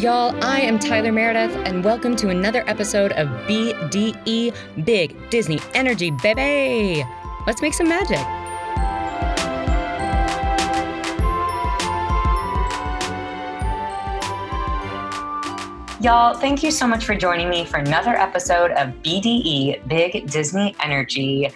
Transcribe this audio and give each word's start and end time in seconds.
Y'all, 0.00 0.34
I 0.42 0.62
am 0.62 0.78
Tyler 0.78 1.12
Meredith, 1.12 1.54
and 1.66 1.84
welcome 1.84 2.16
to 2.16 2.30
another 2.30 2.64
episode 2.66 3.12
of 3.12 3.28
BDE 3.46 4.56
Big 4.82 5.28
Disney 5.28 5.60
Energy, 5.74 6.10
baby! 6.22 7.04
Let's 7.46 7.60
make 7.60 7.74
some 7.74 7.86
magic. 7.86 8.16
Y'all, 16.00 16.32
thank 16.32 16.62
you 16.62 16.70
so 16.70 16.86
much 16.86 17.04
for 17.04 17.14
joining 17.14 17.50
me 17.50 17.66
for 17.66 17.76
another 17.76 18.16
episode 18.16 18.70
of 18.70 18.94
BDE 19.02 19.86
Big 19.86 20.30
Disney 20.30 20.74
Energy. 20.80 21.50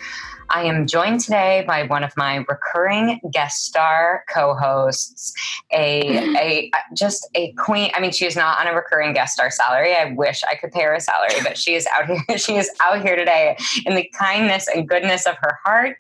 I 0.51 0.65
am 0.65 0.87
joined 0.87 1.21
today 1.21 1.65
by 1.67 1.85
one 1.85 2.05
of 2.05 2.13
my 2.17 2.45
recurring 2.49 3.21
guest 3.33 3.65
star 3.65 4.25
co-hosts, 4.33 5.33
a 5.73 6.35
a 6.37 6.71
just 6.95 7.29
a 7.35 7.53
queen. 7.53 7.91
I 7.95 8.01
mean, 8.01 8.13
she 8.13 8.27
is 8.27 8.37
not 8.37 8.59
on 8.61 8.67
a 8.67 8.75
recurring 8.75 9.15
guest 9.15 9.35
star 9.35 9.51
salary. 9.51 9.95
I 9.95 10.13
wish 10.13 10.43
I 10.51 10.55
could 10.55 10.73
pay 10.73 10.83
her 10.83 10.95
a 10.95 11.01
salary, 11.01 11.41
but 11.43 11.59
she 11.59 11.75
is 11.75 11.87
out 11.87 12.07
here. 12.29 12.39
She 12.39 12.57
is 12.57 12.71
out 12.83 13.03
here 13.03 13.17
today 13.17 13.57
in 13.87 13.95
the 13.95 14.09
kindness 14.19 14.69
and 14.75 14.89
goodness 14.89 15.27
of 15.27 15.37
her 15.41 15.59
heart. 15.65 15.97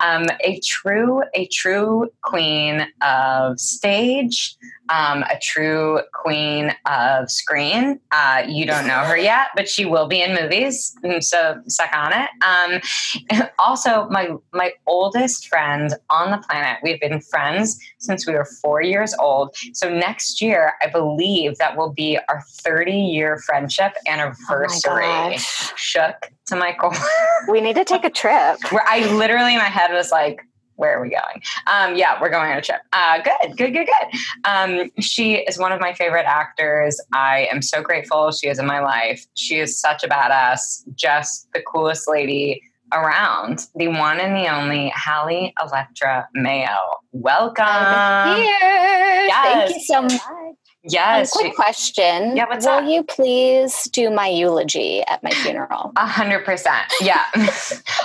Um, 0.00 0.26
a 0.40 0.60
true 0.64 1.22
a 1.34 1.46
true 1.46 2.10
queen 2.22 2.86
of 3.02 3.60
stage 3.60 4.56
um, 4.88 5.22
a 5.22 5.38
true 5.40 6.00
queen 6.12 6.74
of 6.86 7.30
screen. 7.30 8.00
Uh, 8.12 8.44
you 8.46 8.66
don't 8.66 8.86
know 8.86 9.00
her 9.00 9.16
yet, 9.16 9.48
but 9.54 9.68
she 9.68 9.84
will 9.84 10.06
be 10.06 10.22
in 10.22 10.34
movies, 10.34 10.96
mm, 11.04 11.22
so 11.22 11.60
suck 11.66 11.90
on 11.94 12.12
it. 12.12 12.28
Um, 12.44 13.48
also, 13.58 13.85
my 14.10 14.30
my 14.52 14.72
oldest 14.86 15.48
friend 15.48 15.94
on 16.10 16.30
the 16.30 16.38
planet. 16.38 16.78
We've 16.82 17.00
been 17.00 17.20
friends 17.20 17.78
since 17.98 18.26
we 18.26 18.34
were 18.34 18.44
four 18.62 18.82
years 18.82 19.14
old. 19.18 19.54
So 19.72 19.88
next 19.88 20.40
year, 20.40 20.74
I 20.82 20.88
believe 20.88 21.58
that 21.58 21.76
will 21.76 21.92
be 21.92 22.18
our 22.28 22.42
30 22.62 22.92
year 22.92 23.38
friendship 23.38 23.92
anniversary. 24.08 25.04
Oh 25.04 25.36
Shook 25.76 26.30
to 26.46 26.56
Michael. 26.56 26.92
we 27.48 27.60
need 27.60 27.76
to 27.76 27.84
take 27.84 28.04
a 28.04 28.10
trip. 28.10 28.58
Where 28.70 28.84
I 28.86 29.06
literally 29.12 29.52
in 29.52 29.58
my 29.58 29.64
head 29.64 29.92
was 29.92 30.10
like, 30.10 30.40
where 30.76 30.98
are 30.98 31.02
we 31.02 31.10
going? 31.10 31.42
Um, 31.66 31.96
yeah, 31.96 32.20
we're 32.20 32.28
going 32.28 32.50
on 32.50 32.58
a 32.58 32.62
trip. 32.62 32.80
Uh, 32.92 33.18
good, 33.22 33.56
good, 33.56 33.72
good, 33.72 33.86
good. 33.86 34.20
Um, 34.44 34.90
she 35.00 35.36
is 35.36 35.58
one 35.58 35.72
of 35.72 35.80
my 35.80 35.94
favorite 35.94 36.26
actors. 36.26 37.00
I 37.12 37.48
am 37.50 37.62
so 37.62 37.82
grateful 37.82 38.30
she 38.30 38.48
is 38.48 38.58
in 38.58 38.66
my 38.66 38.80
life. 38.80 39.26
She 39.34 39.58
is 39.58 39.78
such 39.78 40.04
a 40.04 40.08
badass, 40.08 40.84
just 40.94 41.48
the 41.52 41.62
coolest 41.62 42.08
lady 42.08 42.62
around. 42.92 43.66
The 43.74 43.88
one 43.88 44.20
and 44.20 44.34
the 44.36 44.48
only 44.48 44.92
Hallie 44.94 45.54
Electra 45.62 46.28
Mayo. 46.34 46.78
Welcome. 47.12 48.36
Here. 48.36 49.26
Yes. 49.26 49.70
Thank 49.70 49.74
you 49.74 49.80
so 49.84 50.02
much. 50.02 50.56
Yes. 50.88 51.32
Quick 51.32 51.54
question. 51.54 52.36
Yeah, 52.36 52.46
what's 52.48 52.66
Will 52.66 52.88
you 52.88 53.02
please 53.02 53.84
do 53.92 54.10
my 54.10 54.28
eulogy 54.28 55.02
at 55.08 55.22
my 55.22 55.30
funeral? 55.30 55.92
A 55.96 56.06
hundred 56.06 56.44
percent. 56.44 56.92
Yeah. 57.00 57.24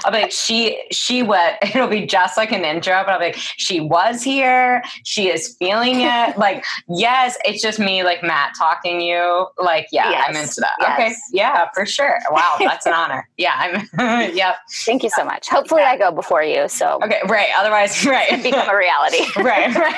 I'll 0.03 0.11
be 0.11 0.21
like, 0.21 0.31
she 0.31 0.81
she 0.91 1.21
what 1.23 1.57
it'll 1.61 1.87
be 1.87 2.05
just 2.05 2.37
like 2.37 2.51
an 2.51 2.65
intro, 2.65 3.03
but 3.05 3.09
I'll 3.09 3.19
be 3.19 3.25
like, 3.25 3.37
she 3.37 3.79
was 3.79 4.23
here, 4.23 4.81
she 5.03 5.29
is 5.29 5.55
feeling 5.59 6.01
it. 6.01 6.37
like, 6.37 6.63
yes, 6.89 7.37
it's 7.45 7.61
just 7.61 7.79
me, 7.79 8.03
like 8.03 8.23
Matt 8.23 8.53
talking 8.57 9.01
you. 9.01 9.47
Like, 9.59 9.87
yeah, 9.91 10.09
yes. 10.09 10.25
I'm 10.27 10.35
into 10.35 10.61
that. 10.61 10.73
Yes. 10.79 10.99
Okay. 10.99 11.15
Yeah, 11.33 11.67
for 11.73 11.85
sure. 11.85 12.19
Wow, 12.31 12.55
that's 12.59 12.85
an 12.85 12.93
honor. 12.93 13.29
Yeah, 13.37 13.85
I'm 13.97 14.35
yep. 14.35 14.55
Thank 14.85 15.03
you 15.03 15.09
so 15.09 15.23
much. 15.23 15.49
Hopefully 15.49 15.81
yeah. 15.81 15.91
I 15.91 15.97
go 15.97 16.11
before 16.11 16.43
you. 16.43 16.67
So 16.67 16.99
Okay, 17.03 17.21
right. 17.27 17.49
Otherwise, 17.57 18.05
right. 18.05 18.41
become 18.41 18.69
a 18.69 18.75
reality. 18.75 19.23
right, 19.37 19.75
right. 19.75 19.95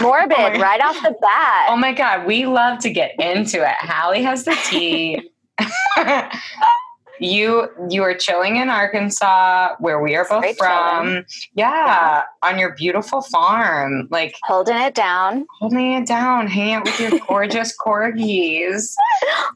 Morbid 0.00 0.36
oh 0.38 0.60
right 0.60 0.80
off 0.80 0.96
the 1.02 1.14
bat. 1.20 1.66
Oh 1.68 1.76
my 1.76 1.92
God. 1.92 2.26
We 2.26 2.46
love 2.46 2.78
to 2.80 2.90
get 2.90 3.18
into 3.18 3.62
it. 3.62 3.74
Hallie 3.80 4.22
has 4.22 4.44
the 4.44 4.56
tea. 4.68 5.30
you 7.20 7.68
you 7.88 8.02
are 8.02 8.14
chilling 8.14 8.56
in 8.56 8.68
Arkansas, 8.68 9.76
where 9.78 10.02
we 10.02 10.16
are 10.16 10.26
both 10.28 10.42
Straight 10.42 10.56
from. 10.58 11.24
Yeah, 11.54 11.70
yeah, 11.70 12.22
on 12.42 12.58
your 12.58 12.74
beautiful 12.74 13.20
farm, 13.20 14.08
like 14.10 14.34
holding 14.44 14.76
it 14.76 14.94
down, 14.94 15.46
holding 15.60 15.92
it 15.92 16.06
down, 16.06 16.46
hanging 16.46 16.74
out 16.74 16.84
with 16.84 16.98
your 16.98 17.20
gorgeous 17.28 17.76
corgis, 17.76 18.72
just 18.72 18.96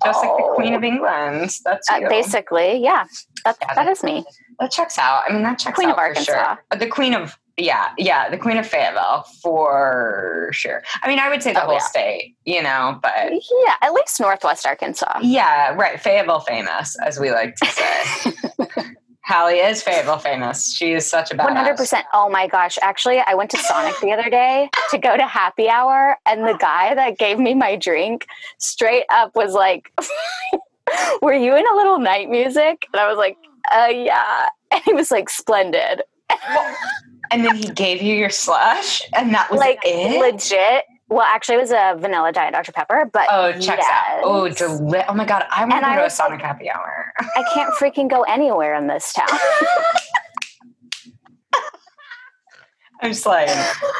oh. 0.04 0.20
like 0.20 0.36
the 0.36 0.52
Queen 0.54 0.74
of 0.74 0.82
oh. 0.82 0.86
England. 0.86 1.50
That's 1.64 1.88
uh, 1.90 2.00
basically, 2.08 2.82
yeah, 2.82 3.06
that, 3.44 3.56
yeah, 3.60 3.74
that 3.74 3.88
is 3.88 4.02
me. 4.02 4.24
That 4.60 4.70
checks 4.70 4.98
out. 4.98 5.22
I 5.28 5.32
mean, 5.32 5.42
that 5.42 5.58
checks 5.58 5.74
Queen 5.74 5.88
out 5.88 5.94
of 5.94 5.98
Arkansas. 5.98 6.56
Sure. 6.56 6.78
The 6.78 6.86
Queen 6.86 7.14
of 7.14 7.38
yeah, 7.56 7.90
yeah, 7.98 8.28
the 8.28 8.38
Queen 8.38 8.56
of 8.56 8.66
Fayetteville 8.66 9.24
for 9.40 10.48
sure. 10.52 10.82
I 11.02 11.08
mean, 11.08 11.18
I 11.18 11.28
would 11.28 11.42
say 11.42 11.52
the 11.52 11.62
oh, 11.62 11.66
whole 11.66 11.74
yeah. 11.74 11.78
state, 11.80 12.36
you 12.44 12.62
know, 12.62 12.98
but 13.00 13.32
yeah, 13.32 13.74
at 13.80 13.92
least 13.92 14.18
Northwest 14.18 14.66
Arkansas. 14.66 15.20
Yeah, 15.22 15.74
right. 15.74 16.00
Fayetteville 16.00 16.40
famous, 16.40 16.96
as 17.00 17.18
we 17.20 17.30
like 17.30 17.54
to 17.56 17.66
say. 17.66 18.32
Hallie 19.24 19.54
is 19.54 19.82
Fayetteville 19.82 20.18
famous. 20.18 20.74
She 20.74 20.92
is 20.92 21.08
such 21.08 21.30
a 21.30 21.34
badass. 21.34 21.44
One 21.44 21.56
hundred 21.56 21.76
percent. 21.76 22.04
Oh 22.12 22.28
my 22.28 22.46
gosh! 22.46 22.76
Actually, 22.82 23.20
I 23.26 23.34
went 23.34 23.50
to 23.52 23.58
Sonic 23.58 23.94
the 24.00 24.12
other 24.12 24.28
day 24.28 24.68
to 24.90 24.98
go 24.98 25.16
to 25.16 25.26
happy 25.26 25.68
hour, 25.68 26.18
and 26.26 26.44
the 26.44 26.58
guy 26.58 26.94
that 26.94 27.18
gave 27.18 27.38
me 27.38 27.54
my 27.54 27.76
drink 27.76 28.26
straight 28.58 29.04
up 29.10 29.34
was 29.34 29.54
like, 29.54 29.92
"Were 31.22 31.32
you 31.32 31.56
in 31.56 31.64
a 31.66 31.76
little 31.76 31.98
night 31.98 32.28
music?" 32.28 32.86
And 32.92 33.00
I 33.00 33.08
was 33.08 33.16
like, 33.16 33.38
"Uh, 33.72 33.88
yeah." 33.90 34.48
And 34.70 34.82
he 34.84 34.92
was 34.92 35.10
like, 35.10 35.30
"Splendid." 35.30 36.02
And 37.30 37.44
then 37.44 37.56
he 37.56 37.68
gave 37.68 38.02
you 38.02 38.14
your 38.14 38.30
slush, 38.30 39.02
and 39.14 39.34
that 39.34 39.50
was 39.50 39.60
like 39.60 39.80
it? 39.84 40.20
legit. 40.20 40.84
Well, 41.08 41.22
actually, 41.22 41.56
it 41.56 41.60
was 41.60 41.70
a 41.70 41.96
vanilla 41.98 42.32
diet 42.32 42.54
Dr 42.54 42.72
Pepper, 42.72 43.10
but 43.12 43.28
oh, 43.30 43.52
checks 43.52 43.66
yes. 43.66 43.86
out. 43.88 44.20
Oh, 44.24 44.48
deli- 44.48 45.04
oh 45.08 45.14
my 45.14 45.24
god, 45.24 45.44
I 45.50 45.64
want 45.64 45.84
to 45.84 45.90
go 45.90 45.96
to 45.96 46.06
a 46.06 46.10
Sonic 46.10 46.40
like, 46.40 46.46
happy 46.46 46.70
hour. 46.70 47.12
I 47.18 47.44
can't 47.52 47.74
freaking 47.74 48.08
go 48.08 48.22
anywhere 48.22 48.74
in 48.74 48.86
this 48.86 49.12
town. 49.12 49.28
I'm 53.02 53.10
just 53.10 53.26
like, 53.26 53.50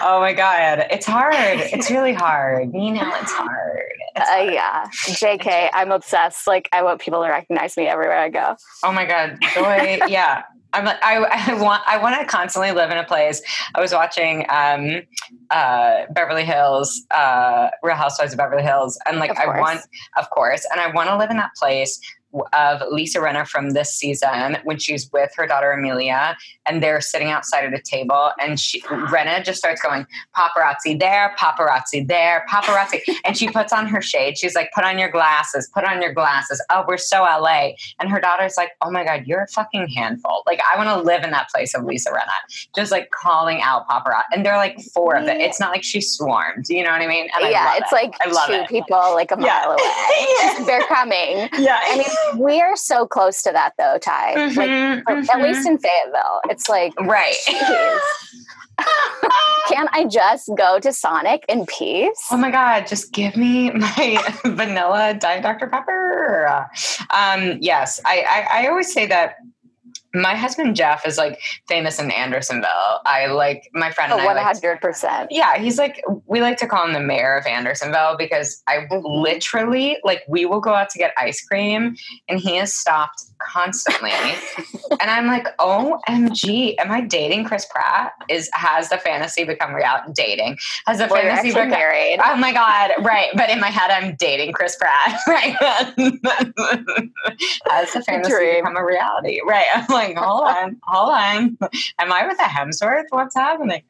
oh 0.01 0.19
my 0.21 0.33
god, 0.33 0.87
it's 0.91 1.05
hard. 1.05 1.35
It's 1.37 1.91
really 1.91 2.15
hard. 2.15 2.73
You 2.73 2.93
know, 2.93 3.13
it's 3.21 3.33
hard. 3.33 3.83
It's 4.17 4.29
hard. 4.29 4.49
Uh, 4.49 4.53
yeah, 4.53 4.87
Jk, 5.09 5.69
I'm 5.75 5.93
obsessed. 5.93 6.47
Like, 6.47 6.71
I 6.73 6.83
want 6.83 7.03
people 7.03 7.23
to 7.23 7.29
recognize 7.29 7.77
me 7.77 7.87
everywhere 7.87 8.19
I 8.19 8.31
go. 8.31 8.57
Oh 8.83 8.93
my 8.93 9.05
god, 9.05 9.37
joy. 9.55 9.99
yeah, 10.09 10.45
I'm 10.75 10.85
like 10.85 11.03
I, 11.03 11.17
I 11.53 11.55
want 11.55 11.83
I 11.87 11.97
want 11.99 12.21
to 12.21 12.27
constantly 12.27 12.73
live 12.73 12.91
in 12.91 12.99
a 12.99 13.05
place. 13.05 13.41
I 13.75 13.81
was 13.81 13.93
watching 13.93 14.45
um, 14.49 15.03
uh, 15.51 16.05
Beverly 16.11 16.45
Hills, 16.45 17.05
uh, 17.11 17.71
Real 17.83 17.97
Housewives 17.97 18.33
of 18.33 18.39
Beverly 18.39 18.63
Hills, 18.63 18.99
and 19.07 19.19
like 19.19 19.37
I 19.39 19.47
want, 19.47 19.81
of 20.17 20.29
course, 20.31 20.67
and 20.71 20.81
I 20.81 20.93
want 20.93 21.09
to 21.09 21.17
live 21.17 21.31
in 21.31 21.37
that 21.39 21.53
place 21.57 21.99
of 22.53 22.83
Lisa 22.91 23.19
Rinna 23.19 23.47
from 23.47 23.71
this 23.71 23.93
season 23.93 24.59
when 24.65 24.79
she's 24.79 25.11
with 25.13 25.31
her 25.37 25.47
daughter 25.47 25.73
Amelia 25.73 26.37
and 26.67 26.83
they're 26.83 27.01
sitting 27.01 27.31
outside 27.31 27.65
at 27.65 27.75
a 27.75 27.81
table 27.81 28.31
and 28.41 28.59
she 28.59 28.81
Rinna 28.83 29.45
just 29.45 29.59
starts 29.59 29.81
going 29.81 30.07
paparazzi 30.37 30.99
there, 30.99 31.35
paparazzi 31.39 32.07
there, 32.07 32.45
paparazzi 32.51 33.01
and 33.25 33.37
she 33.37 33.49
puts 33.49 33.73
on 33.73 33.87
her 33.87 34.01
shade. 34.01 34.39
She's 34.39 34.55
like, 34.55 34.71
put 34.75 34.85
on 34.85 34.99
your 34.99 35.11
glasses, 35.11 35.69
put 35.73 35.85
on 35.85 36.03
your 36.03 36.13
glasses. 36.13 36.63
Oh, 36.71 36.85
we're 36.87 36.97
so 36.97 37.23
LA. 37.23 37.71
And 38.01 38.11
her 38.11 38.21
daughter's 38.21 38.57
like, 38.57 38.73
oh 38.83 38.91
my 38.91 39.05
God, 39.05 39.27
you're 39.27 39.43
a 39.43 39.49
fucking 39.49 39.89
handful. 39.89 40.43
Like 40.47 40.61
I 40.73 40.77
want 40.77 40.89
to 40.89 41.05
live 41.05 41.25
in 41.25 41.31
that 41.31 41.49
place 41.51 41.75
of 41.75 41.85
Lisa 41.85 42.11
Rinna, 42.11 42.69
just 42.75 42.91
like 42.91 43.11
calling 43.11 43.61
out 43.63 43.89
paparazzi. 43.89 44.23
And 44.33 44.45
they're 44.45 44.57
like 44.57 44.81
four 44.81 45.17
of 45.17 45.29
it. 45.29 45.41
It's 45.41 45.61
not 45.61 45.71
like 45.71 45.85
she 45.85 46.01
swarmed. 46.01 46.69
You 46.69 46.83
know 46.83 46.91
what 46.91 47.03
I 47.03 47.07
mean? 47.07 47.29
And 47.39 47.51
yeah, 47.51 47.77
it's 47.77 47.93
it. 47.93 47.95
like 47.95 48.15
I 48.23 48.31
love 48.31 48.49
two 48.49 48.55
it. 48.55 48.69
people 48.69 48.99
like 49.15 49.31
a 49.31 49.37
mile 49.37 49.47
yeah. 49.47 49.67
away. 49.67 50.59
yeah. 50.59 50.65
They're 50.65 50.87
coming. 50.87 51.49
Yeah. 51.59 51.81
I 51.83 51.97
mean, 51.97 52.07
we 52.37 52.61
are 52.61 52.77
so 52.77 53.07
close 53.07 53.43
to 53.43 53.53
that 53.53 53.73
though, 53.79 53.99
Ty. 53.99 54.35
Mm-hmm, 54.35 54.59
like, 54.59 54.71
mm-hmm. 54.71 55.31
at 55.31 55.43
least 55.43 55.67
in 55.67 55.79
Fayetteville, 55.79 56.41
it's 56.49 56.69
like 56.69 56.93
right. 57.01 57.35
Can 59.69 59.89
I 59.93 60.07
just 60.11 60.51
go 60.57 60.79
to 60.81 60.93
Sonic 60.93 61.45
in 61.49 61.65
peace? 61.67 62.27
Oh 62.31 62.37
my 62.37 62.51
god, 62.51 62.87
just 62.87 63.13
give 63.13 63.37
me 63.37 63.71
my 63.71 64.35
vanilla 64.45 65.15
Diet 65.15 65.43
Dr 65.43 65.69
Pepper. 65.69 66.69
Um, 67.11 67.59
yes, 67.61 68.01
I, 68.05 68.25
I, 68.29 68.63
I 68.63 68.67
always 68.69 68.93
say 68.93 69.07
that 69.07 69.37
my 70.15 70.35
husband 70.35 70.77
Jeff 70.77 71.07
is 71.07 71.19
like 71.19 71.41
famous 71.69 71.99
in 71.99 72.11
Andersonville. 72.11 73.01
I 73.05 73.27
like 73.27 73.69
my 73.75 73.91
friend. 73.91 74.13
Oh, 74.13 74.25
one 74.25 74.37
hundred 74.37 74.81
percent. 74.81 75.29
Yeah, 75.31 75.59
he's 75.59 75.79
like 75.79 76.03
we 76.27 76.41
like 76.41 76.57
to 76.59 76.67
call 76.67 76.87
him 76.87 76.93
the 76.93 77.01
mayor 77.01 77.37
of 77.37 77.47
Andersonville 77.47 78.17
because 78.17 78.63
I 78.69 78.79
mm-hmm. 78.79 79.05
literally 79.05 79.99
like 80.05 80.23
we 80.29 80.47
will 80.47 80.61
go 80.61 80.75
out 80.75 80.91
to 80.91 80.99
get 80.99 81.13
ice 81.17 81.45
cream 81.45 81.97
and 82.29 82.41
he 82.41 82.59
is 82.59 82.75
stopped 82.75 83.25
constantly, 83.41 84.11
and 85.01 85.11
I'm 85.11 85.27
like, 85.27 85.47
OMG, 85.59 86.77
am 86.79 86.91
I 86.91 87.01
dating 87.01 87.45
Chris 87.45 87.67
Pratt? 87.67 88.13
Is 88.29 88.49
has 88.55 88.89
the 88.89 88.99
fantasy 88.99 89.45
become 89.45 89.75
reality? 89.75 90.13
Dating 90.15 90.57
has 90.87 90.99
the 90.99 91.09
well, 91.11 91.23
fantasy 91.23 91.49
become 91.49 91.71
married? 91.71 92.21
Oh 92.25 92.37
my 92.37 92.53
god, 92.53 92.93
right? 93.01 93.31
But 93.35 93.51
in 93.51 93.61
my 93.61 93.71
head, 93.71 93.91
I'm 93.91 94.15
dating 94.17 94.53
Chris 94.53 94.77
Pratt. 94.77 95.21
Right? 95.35 95.57
has 97.67 97.93
the 97.93 98.03
fantasy 98.07 98.33
Dream. 98.33 98.63
become 98.63 98.77
a 98.77 98.85
reality? 98.85 99.41
Right? 99.47 99.65
I'm 99.75 99.87
like 99.89 100.04
like, 100.09 100.17
hold 100.17 100.45
on, 100.47 100.77
hold 100.85 101.11
on. 101.11 101.59
Am 101.99 102.13
I 102.13 102.27
with 102.27 102.39
a 102.39 102.43
Hemsworth? 102.45 103.05
What's 103.11 103.35
happening? 103.35 103.83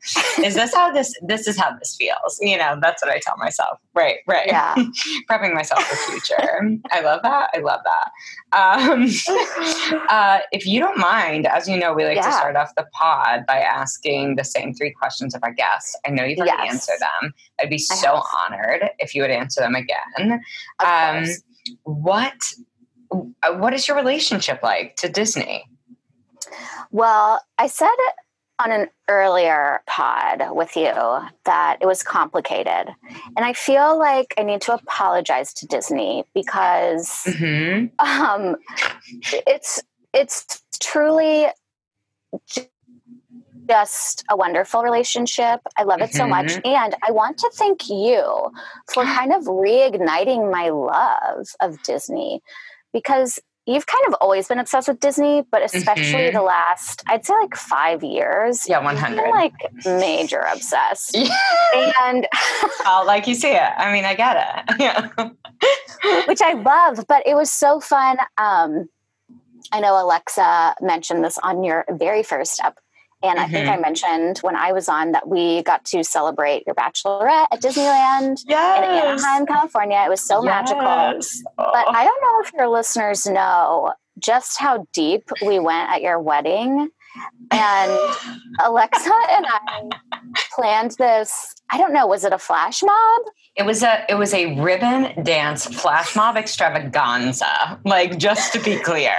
Is 0.42 0.54
this 0.54 0.74
how 0.74 0.92
this 0.92 1.14
this 1.26 1.46
is 1.46 1.58
how 1.58 1.76
this 1.78 1.96
feels? 1.98 2.38
You 2.40 2.56
know, 2.58 2.78
that's 2.80 3.02
what 3.02 3.10
I 3.12 3.18
tell 3.20 3.36
myself. 3.36 3.78
Right, 3.94 4.16
right. 4.26 4.46
Yeah. 4.46 4.74
Prepping 5.30 5.54
myself 5.54 5.82
for 5.84 5.96
future. 6.12 6.78
I 6.90 7.00
love 7.00 7.20
that. 7.22 7.50
I 7.54 7.58
love 7.58 7.80
that. 7.84 8.10
Um, 8.56 9.08
uh, 10.08 10.38
if 10.52 10.66
you 10.66 10.80
don't 10.80 10.98
mind, 10.98 11.46
as 11.46 11.68
you 11.68 11.76
know, 11.78 11.92
we 11.92 12.04
like 12.04 12.16
to 12.18 12.32
start 12.32 12.56
off 12.56 12.74
the 12.76 12.86
pod 12.92 13.44
by 13.46 13.58
asking 13.58 14.36
the 14.36 14.44
same 14.44 14.74
three 14.74 14.92
questions 14.92 15.34
of 15.34 15.42
our 15.42 15.52
guests. 15.52 15.96
I 16.06 16.10
know 16.10 16.24
you've 16.24 16.38
already 16.38 16.54
Yes. 16.64 16.74
answered 16.74 17.00
them. 17.00 17.32
I'd 17.60 17.70
be 17.70 17.76
I 17.76 17.94
so 17.94 18.14
have. 18.16 18.24
honored 18.52 18.90
if 18.98 19.14
you 19.14 19.22
would 19.22 19.30
answer 19.30 19.60
them 19.60 19.74
again. 19.74 20.40
Um, 20.84 21.24
what 21.84 22.34
what 23.56 23.72
is 23.74 23.86
your 23.86 23.96
relationship 23.96 24.60
like 24.62 24.96
to 24.96 25.08
Disney? 25.08 25.64
Well, 26.94 27.40
I 27.58 27.66
said 27.66 27.88
on 28.60 28.70
an 28.70 28.88
earlier 29.08 29.82
pod 29.88 30.44
with 30.54 30.76
you 30.76 30.92
that 31.44 31.78
it 31.80 31.86
was 31.86 32.04
complicated. 32.04 32.94
And 33.36 33.44
I 33.44 33.52
feel 33.52 33.98
like 33.98 34.32
I 34.38 34.44
need 34.44 34.60
to 34.62 34.74
apologize 34.74 35.52
to 35.54 35.66
Disney 35.66 36.22
because 36.36 37.36
hmm 37.36 37.86
um, 37.98 38.54
it's 39.32 39.82
it's 40.12 40.62
truly 40.78 41.48
just 43.68 44.24
a 44.30 44.36
wonderful 44.36 44.84
relationship. 44.84 45.62
I 45.76 45.82
love 45.82 46.00
it 46.00 46.14
so 46.14 46.28
much. 46.28 46.60
And 46.64 46.94
I 47.04 47.10
want 47.10 47.38
to 47.38 47.50
thank 47.56 47.88
you 47.88 48.52
for 48.92 49.02
kind 49.18 49.32
of 49.32 49.42
reigniting 49.46 50.48
my 50.52 50.68
love 50.68 51.48
of 51.60 51.82
Disney 51.82 52.40
because 52.92 53.40
you've 53.66 53.86
kind 53.86 54.04
of 54.08 54.14
always 54.20 54.46
been 54.48 54.58
obsessed 54.58 54.88
with 54.88 55.00
Disney, 55.00 55.42
but 55.50 55.62
especially 55.62 56.24
Mhm. 56.30 56.32
the 56.34 56.42
last, 56.42 57.02
I'd 57.06 57.24
say 57.24 57.32
like 57.40 57.54
five 57.56 58.02
years. 58.02 58.68
Yeah, 58.68 58.76
you've 58.80 58.84
been, 58.92 58.96
hundred. 58.96 59.30
Like 59.30 59.54
major 59.86 60.40
obsessed. 60.40 61.16
yeah. 61.16 61.34
And 62.02 62.26
Oh, 62.86 63.02
like 63.06 63.26
you 63.26 63.34
see 63.34 63.50
it. 63.52 63.70
I 63.78 63.90
mean, 63.92 64.04
I 64.04 64.14
get 64.14 64.36
it. 64.68 64.76
Yeah. 64.80 65.08
which 66.28 66.42
I 66.42 66.52
love, 66.54 67.04
but 67.08 67.26
it 67.26 67.34
was 67.34 67.50
so 67.50 67.80
fun. 67.80 68.18
Um, 68.38 68.88
I 69.72 69.80
know 69.80 70.00
Alexa 70.00 70.74
mentioned 70.82 71.24
this 71.24 71.38
on 71.38 71.64
your 71.64 71.86
very 71.90 72.22
first 72.22 72.62
up. 72.62 72.78
And 73.24 73.38
I 73.38 73.48
think. 73.48 73.68
I 73.68 73.72
mm-hmm. 73.72 73.82
mentioned 73.82 74.38
when 74.38 74.56
I 74.56 74.72
was 74.72 74.88
on 74.88 75.12
that 75.12 75.26
we 75.28 75.62
got 75.62 75.84
to 75.86 76.04
celebrate 76.04 76.64
your 76.66 76.74
bachelorette 76.74 77.46
at 77.50 77.62
Disneyland 77.62 78.42
yes. 78.46 78.78
in 78.78 78.84
Anaheim, 78.84 79.46
California. 79.46 80.02
It 80.04 80.10
was 80.10 80.20
so 80.20 80.42
magical. 80.42 80.82
Yes. 80.82 81.42
But 81.56 81.84
Oh. 81.86 81.92
I 81.92 82.04
don't 82.04 82.22
know 82.22 82.40
if 82.44 82.52
your 82.52 82.68
listeners 82.68 83.26
know 83.26 83.92
just 84.18 84.58
how 84.58 84.86
deep 84.92 85.28
we 85.44 85.58
went 85.58 85.90
at 85.90 86.02
your 86.02 86.20
wedding. 86.20 86.88
And 87.50 87.98
Alexa 88.64 89.12
and 89.30 89.46
I 89.46 89.88
planned 90.54 90.92
this. 90.92 91.54
I 91.70 91.78
don't 91.78 91.92
know, 91.92 92.06
was 92.06 92.24
it 92.24 92.32
a 92.32 92.38
flash 92.38 92.82
mob? 92.82 93.22
It 93.56 93.64
was 93.64 93.84
a 93.84 94.04
it 94.08 94.14
was 94.16 94.34
a 94.34 94.60
ribbon 94.60 95.22
dance 95.22 95.64
flash 95.66 96.16
mob 96.16 96.36
extravaganza. 96.36 97.78
Like 97.84 98.18
just 98.18 98.52
to 98.54 98.58
be 98.60 98.76
clear. 98.78 99.14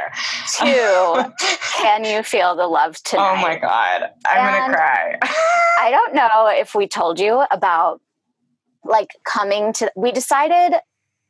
To 0.59 1.33
Can 1.77 2.03
You 2.03 2.21
Feel 2.21 2.55
the 2.55 2.67
Love 2.67 3.01
Tonight? 3.03 3.31
Oh 3.39 3.41
my 3.41 3.55
god. 3.57 4.09
I'm 4.27 4.37
And- 4.37 4.55
gonna 4.57 4.73
cry. 4.75 5.19
I 5.79 5.89
don't 5.91 6.13
know 6.15 6.47
if 6.47 6.75
we 6.75 6.87
told 6.87 7.19
you 7.19 7.43
about 7.51 8.01
like 8.83 9.09
coming 9.23 9.71
to 9.73 9.91
we 9.95 10.11
decided 10.11 10.79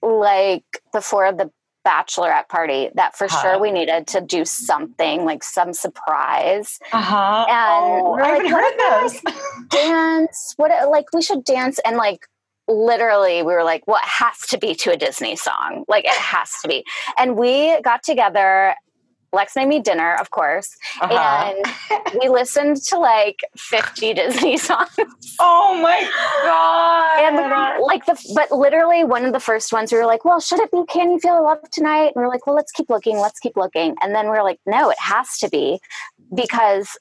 like 0.02 0.66
before 0.92 1.32
the 1.32 1.52
bachelorette 1.86 2.50
party 2.50 2.90
that 2.96 3.16
for 3.16 3.28
Huh. 3.30 3.42
sure 3.42 3.60
we 3.60 3.72
needed 3.72 4.08
to 4.08 4.22
do 4.22 4.44
something 4.46 5.24
like 5.26 5.44
some 5.44 5.72
surprise 5.74 6.80
Uh-huh. 6.92 7.46
And 7.48 8.02
oh, 8.02 8.12
we're 8.14 8.22
I 8.24 8.28
haven't 8.30 8.52
heard 8.52 8.78
this. 8.80 9.22
dance 9.70 10.54
what 10.58 10.72
like 10.90 11.06
we 11.14 11.22
should 11.22 11.44
dance 11.44 11.80
and 11.86 11.98
like 11.98 12.26
literally 12.68 13.38
we 13.44 13.54
were 13.54 13.64
like 13.64 13.86
well 13.88 13.98
it 13.98 14.08
has 14.08 14.40
to 14.50 14.58
be 14.58 14.74
to 14.76 14.92
a 14.92 14.98
disney 14.98 15.36
song. 15.36 15.84
Like 15.88 16.06
it 16.06 16.12
has 16.16 16.52
to 16.62 16.68
be. 16.68 16.84
And 17.18 17.36
we 17.38 17.80
got 17.82 18.04
together 18.04 18.76
lex 19.34 19.54
made 19.58 19.68
me 19.68 19.80
dinner 19.82 20.16
of 20.22 20.32
course 20.32 20.70
Uh-huh. 21.02 21.54
and 21.54 22.16
we 22.22 22.30
listened 22.30 22.78
to 22.78 22.98
like 22.98 23.40
50 23.58 24.14
disney 24.14 24.56
songs. 24.70 24.88
Oh 25.40 25.78
my 25.82 26.10
god. 26.44 27.20
and 27.44 27.84
like 27.84 28.06
the 28.06 28.16
but 28.34 28.50
literally 28.58 29.04
one 29.04 29.26
of 29.26 29.34
the 29.34 29.40
first 29.42 29.74
ones 29.74 29.92
we 29.92 29.98
were 29.98 30.06
like 30.06 30.24
well 30.24 30.40
should 30.40 30.60
it 30.60 30.72
be 30.72 30.84
can 30.88 31.12
you 31.12 31.20
feel 31.20 31.36
the 31.36 31.42
love 31.42 31.58
tonight? 31.72 32.14
And 32.16 32.16
we 32.16 32.24
are 32.24 32.30
like 32.30 32.48
well 32.48 32.56
let's 32.56 32.72
keep 32.72 32.90
looking 32.90 33.18
let's 33.18 33.40
keep 33.40 33.58
looking. 33.58 33.96
And 34.02 34.16
then 34.16 34.32
we 34.32 34.38
are 34.38 34.44
like 34.44 34.60
no 34.66 34.90
it 34.90 35.00
has 35.00 35.38
to 35.40 35.50
be 35.50 35.80
because 36.34 36.98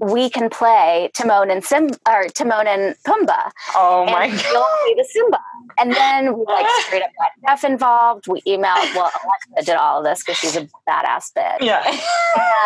we 0.00 0.28
can 0.30 0.48
play 0.50 1.10
Timon 1.14 1.50
and 1.50 1.64
Sim 1.64 1.90
or 2.08 2.24
Timon 2.28 2.66
and 2.66 2.94
Pumbaa 3.06 3.50
oh 3.76 4.04
my 4.06 4.24
and 4.26 4.32
god. 4.36 4.44
you'll 4.52 4.64
play 4.84 4.94
the 4.96 5.08
Simba 5.10 5.38
and 5.78 5.92
then 5.92 6.36
we 6.38 6.44
like 6.46 6.66
straight 6.86 7.02
up 7.02 7.10
got 7.18 7.30
Jeff 7.60 7.64
involved 7.64 8.26
we 8.26 8.40
emailed 8.42 8.94
well 8.94 9.10
Alexa 9.54 9.66
did 9.70 9.76
all 9.76 9.98
of 9.98 10.04
this 10.04 10.22
because 10.22 10.38
she's 10.38 10.56
a 10.56 10.68
badass 10.88 11.32
bitch 11.36 11.60
Yeah. 11.60 11.84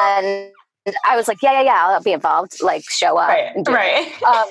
and 0.09 0.53
I 1.05 1.17
was 1.17 1.27
like 1.29 1.39
yeah 1.43 1.53
yeah 1.53 1.63
yeah 1.63 1.87
I'll 1.89 2.03
be 2.03 2.13
involved 2.13 2.63
like 2.63 2.85
show 2.89 3.17
up 3.19 3.29
Right. 3.29 3.51
and 3.55 3.65
do 3.65 3.73
it 3.73 3.75
Right. 3.75 4.23
um, 4.23 4.49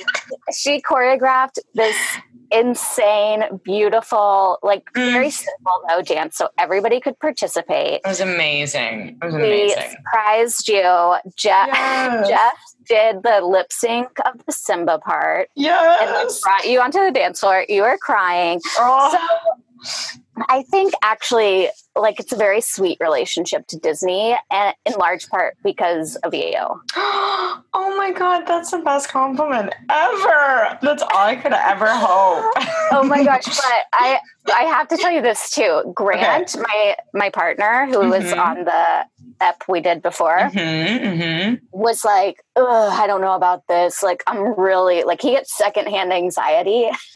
she 0.53 0.81
choreographed 0.81 1.59
this 1.73 1.95
insane, 2.51 3.43
beautiful, 3.63 4.59
like 4.63 4.83
Mm. 4.93 5.11
very 5.13 5.29
simple 5.29 5.71
though 5.89 6.01
dance, 6.01 6.37
so 6.37 6.49
everybody 6.57 6.99
could 6.99 7.19
participate. 7.19 8.01
It 8.03 8.07
was 8.07 8.21
amazing. 8.21 9.17
It 9.21 9.25
was 9.25 9.35
We 9.35 9.41
amazing. 9.41 9.91
surprised 9.91 10.67
you. 10.67 11.15
Jeff, 11.35 11.67
Yes. 11.67 12.27
Jeff 12.27 12.57
did 12.87 13.23
the 13.23 13.41
lip 13.41 13.67
sync 13.71 14.07
of 14.25 14.45
the 14.45 14.51
Simba 14.51 14.99
part 14.99 15.49
Yeah, 15.55 15.97
and 16.01 16.29
brought 16.43 16.67
you 16.67 16.79
onto 16.81 16.99
the 17.03 17.11
dance 17.11 17.39
floor. 17.39 17.65
You 17.67 17.81
were 17.81 17.97
crying. 17.97 18.61
Oh. 18.77 19.17
So 19.83 20.19
I 20.49 20.63
think 20.63 20.93
actually, 21.01 21.69
like, 21.95 22.19
it's 22.19 22.31
a 22.33 22.35
very 22.35 22.61
sweet 22.61 22.97
relationship 22.99 23.67
to 23.67 23.77
Disney, 23.77 24.35
and 24.51 24.75
in 24.85 24.93
large 24.93 25.27
part 25.29 25.55
because 25.63 26.15
of 26.17 26.33
you. 26.33 26.53
oh 26.95 27.95
my 27.97 28.11
god, 28.11 28.45
that's 28.45 28.71
the 28.71 28.79
best 28.79 29.09
compliment 29.09 29.73
ever. 29.89 30.77
That's 30.81 31.01
all 31.03 31.09
I 31.27 31.35
could 31.35 31.53
ever 31.53 31.87
hope. 31.87 32.51
oh 32.91 33.03
my 33.03 33.23
gosh 33.23 33.45
but 33.45 33.83
i 33.93 34.19
i 34.53 34.61
have 34.63 34.87
to 34.87 34.95
tell 34.97 35.11
you 35.11 35.21
this 35.21 35.49
too 35.49 35.81
grant 35.95 36.55
my 36.57 36.95
my 37.15 37.29
partner 37.31 37.87
who 37.87 37.99
was 38.09 38.23
Mhm. 38.25 38.37
on 38.37 38.63
the 38.63 39.05
ep 39.41 39.63
we 39.67 39.79
did 39.81 40.01
before 40.01 40.49
hmm 40.49 41.19
hmm 41.19 41.53
was 41.71 42.05
like 42.05 42.41
i 42.55 43.03
don't 43.05 43.21
know 43.21 43.33
about 43.35 43.67
this 43.67 44.01
like 44.01 44.23
i'm 44.27 44.57
really 44.59 45.03
like 45.03 45.21
he 45.21 45.31
gets 45.31 45.55
secondhand 45.57 46.13
anxiety 46.13 46.89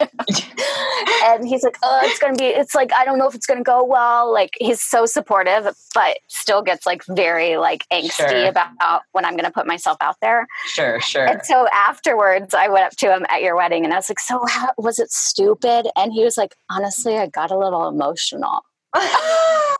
and 1.24 1.46
he's 1.46 1.62
like 1.62 1.76
oh 1.82 2.00
it's 2.04 2.18
gonna 2.18 2.34
be 2.36 2.44
it's 2.44 2.74
like 2.74 2.92
i 2.92 3.04
don't 3.04 3.18
know 3.18 3.26
if 3.26 3.34
it's 3.34 3.46
gonna 3.46 3.62
go 3.62 3.82
well 3.84 4.32
like 4.32 4.50
he's 4.60 4.82
so 4.82 5.06
supportive 5.06 5.68
but 5.94 6.18
still 6.28 6.62
gets 6.62 6.86
like 6.86 7.02
very 7.06 7.56
like 7.56 7.86
angsty 7.92 8.10
Sure. 8.10 8.48
about 8.48 9.02
when 9.12 9.24
i'm 9.24 9.36
gonna 9.36 9.50
put 9.50 9.66
myself 9.66 9.96
out 10.00 10.16
there 10.20 10.46
Sure, 10.66 11.00
sure. 11.00 11.26
and 11.26 11.40
so 11.44 11.66
afterwards, 11.72 12.54
I 12.54 12.68
went 12.68 12.84
up 12.84 12.92
to 12.98 13.12
him 13.14 13.24
at 13.28 13.42
your 13.42 13.56
wedding 13.56 13.84
and 13.84 13.92
I 13.92 13.96
was 13.96 14.08
like, 14.08 14.20
So, 14.20 14.44
how, 14.46 14.70
was 14.78 14.98
it 14.98 15.10
stupid? 15.10 15.88
And 15.96 16.12
he 16.12 16.22
was 16.24 16.36
like, 16.36 16.54
Honestly, 16.70 17.16
I 17.18 17.26
got 17.26 17.50
a 17.50 17.58
little 17.58 17.88
emotional. 17.88 18.62
Oh, 18.94 19.76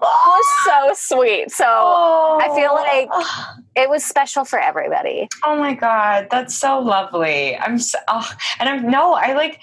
was 0.00 0.46
so 0.64 1.16
sweet. 1.16 1.50
So, 1.50 1.64
I 1.66 2.50
feel 2.54 2.70
oh. 2.70 2.74
like 2.74 3.08
it 3.76 3.90
was 3.90 4.04
special 4.04 4.44
for 4.44 4.58
everybody. 4.58 5.28
Oh 5.44 5.56
my 5.56 5.74
god, 5.74 6.28
that's 6.30 6.56
so 6.56 6.78
lovely. 6.78 7.56
I'm 7.56 7.78
so, 7.78 7.98
oh, 8.08 8.30
and 8.58 8.68
I'm 8.68 8.90
no, 8.90 9.14
I 9.14 9.34
like. 9.34 9.60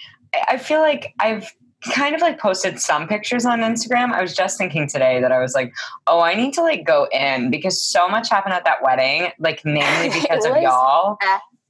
I- 0.49 0.57
feel 0.57 0.81
like 0.81 1.13
I've 1.19 1.49
kind 1.93 2.13
of 2.13 2.21
like 2.21 2.39
posted 2.39 2.79
some 2.79 3.07
pictures 3.07 3.45
on 3.45 3.59
Instagram. 3.59 4.11
I 4.11 4.21
was 4.21 4.35
just 4.35 4.57
thinking 4.57 4.87
today 4.87 5.21
that 5.21 5.31
I 5.31 5.39
was 5.39 5.53
like, 5.53 5.73
oh, 6.05 6.19
I 6.19 6.35
need 6.35 6.53
to 6.55 6.61
like 6.61 6.85
go 6.85 7.07
in 7.11 7.49
because 7.49 7.81
so 7.81 8.07
much 8.07 8.29
happened 8.29 8.53
at 8.53 8.65
that 8.65 8.83
wedding, 8.83 9.31
like 9.39 9.63
mainly 9.63 10.09
because 10.21 10.45
of 10.45 10.51
was 10.51 10.63
y'all. 10.63 11.17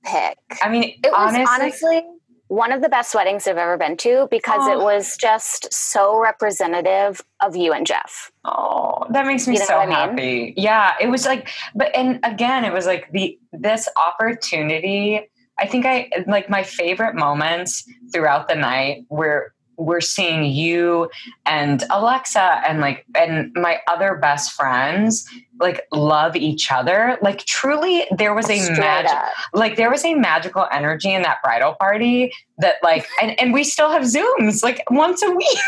Pick. 0.04 0.38
I 0.62 0.70
mean, 0.70 1.00
It 1.04 1.12
was 1.12 1.36
honestly, 1.36 1.46
honestly 1.94 2.17
one 2.50 2.72
of 2.72 2.82
the 2.82 2.90
best 2.90 3.14
weddings 3.14 3.46
I've 3.48 3.58
ever 3.58 3.78
been 3.78 3.98
to 3.98 4.28
because 4.32 4.68
it 4.68 4.78
Oh. 4.78 4.84
was 4.84 5.18
just 5.18 5.74
so 5.74 6.18
representative 6.18 7.22
of 7.42 7.56
you 7.56 7.74
and 7.74 7.86
Jeff. 7.86 8.32
Oh, 8.46 9.06
that 9.10 9.26
makes 9.26 9.48
me 9.48 9.56
You 9.56 9.60
know 9.60 9.66
so 9.66 9.76
I 9.78 9.86
mean? 9.86 9.96
happy. 9.96 10.54
Yeah, 10.56 10.94
it 11.02 11.08
was 11.08 11.26
like, 11.26 11.50
but 11.76 11.94
and 11.96 12.20
again, 12.24 12.64
it 12.66 12.72
was 12.74 12.86
like 12.86 13.12
the 13.12 13.38
this 13.52 13.90
opportunity. 13.98 15.30
I 15.60 15.66
think 15.68 15.86
I 15.86 16.10
like 16.28 16.50
my 16.50 16.64
favorite 16.64 17.16
moments 17.16 17.84
throughout 18.14 18.48
the 18.48 18.56
night 18.56 19.06
were 19.10 19.54
we're 19.78 20.02
seeing 20.02 20.44
you 20.44 21.10
and 21.46 21.84
Alexa 21.90 22.62
and 22.68 22.80
like 22.80 23.06
and 23.16 23.52
my 23.54 23.80
other 23.88 24.16
best 24.16 24.54
friends 24.54 25.28
like 25.60 25.82
love 25.92 26.36
each 26.36 26.72
other. 26.72 27.18
Like 27.22 27.40
truly, 27.46 28.06
there 28.16 28.34
was 28.34 28.50
a 28.50 28.58
magic 28.80 29.12
like 29.54 29.76
there 29.76 29.90
was 29.90 30.04
a 30.04 30.14
magical 30.16 30.68
energy 30.72 31.14
in 31.14 31.22
that 31.24 31.38
bridal 31.44 31.76
party 31.80 32.34
that 32.58 32.76
like 32.84 33.08
and, 33.22 33.40
and 33.40 33.54
we 33.54 33.64
still 33.64 33.90
have 33.90 34.04
zooms 34.04 34.64
like 34.64 34.84
once 34.90 35.22
a 35.22 35.32
week 35.32 35.60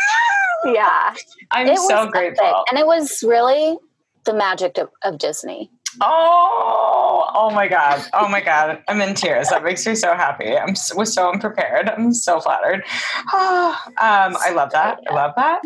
Yeah. 0.64 1.14
i'm 1.50 1.76
so 1.76 2.06
grateful 2.08 2.44
epic. 2.44 2.56
And 2.70 2.78
it 2.78 2.86
was 2.86 3.22
really 3.22 3.76
the 4.24 4.34
magic 4.34 4.78
of, 4.78 4.90
of 5.02 5.18
Disney. 5.18 5.70
Oh, 6.00 7.30
oh 7.34 7.50
my 7.50 7.68
God. 7.68 8.04
Oh 8.12 8.28
my 8.28 8.40
God. 8.40 8.82
I'm 8.88 9.00
in 9.00 9.14
tears. 9.14 9.48
That 9.48 9.64
makes 9.64 9.86
me 9.86 9.94
so 9.94 10.14
happy. 10.14 10.56
I'm 10.56 10.74
so, 10.74 10.96
was 10.96 11.12
so 11.12 11.30
unprepared. 11.30 11.88
I'm 11.88 12.12
so 12.14 12.40
flattered. 12.40 12.84
um, 13.32 13.86
I 13.98 14.52
love 14.54 14.70
that. 14.72 15.00
I 15.08 15.14
love 15.14 15.32
that. 15.36 15.60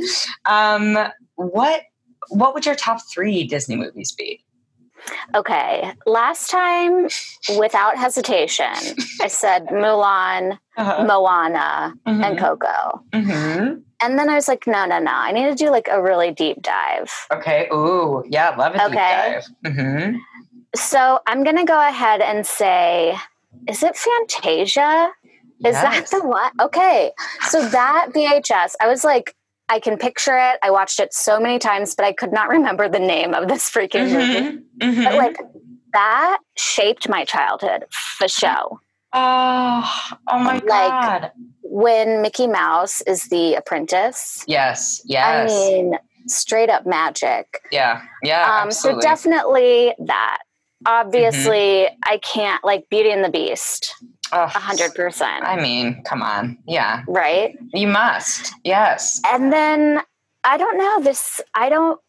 Um, 0.47 0.99
what, 1.37 1.83
what 2.29 2.55
would 2.55 2.67
your 2.67 2.75
top 2.75 3.01
three 3.13 3.45
Disney 3.45 3.77
movies 3.77 4.13
be? 4.13 4.45
Okay. 5.35 5.93
Last 6.07 6.51
time, 6.51 7.09
without 7.59 7.97
hesitation, 7.97 8.73
I 9.21 9.29
said 9.29 9.67
Mulan, 9.71 10.59
Uh-huh. 10.77 11.05
Moana, 11.05 11.95
and 12.07 12.37
Mhm. 12.37 12.39
Coco. 12.39 13.03
Mhm. 13.13 13.83
And 14.01 14.19
then 14.19 14.29
I 14.29 14.35
was 14.35 14.49
like, 14.49 14.67
no, 14.67 14.85
no, 14.87 14.99
no. 14.99 15.13
I 15.13 15.31
need 15.33 15.47
to 15.49 15.55
do 15.55 15.71
like 15.71 15.89
a 15.91 16.03
really 16.03 16.31
deep 16.33 16.61
dive. 16.63 17.11
Okay. 17.33 17.69
Ooh, 17.73 18.23
yeah. 18.29 18.51
Love 18.57 18.73
deep 18.75 18.83
Okay. 18.87 19.41
dive. 19.65 19.73
hmm 19.73 20.17
So 20.75 21.21
I'm 21.27 21.45
going 21.45 21.57
to 21.57 21.65
go 21.65 21.79
ahead 21.89 22.21
and 22.21 22.45
say, 22.45 23.17
is 23.69 23.83
it 23.83 23.97
Fantasia? 23.97 25.11
Is 25.65 25.75
that 25.81 26.07
the 26.11 26.21
what? 26.27 26.53
Okay. 26.61 27.13
So 27.49 27.63
that 27.69 28.09
VHS, 28.13 28.75
I 28.83 28.89
was 28.89 29.05
like, 29.05 29.35
I 29.69 29.81
can 29.81 29.97
picture 29.97 30.37
it. 30.37 30.59
I 30.63 30.71
watched 30.71 31.01
it 31.01 31.15
so 31.15 31.41
many 31.41 31.59
times, 31.59 31.95
but 31.95 32.05
I 32.05 32.13
could 32.13 32.33
not 32.33 32.49
remember 32.57 32.89
the 32.89 32.99
name 32.99 33.35
of 33.35 33.49
this 33.49 33.71
freaking 33.71 34.13
movie. 34.13 34.59
Mhm. 34.81 35.05
But 35.05 35.15
like 35.15 35.37
that 35.93 36.39
shaped 36.57 37.09
my 37.09 37.25
childhood 37.25 37.85
for 38.19 38.29
show. 38.29 38.81
Oh, 39.13 40.03
oh 40.29 40.39
my 40.39 40.55
Like- 40.55 40.65
God. 40.67 41.33
When 41.63 42.23
Mickey 42.23 42.47
Mouse 42.47 43.01
is 43.03 43.25
the 43.29 43.55
apprentice, 43.55 44.45
Yes. 44.47 45.01
Yes. 45.07 45.51
I 45.51 45.55
mean, 45.55 45.99
straight 46.29 46.71
up 46.71 46.87
magic. 46.87 47.61
yeah. 47.73 48.03
Yeah. 48.23 48.61
Um, 48.63 48.71
so 48.71 48.99
definitely 49.01 49.93
that. 49.99 50.39
Obviously, 50.87 51.89
I 52.05 52.19
can't 52.19 52.63
like 52.65 52.89
Beauty 52.91 53.11
and 53.11 53.25
the 53.25 53.29
Beast. 53.31 53.95
A 54.33 54.47
hundred 54.49 54.95
percent, 54.95 55.45
I 55.45 55.61
mean, 55.61 56.03
come 56.05 56.23
on. 56.23 56.59
Yeah. 56.67 57.03
right? 57.07 57.57
You 57.73 57.89
must. 57.89 58.53
Yes. 58.65 59.21
And 59.27 59.53
then 59.53 60.01
I 60.45 60.57
don't 60.57 60.79
know 60.79 61.01
this. 61.03 61.41
I 61.55 61.69
don't. 61.69 62.01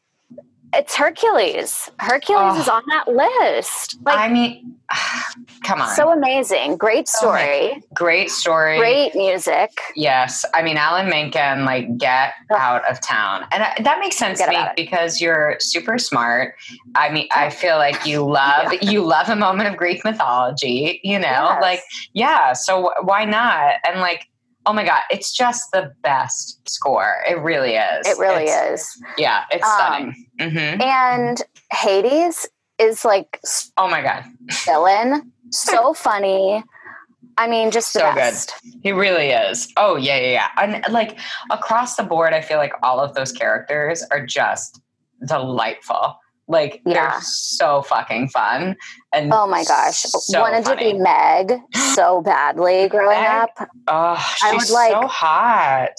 It's 0.75 0.93
Hercules. 0.95 1.89
Hercules 1.99 2.53
Oh. 2.57 2.61
is 2.61 2.67
on 2.67 2.83
that 2.89 3.07
list. 3.07 3.97
Like 4.05 4.17
I 4.17 4.27
mean, 4.27 4.75
come 5.63 5.81
on. 5.81 5.95
so 5.95 6.11
amazing. 6.11 6.75
Great 6.77 7.07
story. 7.07 7.81
Great 7.93 8.29
story. 8.29 8.77
Great 8.77 9.15
music. 9.15 9.71
Yes. 9.95 10.43
I 10.53 10.61
mean, 10.61 10.77
Alan 10.77 11.09
Menken, 11.09 11.65
like, 11.65 11.97
get 11.97 12.33
Ugh. 12.51 12.57
out 12.59 12.89
of 12.91 12.99
town. 13.01 13.45
And 13.51 13.63
I, 13.63 13.73
that 13.83 13.99
makes 13.99 14.17
sense 14.17 14.39
Get 14.39 14.47
to 14.47 14.51
me 14.51 14.65
because 14.75 15.21
you're 15.21 15.55
super 15.59 15.97
smart. 15.97 16.55
I 16.93 17.09
mean, 17.09 17.27
I 17.35 17.49
feel 17.49 17.77
like 17.77 18.05
you 18.05 18.23
love, 18.29 18.73
you 18.81 19.01
love 19.03 19.29
a 19.29 19.35
moment 19.35 19.69
of 19.69 19.77
Greek 19.77 20.03
mythology, 20.03 20.99
you 21.03 21.17
know? 21.17 21.25
Yes. 21.27 21.61
Like, 21.61 21.79
yeah. 22.13 22.53
So 22.53 22.91
wh- 22.99 23.05
why 23.07 23.23
not? 23.25 23.75
And 23.89 24.01
like, 24.01 24.27
oh 24.65 24.73
my 24.73 24.83
God, 24.83 25.01
it's 25.09 25.31
just 25.31 25.71
the 25.71 25.93
best 26.01 26.67
score. 26.67 27.23
It 27.29 27.37
really 27.39 27.75
is. 27.75 28.07
It 28.07 28.17
really 28.17 28.43
It's- 28.45 28.95
is. 28.95 29.03
Yeah. 29.17 29.43
It's 29.51 29.63
Um, 29.65 30.15
stunning. 30.39 30.75
hmm 30.77 30.81
And 30.81 31.41
Hades 31.71 32.47
is 32.79 33.05
like 33.05 33.39
Oh 33.77 33.87
my 33.87 34.01
God. 34.01 34.25
villain. 34.65 35.31
So 35.51 35.93
funny. 35.93 36.63
I 37.37 37.47
mean, 37.47 37.69
just 37.69 37.93
the 37.93 37.99
So 37.99 38.13
good. 38.13 38.79
He 38.81 38.91
really 38.91 39.29
is. 39.29 39.71
Oh 39.77 39.95
yeah, 39.95 40.17
yeah, 40.17 40.31
yeah. 40.31 40.47
And 40.83 40.93
like 40.93 41.17
across 41.51 41.95
the 41.95 42.03
board, 42.03 42.33
I 42.33 42.41
feel 42.41 42.57
like 42.57 42.73
all 42.81 42.99
of 42.99 43.13
those 43.13 43.31
characters 43.31 44.03
are 44.11 44.25
just 44.25 44.81
delightful. 45.25 46.17
Like 46.47 46.81
Yeah. 46.85 47.11
they're 47.11 47.21
so 47.21 47.81
fucking 47.81 48.29
fun. 48.29 48.75
And 49.13 49.33
Oh 49.33 49.47
my 49.47 49.63
gosh. 49.63 50.01
so 50.03 50.41
Wanted 50.41 50.65
funny. 50.65 50.91
to 50.91 50.93
be 50.93 50.99
Meg 50.99 51.53
so 51.93 52.21
badly 52.21 52.87
growing 52.87 53.19
Meg? 53.21 53.27
up, 53.27 53.49
Oh, 53.87 54.15
I 54.43 54.51
she's 54.57 54.69
would, 54.69 54.73
like- 54.75 54.91
so 54.91 55.07
hot. 55.07 55.89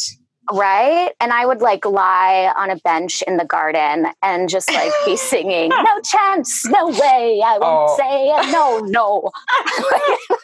right? 0.52 1.10
And 1.20 1.32
I 1.32 1.44
would 1.46 1.60
like 1.60 1.84
lie 1.84 2.52
on 2.56 2.70
a 2.70 2.76
bench 2.76 3.22
in 3.26 3.36
the 3.38 3.44
garden 3.44 4.06
and 4.22 4.48
just 4.48 4.70
like 4.72 4.92
be 5.04 5.16
singing, 5.32 5.70
No 5.70 6.00
chance, 6.04 6.64
no 6.66 6.88
way, 6.90 7.42
I 7.44 7.58
won't 7.58 7.90
Oh. 7.90 7.96
say 7.96 8.28
it, 8.28 8.52
no, 8.52 8.78
no. 8.78 9.30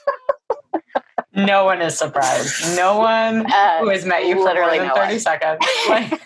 No 1.35 1.64
one 1.64 1.80
is 1.80 1.97
surprised. 1.97 2.76
No 2.76 2.99
one 2.99 3.50
Uh, 3.50 3.78
who 3.80 3.88
has 3.88 4.04
met 4.04 4.26
you 4.26 4.35
for 4.35 4.44
literally 4.44 4.78
more 4.80 4.88
than 4.88 4.88
no 4.88 4.94
30 4.94 5.12
one. 5.14 5.21
seconds. 5.21 5.66
Like, 5.88 6.21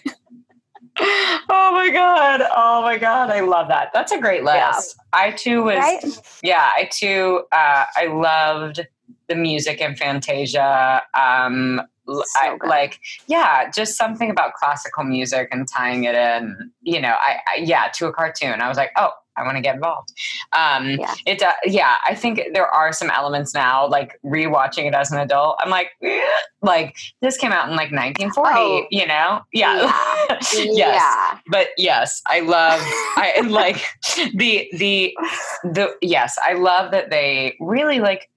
oh 0.98 1.70
my 1.72 1.90
God. 1.92 2.42
Oh 2.56 2.82
my 2.82 2.98
God. 2.98 3.30
I 3.30 3.40
love 3.40 3.68
that. 3.68 3.90
That's 3.92 4.12
a 4.12 4.18
great 4.18 4.44
list. 4.44 4.56
Yeah. 4.56 4.80
I 5.12 5.30
too 5.32 5.62
was 5.64 5.76
right? 5.76 6.38
yeah 6.42 6.70
i 6.76 6.88
too 6.92 7.42
uh 7.52 7.84
i 7.96 8.06
loved 8.06 8.86
the 9.28 9.34
music 9.34 9.80
in 9.80 9.96
fantasia 9.96 11.02
um 11.14 11.80
So 12.06 12.22
I, 12.36 12.56
like 12.66 13.00
yeah 13.26 13.70
just 13.70 13.96
something 13.96 14.30
about 14.30 14.54
classical 14.54 15.04
music 15.04 15.48
and 15.50 15.66
tying 15.66 16.04
it 16.04 16.14
in 16.14 16.70
you 16.82 17.00
know 17.00 17.14
I, 17.18 17.38
I 17.48 17.60
yeah 17.62 17.88
to 17.94 18.06
a 18.06 18.12
cartoon 18.12 18.60
i 18.60 18.68
was 18.68 18.76
like 18.76 18.90
oh 18.96 19.10
i 19.36 19.42
want 19.42 19.56
to 19.56 19.60
get 19.62 19.74
involved. 19.74 20.08
Um 20.52 20.90
Yeah. 20.90 21.14
it 21.26 21.42
uh, 21.42 21.52
yeah 21.64 21.96
i 22.06 22.14
think 22.14 22.40
there 22.54 22.66
are 22.68 22.92
some 22.92 23.10
elements 23.10 23.54
now 23.54 23.86
like 23.86 24.18
rewatching 24.24 24.86
it 24.86 24.94
as 24.94 25.10
an 25.12 25.18
adult 25.18 25.56
i'm 25.60 25.70
like 25.70 25.90
"Eh," 26.02 26.20
like 26.62 26.96
this 27.22 27.36
came 27.36 27.52
out 27.52 27.68
in 27.68 27.76
like 27.76 27.90
1940 27.92 28.50
Oh. 28.58 28.86
you 28.90 29.06
know? 29.06 29.40
Yeah. 29.52 29.92
Yes. 30.52 30.70
Yeah. 30.76 31.38
but 31.48 31.68
yes 31.76 32.22
i 32.26 32.40
love 32.40 32.80
i 33.16 33.40
like 33.48 33.80
the 34.34 34.68
the 34.72 35.16
the 35.64 35.94
yes 36.02 36.36
i 36.48 36.52
love 36.54 36.90
that 36.92 37.10
they 37.10 37.56
really 37.60 38.00
like 38.00 38.28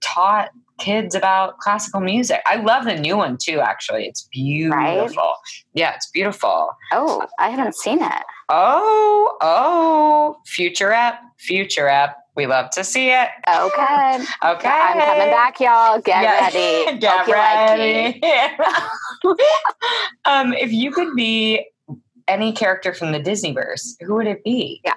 taught 0.00 0.50
kids 0.78 1.14
about 1.14 1.58
classical 1.58 2.00
music. 2.00 2.40
I 2.46 2.56
love 2.56 2.86
the 2.86 2.96
new 2.96 3.14
one 3.14 3.36
too 3.36 3.60
actually. 3.60 4.06
It's 4.06 4.22
beautiful. 4.32 5.34
Yeah 5.74 5.94
it's 5.94 6.08
beautiful. 6.10 6.70
Oh, 6.90 7.26
I 7.38 7.50
haven't 7.50 7.74
seen 7.76 8.02
it. 8.02 8.22
Oh 8.50 9.36
oh 9.40 10.36
future 10.46 10.92
app 10.92 11.20
future 11.38 11.88
app 11.88 12.16
we 12.36 12.46
love 12.46 12.68
to 12.70 12.82
see 12.84 13.10
it 13.10 13.28
Okay. 13.48 14.18
okay 14.44 14.68
I'm 14.68 15.00
coming 15.00 15.30
back, 15.30 15.60
y'all. 15.60 16.00
Get 16.00 16.22
Yeah. 16.22 16.40
ready. 16.40 16.98
Get 17.00 17.12
Hope 17.18 17.26
you 17.28 17.34
like 17.34 17.70
ready. 17.78 18.22
um, 20.24 20.52
if 20.54 20.72
you 20.72 20.90
could 20.92 21.14
be 21.16 21.66
any 22.28 22.52
character 22.52 22.94
from 22.94 23.12
the 23.12 23.20
Disneyverse, 23.20 23.96
who 24.00 24.14
would 24.14 24.26
it 24.28 24.44
be? 24.44 24.80
Yeah. 24.84 24.94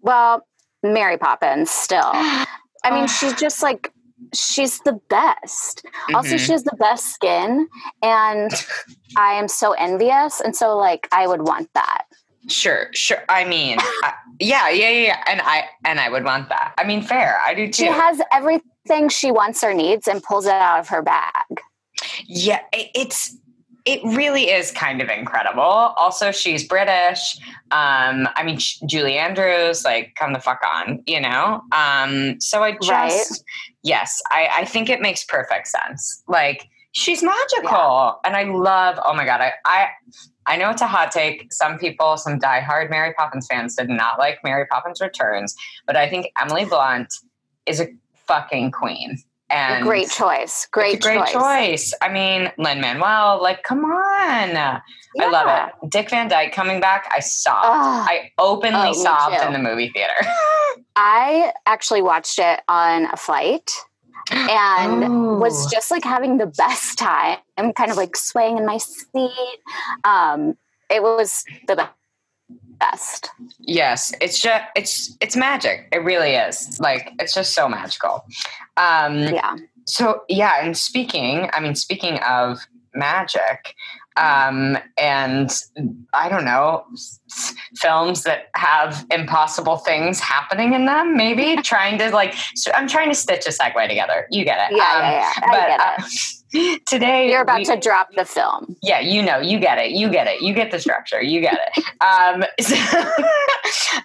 Well, 0.00 0.46
Mary 0.82 1.18
Poppins 1.18 1.70
still. 1.70 2.00
I 2.14 2.46
mean, 2.90 3.04
Oh. 3.04 3.06
she's 3.06 3.34
just 3.34 3.62
like 3.62 3.92
she's 4.34 4.78
the 4.80 4.98
best. 5.10 5.84
Also, 6.14 6.36
Mhm. 6.36 6.38
she 6.46 6.52
has 6.52 6.64
the 6.64 6.76
best 6.78 7.12
skin, 7.12 7.68
and 8.02 8.50
I 9.16 9.34
am 9.34 9.48
so 9.48 9.72
envious. 9.72 10.40
And 10.40 10.54
so, 10.56 10.76
like, 10.78 11.08
I 11.12 11.26
would 11.26 11.42
want 11.42 11.68
that. 11.74 12.04
Sure, 12.48 12.88
sure. 12.92 13.22
I 13.28 13.44
mean, 13.44 13.78
I, 13.80 14.14
yeah, 14.40 14.68
yeah, 14.68 14.90
yeah. 14.90 15.24
And 15.28 15.40
I 15.42 15.64
and 15.84 16.00
I 16.00 16.08
would 16.08 16.24
want 16.24 16.48
that. 16.48 16.74
I 16.78 16.84
mean, 16.84 17.02
fair. 17.02 17.40
I 17.46 17.54
do 17.54 17.66
too. 17.66 17.84
She 17.84 17.86
has 17.86 18.20
everything 18.32 19.08
she 19.08 19.30
wants 19.30 19.62
or 19.62 19.72
needs, 19.74 20.08
and 20.08 20.22
pulls 20.22 20.46
it 20.46 20.52
out 20.52 20.80
of 20.80 20.88
her 20.88 21.02
bag. 21.02 21.60
yeah, 22.26 22.60
it, 22.72 22.90
it's 22.94 23.36
it 23.84 24.00
really 24.04 24.44
is 24.50 24.70
kind 24.70 25.00
of 25.02 25.08
incredible. 25.08 25.62
Also, 25.62 26.30
she's 26.30 26.66
British. 26.66 27.36
Um, 27.72 28.28
I 28.36 28.42
mean, 28.44 28.58
Julie 28.86 29.18
Andrews, 29.18 29.84
like, 29.84 30.14
come 30.14 30.32
the 30.32 30.38
fuck 30.38 30.60
on, 30.72 31.02
you 31.06 31.20
know. 31.20 31.62
Um, 31.72 32.40
so 32.40 32.62
I 32.62 32.72
just 32.80 32.90
Right. 32.90 33.26
yes, 33.82 34.22
I 34.30 34.48
I 34.58 34.64
think 34.64 34.88
it 34.88 35.00
makes 35.00 35.24
perfect 35.24 35.68
sense. 35.68 36.22
Like, 36.28 36.68
she's 36.92 37.22
magical, 37.22 38.20
and 38.24 38.36
I 38.36 38.44
love. 38.44 38.98
Oh 39.04 39.14
my 39.14 39.24
god, 39.24 39.40
I 39.40 39.52
I. 39.64 39.88
I 40.44 40.56
know 40.56 40.70
it's 40.70 40.82
a 40.82 40.88
hot 40.88 41.12
take. 41.12 41.52
Some 41.52 41.78
people, 41.78 42.16
some 42.16 42.40
diehard 42.40 42.90
Mary 42.90 43.14
Poppins 43.16 43.46
fans, 43.48 43.76
did 43.76 43.88
not 43.88 44.18
like 44.18 44.40
Mary 44.42 44.66
Poppins 44.66 45.00
Returns, 45.00 45.54
but 45.86 45.94
I 45.94 46.08
think 46.08 46.32
Emily 46.40 46.64
Blunt 46.64 47.14
is 47.64 47.80
a 47.80 47.86
fucking 48.26 48.72
queen. 48.72 49.18
And 49.50 49.84
great 49.84 50.10
choice. 50.10 50.66
Great, 50.72 51.00
great 51.00 51.24
choice. 51.26 51.94
I 52.02 52.08
mean, 52.08 52.50
Lin 52.58 52.80
Manuel, 52.80 53.40
like, 53.40 53.62
come 53.62 53.84
on. 53.84 54.56
I 54.56 54.80
love 55.28 55.70
it. 55.82 55.90
Dick 55.90 56.10
Van 56.10 56.26
Dyke 56.26 56.52
coming 56.52 56.80
back, 56.80 57.08
I 57.14 57.20
sobbed. 57.20 57.66
I 57.66 58.32
openly 58.38 58.88
Oh, 58.88 58.92
sobbed 58.94 59.44
in 59.46 59.52
the 59.52 59.58
movie 59.60 59.90
theater. 59.90 60.14
I 60.96 61.52
actually 61.66 62.02
watched 62.02 62.38
it 62.40 62.62
on 62.66 63.04
a 63.12 63.16
flight 63.16 63.70
and 64.30 65.40
was 65.40 65.66
Oh. 65.66 65.68
just 65.72 65.90
like 65.90 66.04
having 66.04 66.38
the 66.38 66.46
best 66.46 66.98
time. 66.98 67.38
I'm 67.58 67.72
kind 67.72 67.90
of 67.90 67.96
like 67.96 68.16
swaying 68.16 68.58
in 68.58 68.66
my 68.66 68.78
seat. 68.78 69.58
Um, 70.04 70.56
it 70.90 71.02
was 71.02 71.44
the 71.66 71.88
best. 72.78 73.30
yes, 73.60 74.12
it's 74.20 74.40
just 74.40 74.64
it's 74.76 75.16
it's 75.20 75.36
magic. 75.36 75.88
It 75.92 75.98
really 76.04 76.34
is. 76.34 76.78
Like 76.80 77.12
it's 77.18 77.34
just 77.34 77.54
so 77.54 77.68
magical. 77.68 78.24
Um 78.76 79.18
Yeah. 79.20 79.56
so 79.86 80.22
yeah, 80.28 80.62
and 80.64 80.76
speaking, 80.76 81.48
I 81.52 81.60
mean 81.60 81.74
speaking 81.74 82.18
of 82.28 82.58
magic, 82.94 83.74
um, 84.16 84.78
and 84.98 85.50
I 86.12 86.28
don't 86.28 86.44
know 86.44 86.84
films 87.76 88.24
that 88.24 88.50
have 88.54 89.06
impossible 89.10 89.78
things 89.78 90.20
happening 90.20 90.74
in 90.74 90.86
them. 90.86 91.16
Maybe 91.16 91.56
trying 91.62 91.98
to 91.98 92.10
like 92.10 92.34
I'm 92.74 92.88
trying 92.88 93.08
to 93.08 93.14
stitch 93.14 93.46
a 93.46 93.50
segue 93.50 93.88
together. 93.88 94.26
You 94.30 94.44
get 94.44 94.70
it? 94.70 94.76
Yeah, 94.76 94.84
um, 94.84 95.02
yeah, 95.02 95.10
yeah. 95.10 95.32
I 95.36 95.50
but, 95.50 95.66
get 95.66 95.80
it. 95.80 95.80
Uh, 95.80 96.08
today 96.86 97.30
you're 97.30 97.40
about 97.40 97.58
we, 97.58 97.64
to 97.64 97.76
drop 97.76 98.12
the 98.14 98.26
film 98.26 98.76
yeah 98.82 99.00
you 99.00 99.22
know 99.22 99.38
you 99.38 99.58
get 99.58 99.78
it 99.78 99.92
you 99.92 100.10
get 100.10 100.26
it 100.26 100.42
you 100.42 100.52
get 100.52 100.70
the 100.70 100.78
structure 100.78 101.22
you 101.22 101.40
get 101.40 101.58
it 101.74 101.84
um, 102.02 102.44
so, 102.60 102.76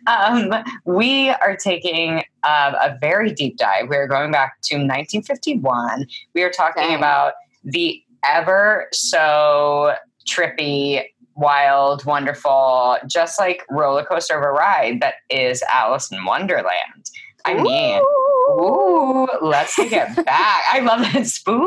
um, 0.07 0.63
we 0.85 1.29
are 1.29 1.57
taking 1.57 2.19
um, 2.43 2.73
a 2.75 2.97
very 3.01 3.33
deep 3.33 3.57
dive 3.57 3.89
we're 3.89 4.07
going 4.07 4.31
back 4.31 4.61
to 4.61 4.75
1951 4.75 6.07
we 6.33 6.41
are 6.41 6.49
talking 6.49 6.83
Dang. 6.83 6.95
about 6.95 7.33
the 7.65 8.01
ever 8.29 8.87
so 8.91 9.95
trippy 10.27 11.03
wild 11.35 12.03
wonderful 12.05 12.97
just 13.09 13.39
like 13.39 13.63
roller 13.69 14.03
coaster 14.03 14.37
of 14.37 14.43
a 14.43 14.51
ride 14.51 14.99
that 15.01 15.15
is 15.29 15.63
alice 15.71 16.11
in 16.11 16.25
wonderland 16.25 17.05
i 17.45 17.53
mean 17.53 18.01
Ooh, 18.49 19.27
let's 19.41 19.75
take 19.75 19.91
it 19.91 20.15
back. 20.25 20.63
I 20.71 20.79
love 20.79 21.01
that 21.01 21.27
spooky. 21.27 21.63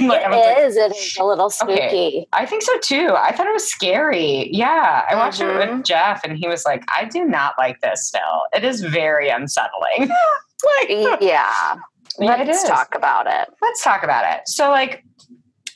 Like, 0.06 0.22
it 0.22 0.30
like, 0.30 0.58
is. 0.58 0.76
It 0.76 0.94
is 0.94 1.16
a 1.18 1.24
little 1.24 1.50
spooky. 1.50 1.82
Okay. 1.82 2.26
I 2.32 2.46
think 2.46 2.62
so 2.62 2.78
too. 2.78 3.14
I 3.16 3.32
thought 3.32 3.46
it 3.46 3.52
was 3.52 3.68
scary. 3.68 4.48
Yeah. 4.52 5.04
I 5.08 5.14
watched 5.16 5.40
mm-hmm. 5.40 5.50
it 5.50 5.58
with 5.58 5.68
mm-hmm. 5.68 5.82
Jeff 5.82 6.22
and 6.24 6.36
he 6.36 6.46
was 6.46 6.64
like, 6.64 6.84
I 6.88 7.04
do 7.04 7.24
not 7.24 7.54
like 7.58 7.80
this 7.80 8.06
still. 8.06 8.42
It 8.52 8.64
is 8.64 8.80
very 8.80 9.28
unsettling. 9.28 10.08
like, 10.08 11.20
yeah. 11.20 11.76
Let's 12.18 12.64
talk 12.64 12.94
about 12.94 13.26
it. 13.26 13.48
Let's 13.60 13.82
talk 13.82 14.02
about 14.02 14.24
it. 14.32 14.48
So, 14.48 14.70
like, 14.70 15.04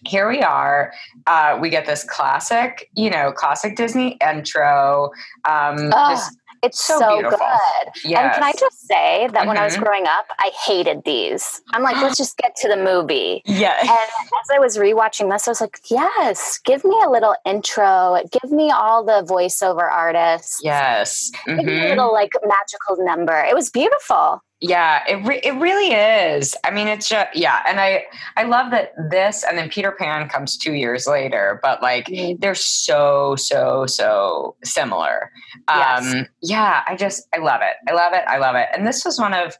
here 0.04 0.28
we 0.28 0.40
are. 0.42 0.92
Uh, 1.26 1.58
we 1.60 1.70
get 1.70 1.86
this 1.86 2.04
classic, 2.04 2.90
you 2.94 3.10
know, 3.10 3.32
classic 3.32 3.76
Disney 3.76 4.18
intro. 4.20 5.10
Um, 5.44 5.90
this 5.90 6.36
it's 6.62 6.80
so, 6.82 6.98
so 7.00 7.20
good. 7.22 7.38
Yes. 8.04 8.22
And 8.22 8.34
can 8.34 8.42
I 8.44 8.52
just 8.52 8.86
say 8.86 9.26
that 9.26 9.34
mm-hmm. 9.34 9.48
when 9.48 9.58
I 9.58 9.64
was 9.64 9.74
mm-hmm. 9.74 9.82
growing 9.82 10.06
up, 10.06 10.26
I 10.38 10.52
hated 10.64 11.02
these. 11.04 11.60
I'm 11.72 11.82
like, 11.82 11.96
let's 11.96 12.16
just 12.22 12.36
get 12.36 12.54
to 12.56 12.68
the 12.68 12.76
movie. 12.76 13.42
Yeah. 13.44 13.76
And 13.80 13.90
as 13.90 14.48
I 14.54 14.60
was 14.60 14.78
rewatching 14.78 15.30
this, 15.30 15.48
I 15.48 15.50
was 15.50 15.60
like, 15.60 15.80
yes, 15.90 16.60
give 16.64 16.84
me 16.84 16.96
a 17.04 17.10
little 17.10 17.34
intro. 17.44 18.22
Give 18.30 18.52
me 18.52 18.70
all 18.70 19.04
the 19.04 19.26
voiceover 19.28 19.90
artists. 19.90 20.60
Yes. 20.62 21.32
Mm-hmm. 21.48 21.56
Give 21.58 21.66
me 21.66 21.72
a 21.72 21.76
mm-hmm. 21.80 21.88
little 21.88 22.12
like 22.12 22.32
magical 22.44 23.04
number. 23.04 23.40
It 23.40 23.56
was 23.56 23.68
beautiful. 23.68 24.40
Yeah, 24.62 25.02
it 25.08 25.16
re- 25.26 25.40
it 25.42 25.54
really 25.54 25.92
is. 25.92 26.54
I 26.62 26.70
mean, 26.70 26.86
it's 26.86 27.08
just 27.08 27.34
yeah, 27.34 27.64
and 27.66 27.80
I 27.80 28.04
I 28.36 28.44
love 28.44 28.70
that 28.70 28.92
this 29.10 29.42
and 29.42 29.58
then 29.58 29.68
Peter 29.68 29.90
Pan 29.90 30.28
comes 30.28 30.56
two 30.56 30.74
years 30.74 31.08
later, 31.08 31.58
but 31.64 31.82
like 31.82 32.06
mm-hmm. 32.06 32.38
they're 32.38 32.54
so 32.54 33.34
so 33.34 33.86
so 33.86 34.54
similar. 34.62 35.32
Yes. 35.66 36.14
Um, 36.14 36.28
yeah, 36.42 36.84
I 36.86 36.94
just 36.94 37.26
I 37.34 37.38
love 37.38 37.60
it. 37.60 37.74
I 37.90 37.92
love 37.92 38.12
it. 38.12 38.22
I 38.28 38.38
love 38.38 38.54
it. 38.54 38.68
And 38.72 38.86
this 38.86 39.04
was 39.04 39.18
one 39.18 39.34
of 39.34 39.56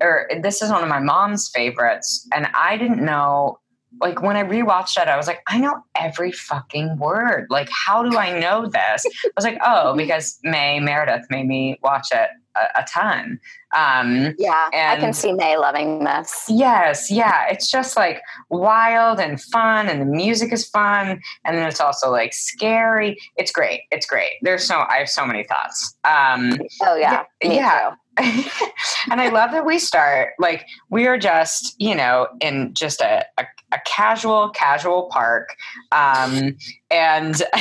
or 0.00 0.30
this 0.40 0.62
is 0.62 0.70
one 0.70 0.82
of 0.82 0.88
my 0.88 1.00
mom's 1.00 1.50
favorites, 1.50 2.26
and 2.34 2.48
I 2.54 2.78
didn't 2.78 3.04
know 3.04 3.58
like 4.00 4.22
when 4.22 4.36
I 4.36 4.44
rewatched 4.44 5.00
it, 5.00 5.08
I 5.08 5.18
was 5.18 5.26
like, 5.26 5.40
I 5.48 5.58
know 5.58 5.82
every 5.94 6.32
fucking 6.32 6.96
word. 6.96 7.48
Like, 7.50 7.68
how 7.70 8.02
do 8.02 8.16
I 8.16 8.38
know 8.38 8.66
this? 8.66 9.04
I 9.04 9.30
was 9.36 9.44
like, 9.44 9.58
oh, 9.62 9.94
because 9.96 10.38
May 10.42 10.80
Meredith 10.80 11.26
made 11.28 11.46
me 11.46 11.78
watch 11.82 12.08
it 12.12 12.30
a, 12.60 12.80
a 12.80 12.86
ton. 12.92 13.40
Um, 13.76 14.34
yeah, 14.38 14.68
I 14.72 14.96
can 14.98 15.12
see 15.12 15.32
May 15.32 15.56
loving 15.56 16.04
this. 16.04 16.44
Yes, 16.48 17.10
yeah. 17.10 17.46
It's 17.50 17.70
just 17.70 17.96
like 17.96 18.22
wild 18.48 19.20
and 19.20 19.40
fun, 19.40 19.88
and 19.88 20.00
the 20.00 20.06
music 20.06 20.52
is 20.52 20.68
fun, 20.68 21.20
and 21.44 21.56
then 21.56 21.68
it's 21.68 21.80
also 21.80 22.10
like 22.10 22.32
scary. 22.32 23.18
It's 23.36 23.52
great. 23.52 23.82
It's 23.90 24.06
great. 24.06 24.32
There's 24.42 24.64
so 24.64 24.84
I 24.88 24.96
have 24.98 25.08
so 25.08 25.26
many 25.26 25.44
thoughts. 25.44 25.94
Um, 26.04 26.58
oh 26.82 26.96
yeah, 26.96 27.24
yeah. 27.42 27.52
yeah. 27.52 27.94
and 29.10 29.20
I 29.20 29.28
love 29.28 29.52
that 29.52 29.64
we 29.64 29.78
start 29.78 30.30
like 30.40 30.66
we 30.90 31.06
are 31.06 31.18
just 31.18 31.76
you 31.78 31.94
know 31.94 32.26
in 32.40 32.74
just 32.74 33.00
a, 33.00 33.24
a, 33.38 33.44
a 33.72 33.78
casual 33.86 34.50
casual 34.50 35.08
park, 35.12 35.50
um, 35.92 36.56
and. 36.90 37.42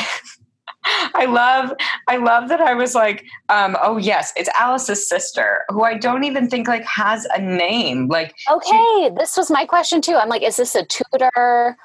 I 1.14 1.26
love, 1.26 1.74
I 2.08 2.18
love 2.18 2.50
that 2.50 2.62
I 2.62 2.74
was 2.74 2.96
like, 2.96 3.26
um, 3.50 3.78
oh 3.82 3.98
yes, 3.98 4.34
it's 4.36 4.50
Alice's 4.60 5.08
sister, 5.08 5.64
who 5.70 5.84
I 5.84 5.98
don't 5.98 6.24
even 6.24 6.50
think 6.50 6.68
like 6.68 6.86
has 6.86 7.26
a 7.36 7.42
name. 7.42 8.08
Like, 8.08 8.36
okay, 8.52 8.70
she, 8.70 9.10
this 9.18 9.38
was 9.38 9.50
my 9.52 9.66
question 9.66 10.02
too. 10.02 10.16
I'm 10.16 10.30
like, 10.30 10.44
is 10.44 10.58
this 10.58 10.76
a 10.76 10.86
tutor? 10.86 11.78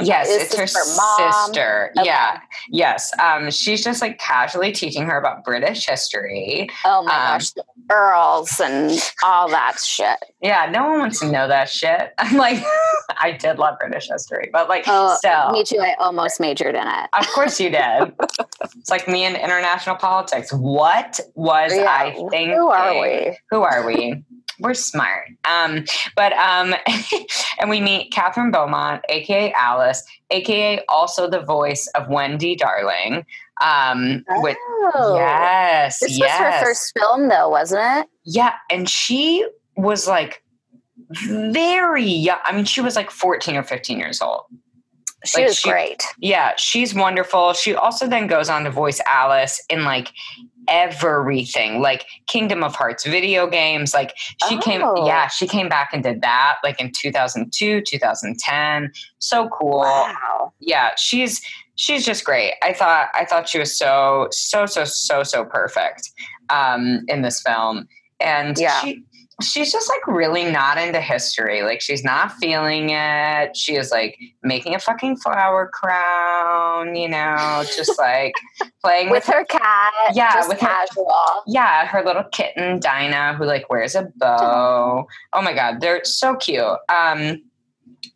Yes, 0.00 0.28
it's 0.30 0.56
her 0.56 0.66
sister. 0.66 1.92
Okay. 1.98 2.06
Yeah. 2.06 2.40
Yes. 2.68 3.12
Um, 3.18 3.50
she's 3.50 3.84
just 3.84 4.00
like 4.00 4.18
casually 4.18 4.72
teaching 4.72 5.04
her 5.06 5.18
about 5.18 5.44
British 5.44 5.86
history. 5.86 6.68
Oh 6.84 7.02
my 7.02 7.12
um, 7.12 7.38
gosh, 7.38 7.52
earls 7.90 8.60
and 8.60 8.98
all 9.22 9.48
that 9.48 9.78
shit. 9.78 10.18
Yeah, 10.40 10.68
no 10.70 10.88
one 10.88 10.98
wants 10.98 11.20
to 11.20 11.30
know 11.30 11.48
that 11.48 11.68
shit. 11.68 12.12
I'm 12.18 12.36
like, 12.36 12.62
I 13.20 13.32
did 13.32 13.58
love 13.58 13.78
British 13.78 14.08
history, 14.08 14.50
but 14.52 14.68
like, 14.68 14.84
oh, 14.86 15.16
still. 15.18 15.50
Me 15.50 15.64
too. 15.64 15.78
I 15.78 15.94
almost 15.98 16.40
majored 16.40 16.74
in 16.74 16.86
it. 16.86 17.10
Of 17.12 17.26
course 17.28 17.60
you 17.60 17.70
did. 17.70 18.12
it's 18.78 18.90
like 18.90 19.08
me 19.08 19.24
in 19.24 19.36
international 19.36 19.96
politics. 19.96 20.52
What 20.52 21.20
was 21.34 21.74
yeah. 21.74 21.86
I 21.88 22.12
thinking? 22.30 22.56
Who 22.56 22.68
are 22.68 23.00
we? 23.00 23.38
Who 23.50 23.62
are 23.62 23.86
we? 23.86 24.24
We're 24.58 24.74
smart. 24.74 25.28
Um, 25.48 25.84
but 26.16 26.32
um, 26.34 26.74
and 27.60 27.70
we 27.70 27.80
meet 27.80 28.12
Kathryn 28.12 28.52
Beaumont, 28.52 29.02
aka 29.08 29.52
Alice, 29.52 30.04
aka 30.30 30.84
also 30.88 31.28
the 31.28 31.40
voice 31.40 31.88
of 31.94 32.08
Wendy 32.08 32.56
Darling. 32.56 33.26
Um, 33.60 34.24
oh. 34.28 34.42
with 34.42 34.56
yes, 35.14 36.00
this 36.00 36.18
yes. 36.18 36.40
was 36.40 36.60
her 36.60 36.66
first 36.66 36.92
film, 36.98 37.28
though, 37.28 37.48
wasn't 37.48 37.82
it? 37.82 38.08
Yeah, 38.24 38.54
and 38.70 38.88
she 38.88 39.46
was 39.76 40.08
like 40.08 40.42
very 41.10 42.04
young. 42.04 42.38
I 42.44 42.52
mean, 42.52 42.64
she 42.64 42.80
was 42.80 42.96
like 42.96 43.10
fourteen 43.10 43.56
or 43.56 43.62
fifteen 43.62 43.98
years 43.98 44.20
old. 44.20 44.44
She 45.24 45.40
like 45.40 45.48
was 45.48 45.58
she, 45.58 45.70
great. 45.70 46.02
Yeah, 46.18 46.52
she's 46.56 46.94
wonderful. 46.94 47.52
She 47.52 47.74
also 47.74 48.08
then 48.08 48.26
goes 48.26 48.48
on 48.48 48.64
to 48.64 48.70
voice 48.70 49.00
Alice 49.06 49.62
in 49.70 49.84
like 49.84 50.12
everything 50.68 51.80
like 51.80 52.06
kingdom 52.26 52.62
of 52.62 52.74
hearts 52.74 53.04
video 53.04 53.46
games 53.46 53.92
like 53.92 54.14
she 54.48 54.56
oh. 54.56 54.60
came 54.60 54.80
yeah 55.06 55.26
she 55.28 55.46
came 55.46 55.68
back 55.68 55.90
and 55.92 56.02
did 56.02 56.20
that 56.20 56.56
like 56.62 56.80
in 56.80 56.90
2002 56.92 57.82
2010 57.82 58.92
so 59.18 59.48
cool 59.48 59.80
wow. 59.80 60.52
yeah 60.60 60.90
she's 60.96 61.40
she's 61.74 62.04
just 62.04 62.24
great 62.24 62.54
i 62.62 62.72
thought 62.72 63.08
i 63.14 63.24
thought 63.24 63.48
she 63.48 63.58
was 63.58 63.76
so 63.76 64.28
so 64.30 64.66
so 64.66 64.84
so 64.84 65.22
so 65.22 65.44
perfect 65.44 66.10
um 66.48 67.00
in 67.08 67.22
this 67.22 67.42
film 67.42 67.88
and 68.20 68.58
yeah. 68.58 68.80
she 68.80 69.02
she's 69.40 69.72
just 69.72 69.88
like 69.88 70.06
really 70.06 70.44
not 70.50 70.78
into 70.78 71.00
history. 71.00 71.62
Like 71.62 71.80
she's 71.80 72.04
not 72.04 72.32
feeling 72.32 72.90
it. 72.90 73.56
She 73.56 73.76
is 73.76 73.90
like 73.90 74.18
making 74.42 74.74
a 74.74 74.78
fucking 74.78 75.16
flower 75.16 75.70
crown, 75.72 76.94
you 76.94 77.08
know, 77.08 77.64
just 77.76 77.98
like 77.98 78.34
playing 78.82 79.10
with, 79.10 79.26
with, 79.26 79.34
her 79.34 79.44
cat. 79.44 79.92
Yeah, 80.14 80.46
with 80.46 80.58
casual. 80.58 81.06
Her, 81.08 81.40
yeah, 81.46 81.86
her 81.86 82.04
little 82.04 82.24
kitten 82.24 82.80
Dinah, 82.80 83.34
who 83.34 83.44
like 83.44 83.70
wears 83.70 83.94
a 83.94 84.08
bow. 84.16 85.06
Oh 85.32 85.42
my 85.42 85.54
god, 85.54 85.80
they're 85.80 86.04
so 86.04 86.36
cute. 86.36 86.62
Um, 86.88 87.42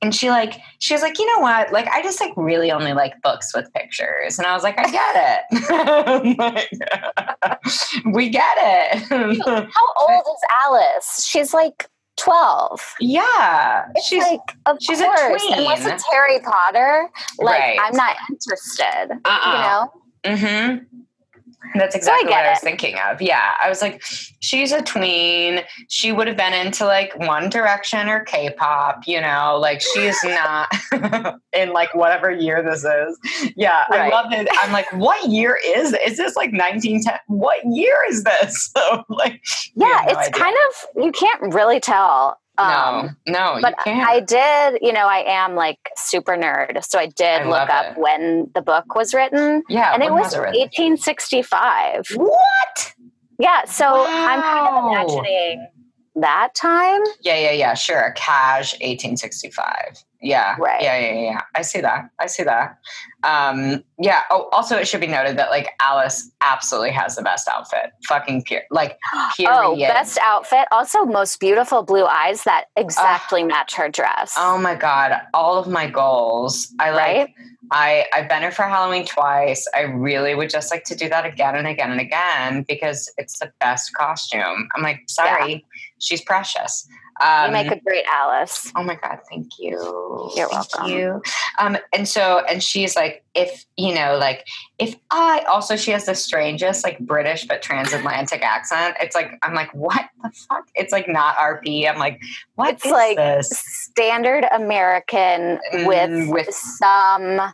and 0.03 0.15
she 0.15 0.31
like 0.31 0.61
she 0.79 0.95
was 0.95 1.03
like 1.03 1.19
you 1.19 1.27
know 1.27 1.41
what? 1.41 1.73
Like 1.73 1.87
i 1.89 2.03
just 2.03 2.21
like 2.21 2.33
really 2.37 2.71
only 2.71 2.93
like 2.93 3.21
books 3.23 3.55
with 3.55 3.73
pictures. 3.75 4.39
And 4.39 4.47
i 4.47 4.53
was 4.53 4.63
like 4.63 4.79
i 4.79 4.91
get 4.91 5.39
it. 5.53 6.69
We 8.13 8.29
get 8.29 8.57
it. 8.59 8.99
How 9.09 10.09
old 10.09 10.23
is 10.23 10.43
alice? 10.65 11.27
She's 11.29 11.53
like 11.53 11.89
12 12.17 12.95
yeah. 13.01 13.85
It's 13.95 14.07
she's 14.07 14.23
like 14.23 14.41
of 14.67 14.79
she's 14.81 15.01
course. 15.01 15.21
a 15.21 15.47
tween. 15.47 15.59
Unless 15.59 15.85
it's 15.85 16.05
harry 16.11 16.41
potter 16.41 17.09
like 17.39 17.61
right. 17.61 17.79
i'm 17.83 17.95
not 17.95 18.17
interested 18.31 19.21
uh-uh. 19.25 19.89
you 20.25 20.33
know? 20.33 20.37
Mm-hmm 20.37 20.85
that's 21.75 21.95
exactly 21.95 22.29
so 22.31 22.35
I 22.35 22.39
what 22.39 22.47
I 22.47 22.51
was 22.51 22.61
thinking 22.61 22.97
of. 23.11 23.21
Yeah. 23.21 23.53
I 23.63 23.69
was 23.69 23.83
like, 23.83 24.03
she's 24.41 24.73
a 24.73 24.83
tween. 24.83 25.61
She 25.89 26.13
would 26.13 26.27
have 26.27 26.37
been 26.37 26.55
into 26.55 26.85
like 26.85 27.17
One 27.19 27.51
Direction 27.51 28.09
or 28.09 28.21
K 28.21 28.51
pop, 28.51 29.07
you 29.07 29.21
know, 29.21 29.59
like 29.61 29.81
she's 29.81 30.17
not 30.25 30.69
in 31.53 31.73
like 31.73 31.95
whatever 31.95 32.31
year 32.31 32.63
this 32.63 32.85
is. 32.85 33.53
Yeah. 33.57 33.85
Right. 33.91 34.13
I 34.13 34.17
love 34.23 34.33
it. 34.33 34.49
I'm 34.63 34.73
like, 34.73 34.91
what 34.93 35.29
year 35.29 35.59
is 35.65 35.93
this? 35.93 36.13
Is 36.13 36.17
this 36.17 36.37
like 36.37 36.53
1910? 36.53 37.19
What 37.27 37.59
year 37.65 37.97
is 38.09 38.25
this? 38.25 38.73
So 38.77 39.05
like, 39.09 39.43
yeah, 39.75 39.87
no 39.87 40.13
it's 40.13 40.29
idea. 40.29 40.33
kind 40.33 40.57
of, 40.69 41.05
you 41.05 41.11
can't 41.13 41.55
really 41.55 41.81
tell 41.81 42.39
um, 42.59 43.17
no, 43.27 43.55
no, 43.55 43.59
but 43.61 43.75
I 43.87 44.21
did, 44.21 44.79
you 44.83 44.93
know, 44.93 45.07
I 45.07 45.25
am 45.27 45.55
like 45.55 45.79
super 45.97 46.37
nerd, 46.37 46.85
so 46.85 46.99
I 46.99 47.07
did 47.07 47.43
I 47.43 47.49
look 47.49 47.69
up 47.69 47.97
it. 47.97 47.99
when 48.01 48.51
the 48.55 48.63
book 48.63 48.95
was 48.95 49.13
written. 49.15 49.63
Yeah, 49.69 49.93
and 49.95 50.03
it 50.03 50.13
was, 50.13 50.25
was 50.25 50.35
it 50.35 50.41
1865. 50.41 52.09
What? 52.15 52.95
Yeah, 53.39 53.65
so 53.65 53.85
wow. 53.85 54.07
I'm 54.07 54.43
kind 54.43 54.77
of 54.77 54.93
imagining 54.93 55.69
that 56.17 56.55
time. 56.55 57.01
Yeah, 57.23 57.39
yeah, 57.39 57.51
yeah. 57.53 57.75
Sure, 57.75 58.01
a 58.01 58.13
cash 58.15 58.73
1865. 58.75 60.05
Yeah. 60.27 60.57
Right. 60.59 60.83
Yeah, 60.83 60.99
yeah, 60.99 61.21
yeah. 61.21 61.41
I 61.55 61.63
see 61.63 61.81
that. 61.81 62.11
I 62.19 62.27
see 62.27 62.43
that. 62.43 62.79
Um, 63.23 63.83
yeah. 63.99 64.23
Oh, 64.31 64.49
also 64.53 64.77
it 64.77 64.89
should 64.89 65.01
be 65.01 65.07
noted 65.07 65.37
that 65.39 65.51
like 65.51 65.71
Alice 65.81 66.31
absolutely 66.41 66.91
has 66.91 67.17
the 67.17 67.23
best 67.23 67.49
outfit. 67.49 67.93
Fucking 68.09 68.43
pure 68.45 68.63
like 68.71 68.99
period. 69.37 69.53
Oh, 69.55 69.77
best 69.77 70.19
outfit. 70.23 70.67
Also, 70.71 71.05
most 71.05 71.41
beautiful 71.41 71.83
blue 71.83 72.05
eyes 72.05 72.45
that 72.45 72.67
exactly 72.77 73.45
match 73.45 73.75
her 73.77 73.89
dress. 73.89 74.35
Oh 74.37 74.59
my 74.59 74.75
god, 74.75 75.13
all 75.33 75.59
of 75.59 75.69
my 75.69 75.89
goals. 75.89 76.75
I 76.79 76.91
like 76.91 77.07
Right? 77.07 77.35
I 77.71 78.07
I've 78.15 78.29
been 78.29 78.43
here 78.43 78.51
for 78.51 78.63
Halloween 78.65 79.07
twice. 79.07 79.67
I 79.75 79.83
really 79.83 80.35
would 80.35 80.51
just 80.51 80.71
like 80.71 80.85
to 80.85 80.95
do 80.95 81.09
that 81.09 81.25
again 81.25 81.57
and 81.57 81.67
again 81.67 81.91
and 81.91 82.01
again 82.01 82.65
because 82.69 83.13
it's 83.19 83.39
the 83.39 83.53
best 83.61 83.95
costume. 83.95 84.69
I'm 84.75 84.83
like, 84.83 85.03
sorry, 85.07 85.65
she's 85.99 86.23
precious. 86.23 86.87
Um, 87.21 87.47
you 87.47 87.53
make 87.53 87.71
a 87.71 87.81
great 87.81 88.05
Alice. 88.13 88.71
Oh 88.77 88.83
my 88.83 88.95
God, 88.97 89.21
thank 89.31 89.59
you. 89.59 89.73
You're 90.37 90.49
Thank 90.49 90.75
welcome. 90.75 90.91
you. 90.93 91.23
Um, 91.59 91.79
and 91.95 92.07
so, 92.07 92.43
and 92.49 92.63
she's 92.63 92.95
like, 92.95 93.25
if, 93.35 93.65
you 93.77 93.95
know, 93.95 94.19
like, 94.19 94.47
if 94.79 94.97
I 95.11 95.45
also, 95.49 95.77
she 95.77 95.91
has 95.93 96.05
the 96.07 96.15
strangest, 96.15 96.85
like, 96.85 96.99
British 96.99 97.47
but 97.47 97.63
transatlantic 97.63 98.43
accent. 98.43 98.97
It's 99.01 99.15
like, 99.17 99.39
I'm 99.43 99.55
like, 99.55 99.73
what 99.75 100.05
the 100.23 100.31
fuck? 100.49 100.69
It's 100.75 100.93
like 100.93 101.09
not 101.09 101.37
RP. 101.37 101.89
I'm 101.89 101.99
like, 101.99 102.21
what 102.57 102.75
It's 102.75 102.85
like 102.85 103.17
this? 103.17 103.49
Standard 103.51 104.45
American 104.53 105.59
Mm, 105.73 105.87
with, 105.87 106.29
with- 106.47 106.55
some 106.55 107.53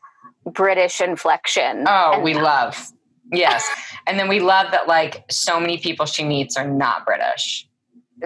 British 0.53 1.01
inflection. 1.01 1.85
Oh, 1.87 2.21
we 2.21 2.35
love. 2.35 2.89
Yes. 3.33 3.65
and 4.07 4.19
then 4.19 4.29
we 4.29 4.41
love 4.41 4.73
that, 4.73 4.89
like, 4.89 5.25
so 5.31 5.61
many 5.61 5.79
people 5.79 6.05
she 6.07 6.25
meets 6.25 6.57
are 6.57 6.67
not 6.67 7.05
British. 7.07 7.69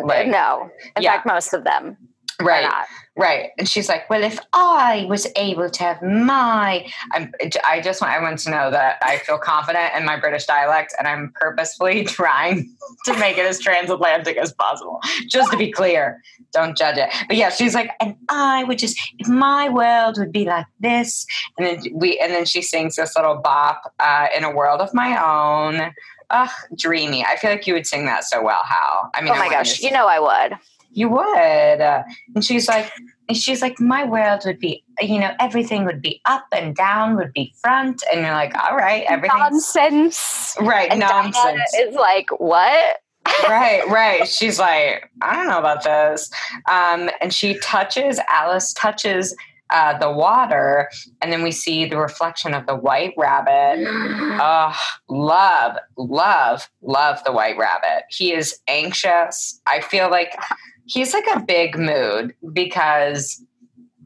No. 0.04 0.70
In 0.96 1.02
yeah. 1.02 1.12
fact, 1.12 1.26
most 1.26 1.52
of 1.52 1.64
them 1.64 1.96
right. 2.40 2.64
not. 2.64 2.86
Right. 3.18 3.50
And 3.58 3.66
she's 3.66 3.88
like, 3.88 4.10
well, 4.10 4.22
if 4.22 4.38
I 4.52 5.06
was 5.08 5.26
able 5.36 5.70
to 5.70 5.82
have 5.82 6.02
my, 6.02 6.86
I'm, 7.12 7.32
I 7.66 7.80
just 7.80 8.02
want 8.02 8.12
everyone 8.12 8.36
to 8.36 8.50
know 8.50 8.70
that 8.70 8.98
I 9.02 9.18
feel 9.18 9.38
confident 9.38 9.94
in 9.96 10.04
my 10.04 10.18
British 10.18 10.44
dialect 10.44 10.94
and 10.98 11.08
I'm 11.08 11.32
purposefully 11.40 12.04
trying 12.04 12.70
to 13.06 13.18
make 13.18 13.38
it 13.38 13.46
as 13.46 13.58
transatlantic 13.58 14.36
as 14.36 14.52
possible. 14.52 15.00
Just 15.28 15.50
to 15.52 15.56
be 15.56 15.72
clear, 15.72 16.20
don't 16.52 16.76
judge 16.76 16.98
it. 16.98 17.08
But 17.26 17.36
yeah, 17.36 17.48
she's 17.48 17.74
like, 17.74 17.90
and 18.00 18.16
I 18.28 18.64
would 18.64 18.78
just, 18.78 19.00
if 19.18 19.28
my 19.28 19.70
world 19.70 20.18
would 20.18 20.32
be 20.32 20.44
like 20.44 20.66
this. 20.80 21.24
And 21.56 21.66
then 21.66 21.92
we, 21.94 22.18
and 22.18 22.32
then 22.32 22.44
she 22.44 22.60
sings 22.60 22.96
this 22.96 23.16
little 23.16 23.36
bop 23.36 23.94
uh, 23.98 24.26
in 24.36 24.44
a 24.44 24.54
world 24.54 24.82
of 24.82 24.92
my 24.92 25.16
own. 25.16 25.92
Ugh, 26.30 26.50
dreamy. 26.76 27.24
I 27.24 27.36
feel 27.36 27.50
like 27.50 27.66
you 27.66 27.74
would 27.74 27.86
sing 27.86 28.04
that 28.06 28.24
so 28.24 28.42
well, 28.42 28.62
Hal. 28.64 29.10
I 29.14 29.20
mean, 29.22 29.32
oh 29.32 29.36
my 29.36 29.48
gosh. 29.48 29.80
You 29.80 29.90
know 29.92 30.06
I 30.06 30.18
would. 30.18 30.58
you 30.90 31.08
would. 31.08 31.80
Uh, 31.80 32.02
and 32.34 32.44
she's 32.44 32.68
like, 32.68 32.90
and 33.28 33.36
she's 33.36 33.60
like, 33.62 33.78
my 33.80 34.04
world 34.04 34.42
would 34.46 34.58
be, 34.58 34.84
you 35.00 35.18
know, 35.18 35.32
everything 35.40 35.84
would 35.84 36.00
be 36.00 36.20
up 36.26 36.46
and 36.52 36.74
down, 36.76 37.16
would 37.16 37.32
be 37.32 37.52
front. 37.60 38.02
And 38.12 38.22
you're 38.22 38.32
like, 38.32 38.54
all 38.56 38.76
right, 38.76 39.04
everything's 39.08 39.40
Nonsense. 39.74 40.56
right, 40.60 40.90
And 40.90 41.00
Dinah 41.00 41.30
nonsense. 41.30 41.74
is 41.80 41.94
like, 41.94 42.28
what? 42.38 42.98
right, 43.48 43.82
right. 43.88 44.28
She's 44.28 44.58
like, 44.60 45.10
I 45.22 45.34
don't 45.34 45.48
know 45.48 45.58
about 45.58 45.82
this. 45.82 46.30
Um, 46.70 47.10
and 47.20 47.34
she 47.34 47.58
touches, 47.58 48.20
Alice 48.28 48.72
touches 48.72 49.34
uh, 49.70 49.98
the 49.98 50.10
water, 50.10 50.88
and 51.20 51.32
then 51.32 51.42
we 51.42 51.50
see 51.50 51.84
the 51.86 51.96
reflection 51.98 52.54
of 52.54 52.66
the 52.66 52.76
white 52.76 53.14
rabbit. 53.16 53.86
Oh, 54.38 54.76
love, 55.08 55.76
love, 55.96 56.68
love 56.82 57.24
the 57.24 57.32
white 57.32 57.56
rabbit. 57.56 58.04
He 58.10 58.32
is 58.34 58.58
anxious. 58.68 59.60
I 59.66 59.80
feel 59.80 60.10
like 60.10 60.36
he's 60.84 61.14
like 61.14 61.24
a 61.34 61.40
big 61.40 61.78
mood 61.78 62.34
because 62.52 63.42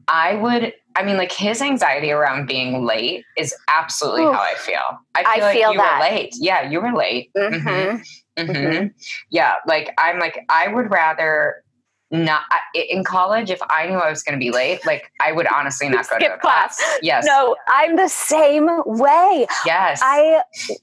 I 0.07 0.35
would, 0.35 0.73
I 0.95 1.03
mean, 1.03 1.17
like 1.17 1.33
his 1.33 1.61
anxiety 1.61 2.11
around 2.11 2.47
being 2.47 2.85
late 2.85 3.25
is 3.37 3.53
absolutely 3.67 4.23
Oof. 4.23 4.35
how 4.35 4.41
I 4.41 4.53
feel. 4.55 4.79
I 5.15 5.23
I 5.25 5.35
feel 5.35 5.43
like 5.43 5.57
feel 5.57 5.71
you 5.73 5.77
that. 5.79 5.99
were 5.99 6.15
late. 6.15 6.35
Yeah, 6.39 6.69
you 6.69 6.81
were 6.81 6.93
late. 6.93 7.31
Mhm. 7.37 7.61
Mhm. 7.61 8.03
Mm-hmm. 8.37 8.51
Mhm. 8.51 8.93
Yeah, 9.29 9.55
like 9.67 9.93
I'm 9.97 10.17
like, 10.19 10.45
I 10.49 10.69
would 10.69 10.89
rather 10.91 11.63
not 12.11 12.41
I- 12.51 12.79
in 12.89 13.03
college 13.03 13.49
if 13.49 13.59
I 13.69 13.87
knew 13.87 13.95
I 13.95 14.09
was 14.09 14.21
going 14.23 14.37
to 14.37 14.43
be 14.43 14.51
late, 14.51 14.85
like 14.85 15.11
I 15.21 15.31
would 15.31 15.47
honestly 15.47 15.87
not 15.89 16.07
go 16.09 16.17
to 16.17 16.25
Skip 16.25 16.35
a 16.35 16.39
class. 16.39 16.81
Yes. 17.01 17.25
No, 17.25 17.55
I'm 17.67 17.95
the 17.95 18.09
same 18.09 18.67
way. 18.85 19.47
Yes. 19.65 20.01
I 20.03 20.41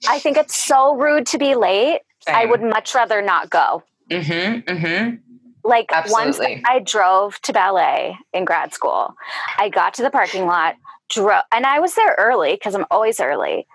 I 0.08 0.18
think 0.18 0.36
it's 0.36 0.56
so 0.56 0.96
rude 0.96 1.26
to 1.26 1.38
be 1.38 1.54
late. 1.54 2.00
I 2.26 2.44
would 2.46 2.62
much 2.62 2.94
rather 2.94 3.22
not 3.22 3.48
go. 3.50 3.82
Mm-hmm. 4.10 4.70
Mm-hmm. 4.70 5.16
Like 5.64 5.90
Absolutely. 5.92 6.54
once 6.56 6.62
I 6.66 6.78
drove 6.80 7.40
to 7.42 7.52
ballet 7.52 8.16
in 8.32 8.44
grad 8.44 8.72
school, 8.72 9.14
I 9.58 9.68
got 9.68 9.94
to 9.94 10.02
the 10.02 10.10
parking 10.10 10.46
lot, 10.46 10.76
drove, 11.10 11.42
and 11.52 11.66
I 11.66 11.80
was 11.80 11.94
there 11.94 12.14
early 12.18 12.52
because 12.52 12.74
I'm 12.74 12.86
always 12.90 13.20
early, 13.20 13.66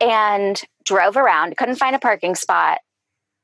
and 0.00 0.60
drove 0.84 1.16
around. 1.16 1.56
Couldn't 1.56 1.76
find 1.76 1.94
a 1.96 1.98
parking 1.98 2.34
spot. 2.34 2.78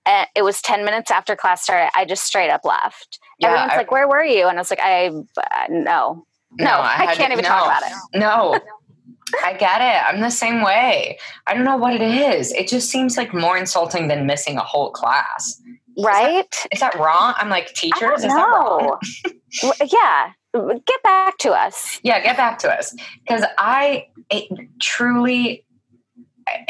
And 0.07 0.29
it 0.35 0.42
was 0.42 0.62
ten 0.62 0.85
minutes 0.85 1.11
after 1.11 1.37
class 1.37 1.62
started. 1.62 1.90
I 1.95 2.05
just 2.05 2.25
straight 2.25 2.51
up 2.51 2.64
left. 2.64 3.19
Yeah, 3.38 3.49
Everyone's 3.49 3.73
I- 3.73 3.77
like, 3.77 3.90
"Where 3.90 4.09
were 4.09 4.25
you?" 4.25 4.47
And 4.47 4.59
I 4.59 4.61
was 4.61 4.71
like, 4.71 4.81
"I 4.81 5.09
uh, 5.09 5.66
no, 5.69 6.27
no, 6.59 6.71
I, 6.81 6.88
had 6.92 7.11
to- 7.12 7.16
can't 7.16 7.33
even 7.33 7.42
no, 7.42 7.49
talk 7.49 7.66
about 7.66 7.83
it." 7.90 8.19
No. 8.19 8.59
I 9.45 9.55
get 9.55 9.81
it. 9.81 10.09
I'm 10.09 10.21
the 10.21 10.31
same 10.31 10.62
way. 10.62 11.19
I 11.49 11.55
don't 11.55 11.64
know 11.64 11.77
what 11.77 11.95
it 11.95 12.01
is. 12.01 12.53
It 12.53 12.69
just 12.69 12.88
seems 12.90 13.16
like 13.16 13.35
more 13.35 13.57
insulting 13.59 14.07
than 14.07 14.25
missing 14.25 14.57
a 14.57 14.61
whole 14.62 14.92
class. 14.92 15.61
Right? 15.99 16.47
Is 16.71 16.79
that 16.79 16.95
wrong? 16.95 17.35
I'm 17.37 17.49
like, 17.49 17.75
teachers, 17.75 18.19
is 18.19 18.23
that 18.23 18.47
wrong? 18.47 18.99
yeah, 19.90 20.31
get 20.55 21.03
back 21.03 21.38
to 21.38 21.51
us. 21.51 21.99
Yeah, 22.05 22.21
get 22.21 22.37
back 22.37 22.59
to 22.61 22.71
us. 22.71 22.95
Because 23.27 23.45
I 23.59 24.07
it 24.31 24.49
truly, 24.81 25.64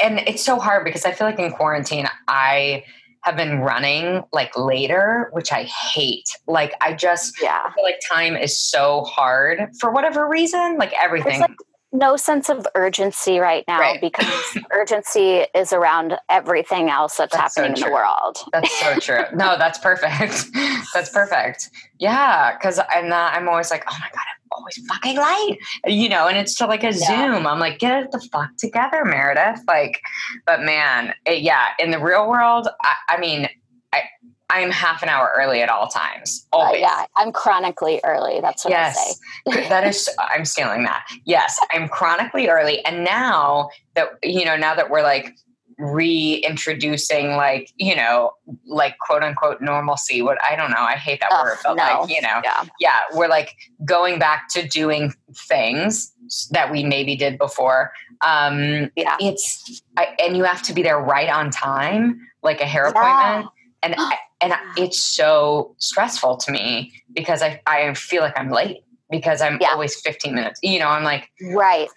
and 0.02 0.20
it's 0.20 0.42
so 0.42 0.58
hard 0.58 0.84
because 0.84 1.04
I 1.04 1.12
feel 1.12 1.26
like 1.26 1.38
in 1.38 1.52
quarantine, 1.52 2.08
I 2.26 2.84
have 3.26 3.36
been 3.36 3.58
running 3.58 4.22
like 4.32 4.56
later, 4.56 5.28
which 5.32 5.50
I 5.52 5.64
hate. 5.64 6.28
Like, 6.46 6.74
I 6.80 6.92
just 6.92 7.34
Yeah. 7.42 7.60
feel 7.74 7.82
like 7.82 7.98
time 8.08 8.36
is 8.36 8.56
so 8.56 9.02
hard 9.02 9.68
for 9.80 9.90
whatever 9.90 10.28
reason. 10.28 10.76
Like, 10.78 10.92
everything. 11.02 11.40
like 11.40 11.50
no 11.96 12.16
sense 12.16 12.48
of 12.48 12.66
urgency 12.74 13.38
right 13.38 13.64
now 13.66 13.80
Right. 13.80 14.00
because 14.00 14.26
urgency 14.70 15.44
is 15.54 15.72
around 15.72 16.16
everything 16.28 16.90
else 16.90 17.16
that's, 17.16 17.34
That's 17.34 17.54
so 17.54 17.62
happening 17.62 17.82
in 17.82 17.88
the 17.88 17.92
world. 17.94 18.38
That's 18.52 18.80
so 18.80 18.98
true. 19.00 19.22
No, 19.34 19.56
that's 19.58 19.78
perfect. 19.78 20.46
That's 20.94 21.10
perfect. 21.10 21.70
Yeah, 21.98 22.56
because 22.56 22.78
and 22.94 23.12
uh, 23.12 23.30
I'm 23.32 23.48
always 23.48 23.70
like, 23.70 23.84
oh 23.90 23.96
my 24.00 24.08
god, 24.12 24.22
I'm 24.32 24.48
always 24.52 24.78
fucking 24.88 25.16
late, 25.16 25.58
you 25.86 26.08
know. 26.08 26.28
And 26.28 26.38
it's 26.38 26.54
to 26.56 26.66
like 26.66 26.82
a 26.84 26.86
Yeah. 26.94 27.32
Zoom. 27.34 27.46
I'm 27.46 27.58
like, 27.58 27.78
get 27.78 28.02
it 28.04 28.10
the 28.12 28.20
fuck 28.32 28.50
together, 28.58 29.04
Meredith. 29.04 29.60
Like, 29.66 30.00
but 30.46 30.62
man, 30.62 31.12
it, 31.26 31.42
yeah, 31.42 31.68
in 31.78 31.90
the 31.90 31.98
real 31.98 32.28
world, 32.28 32.68
I, 32.82 32.94
I 33.14 33.18
mean, 33.18 33.48
I 33.92 34.02
I'm 34.48 34.70
half 34.70 35.02
an 35.02 35.08
hour 35.08 35.32
early 35.36 35.60
at 35.60 35.68
all 35.68 35.88
times. 35.88 36.46
Uh, 36.52 36.56
Always. 36.58 36.80
yeah, 36.80 37.06
I'm 37.16 37.32
chronically 37.32 38.00
early. 38.04 38.40
That's 38.40 38.64
what 38.64 38.74
I 38.74 38.92
say. 38.92 39.12
Yes, 39.46 39.68
that 39.68 39.84
is. 39.86 40.08
I'm 40.18 40.44
stealing 40.44 40.84
that. 40.84 41.04
Yes, 41.24 41.58
I'm 41.72 41.88
chronically 41.88 42.48
early, 42.48 42.84
and 42.84 43.02
now 43.04 43.70
that 43.94 44.10
you 44.22 44.44
know, 44.44 44.56
now 44.56 44.74
that 44.74 44.88
we're 44.88 45.02
like 45.02 45.34
reintroducing, 45.78 47.32
like 47.32 47.70
you 47.76 47.94
know, 47.96 48.32
like 48.66 48.96
quote 48.98 49.22
unquote 49.22 49.60
normalcy. 49.60 50.22
What 50.22 50.38
I 50.48 50.56
don't 50.56 50.70
know. 50.70 50.78
I 50.82 50.94
hate 50.94 51.20
that 51.20 51.30
Ugh, 51.32 51.44
word, 51.44 51.58
but 51.64 51.74
no. 51.74 51.82
like 51.82 52.10
you 52.10 52.22
know, 52.22 52.40
Yeah. 52.44 52.64
yeah, 52.80 53.00
we're 53.14 53.28
like 53.28 53.54
going 53.84 54.18
back 54.18 54.48
to 54.50 54.66
doing 54.66 55.12
things 55.48 56.12
that 56.50 56.70
we 56.70 56.84
maybe 56.84 57.16
did 57.16 57.38
before. 57.38 57.92
Um, 58.26 58.90
Yeah. 58.96 59.16
it's 59.20 59.82
I, 59.96 60.14
and 60.24 60.36
you 60.36 60.44
have 60.44 60.62
to 60.62 60.72
be 60.72 60.82
there 60.82 60.98
right 61.00 61.28
on 61.28 61.50
time, 61.50 62.20
like 62.42 62.60
a 62.60 62.66
hair 62.66 62.84
Yeah. 62.84 62.90
appointment, 62.90 63.50
and 63.82 63.94
I, 63.98 64.18
and 64.40 64.52
it's 64.76 65.00
so 65.00 65.74
stressful 65.78 66.36
to 66.38 66.52
me 66.52 66.92
because 67.14 67.42
I 67.42 67.60
I 67.66 67.92
feel 67.94 68.22
like 68.22 68.38
I'm 68.38 68.50
late 68.50 68.78
because 69.10 69.40
I'm 69.40 69.58
Yeah. 69.60 69.70
always 69.70 70.00
15 70.00 70.34
minutes. 70.34 70.60
You 70.62 70.78
know, 70.80 70.88
I'm 70.88 71.04
like, 71.04 71.30
Right. 71.54 71.88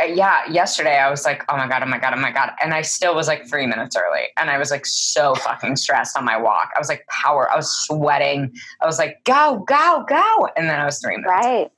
uh, 0.00 0.02
yeah. 0.04 0.46
Yesterday 0.50 0.98
I 0.98 1.08
was 1.10 1.24
like, 1.24 1.44
oh 1.48 1.56
my 1.56 1.68
god, 1.68 1.82
oh 1.82 1.86
my 1.86 1.98
god, 1.98 2.12
oh 2.14 2.20
my 2.20 2.32
god, 2.32 2.50
and 2.62 2.74
I 2.74 2.82
still 2.82 3.14
was 3.14 3.28
like 3.28 3.48
three 3.48 3.66
minutes 3.66 3.96
early, 3.96 4.24
and 4.36 4.50
I 4.50 4.58
was 4.58 4.70
like 4.70 4.84
so 4.86 5.34
fucking 5.36 5.76
stressed 5.76 6.16
on 6.18 6.24
my 6.24 6.36
walk. 6.36 6.70
I 6.74 6.78
was 6.78 6.88
like 6.88 7.06
power. 7.08 7.50
I 7.50 7.56
was 7.56 7.70
sweating. 7.86 8.52
I 8.82 8.86
was 8.86 8.98
like, 8.98 9.22
go, 9.24 9.64
go, 9.66 10.04
go, 10.08 10.48
and 10.56 10.68
then 10.68 10.78
I 10.80 10.84
was 10.84 10.98
three 11.00 11.16
minutes. 11.16 11.28
Right. 11.28 11.70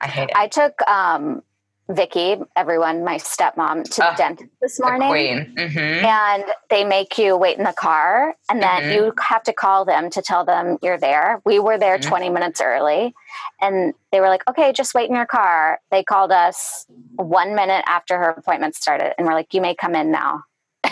I 0.00 0.06
hate 0.06 0.30
it. 0.30 0.36
I 0.36 0.48
took 0.48 0.80
um 0.88 1.42
Vicky, 1.90 2.36
everyone, 2.56 3.04
my 3.04 3.16
stepmom, 3.16 3.82
to 3.90 4.04
Ah, 4.04 4.10
the 4.12 4.16
dentist 4.16 4.50
this 4.60 4.80
morning. 4.80 5.08
queen. 5.08 5.46
hmm 5.56 6.04
And 6.04 6.44
they 6.70 6.84
make 6.84 7.18
you 7.18 7.36
wait 7.36 7.58
in 7.58 7.64
the 7.64 7.72
car, 7.72 8.36
and 8.48 8.62
then 8.62 8.84
Mhm. 8.84 8.92
you 8.94 9.12
have 9.20 9.42
to 9.42 9.52
call 9.52 9.84
them 9.84 10.08
to 10.10 10.22
tell 10.22 10.44
them 10.44 10.78
you're 10.82 10.96
there. 10.98 11.42
We 11.44 11.58
were 11.58 11.78
there 11.78 11.98
Mhm. 11.98 12.02
20 12.08 12.30
minutes 12.30 12.60
early, 12.60 13.14
and 13.60 13.92
they 14.12 14.20
were 14.20 14.28
like, 14.28 14.48
okay, 14.48 14.72
just 14.72 14.94
wait 14.94 15.10
in 15.10 15.16
your 15.16 15.26
car. 15.26 15.80
They 15.90 16.04
called 16.04 16.32
us 16.32 16.86
one 17.16 17.54
minute 17.54 17.84
after 17.86 18.16
her 18.18 18.30
appointment 18.30 18.76
started, 18.76 19.14
and 19.18 19.26
we're 19.26 19.34
like, 19.34 19.52
you 19.52 19.60
may 19.60 19.74
come 19.74 19.94
in 19.94 20.10
now. 20.10 20.44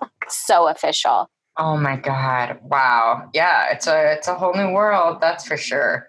Like 0.00 0.30
so 0.30 0.68
official. 0.68 1.28
Oh 1.60 1.76
my 1.76 1.96
god! 1.96 2.60
Wow. 2.62 3.28
Yeah, 3.34 3.72
it's 3.72 3.88
a 3.88 4.12
it's 4.12 4.28
a 4.28 4.34
whole 4.36 4.54
new 4.54 4.70
world. 4.70 5.20
That's 5.20 5.44
for 5.44 5.56
sure. 5.56 6.06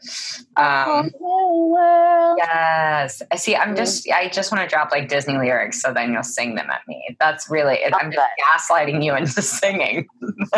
Um, 0.56 1.10
Whole 1.20 1.66
new 1.66 1.74
world. 1.74 2.38
Yes. 2.38 3.24
I 3.32 3.36
see. 3.36 3.56
I'm 3.56 3.76
just. 3.76 4.08
I 4.12 4.30
just 4.30 4.52
want 4.52 4.64
to 4.64 4.72
drop 4.72 4.92
like 4.92 5.10
Disney 5.10 5.40
lyrics 5.40 5.82
so 5.82 5.92
then 5.92 6.14
you'll 6.14 6.22
sing 6.22 6.54
them 6.54 6.70
at 6.70 6.82
me. 6.88 7.18
That's 7.20 7.50
really. 7.50 7.76
It. 7.76 7.96
I'm 7.96 8.12
just 8.12 8.28
gaslighting 8.48 9.04
you 9.04 9.16
into 9.16 9.42
singing. 9.42 10.08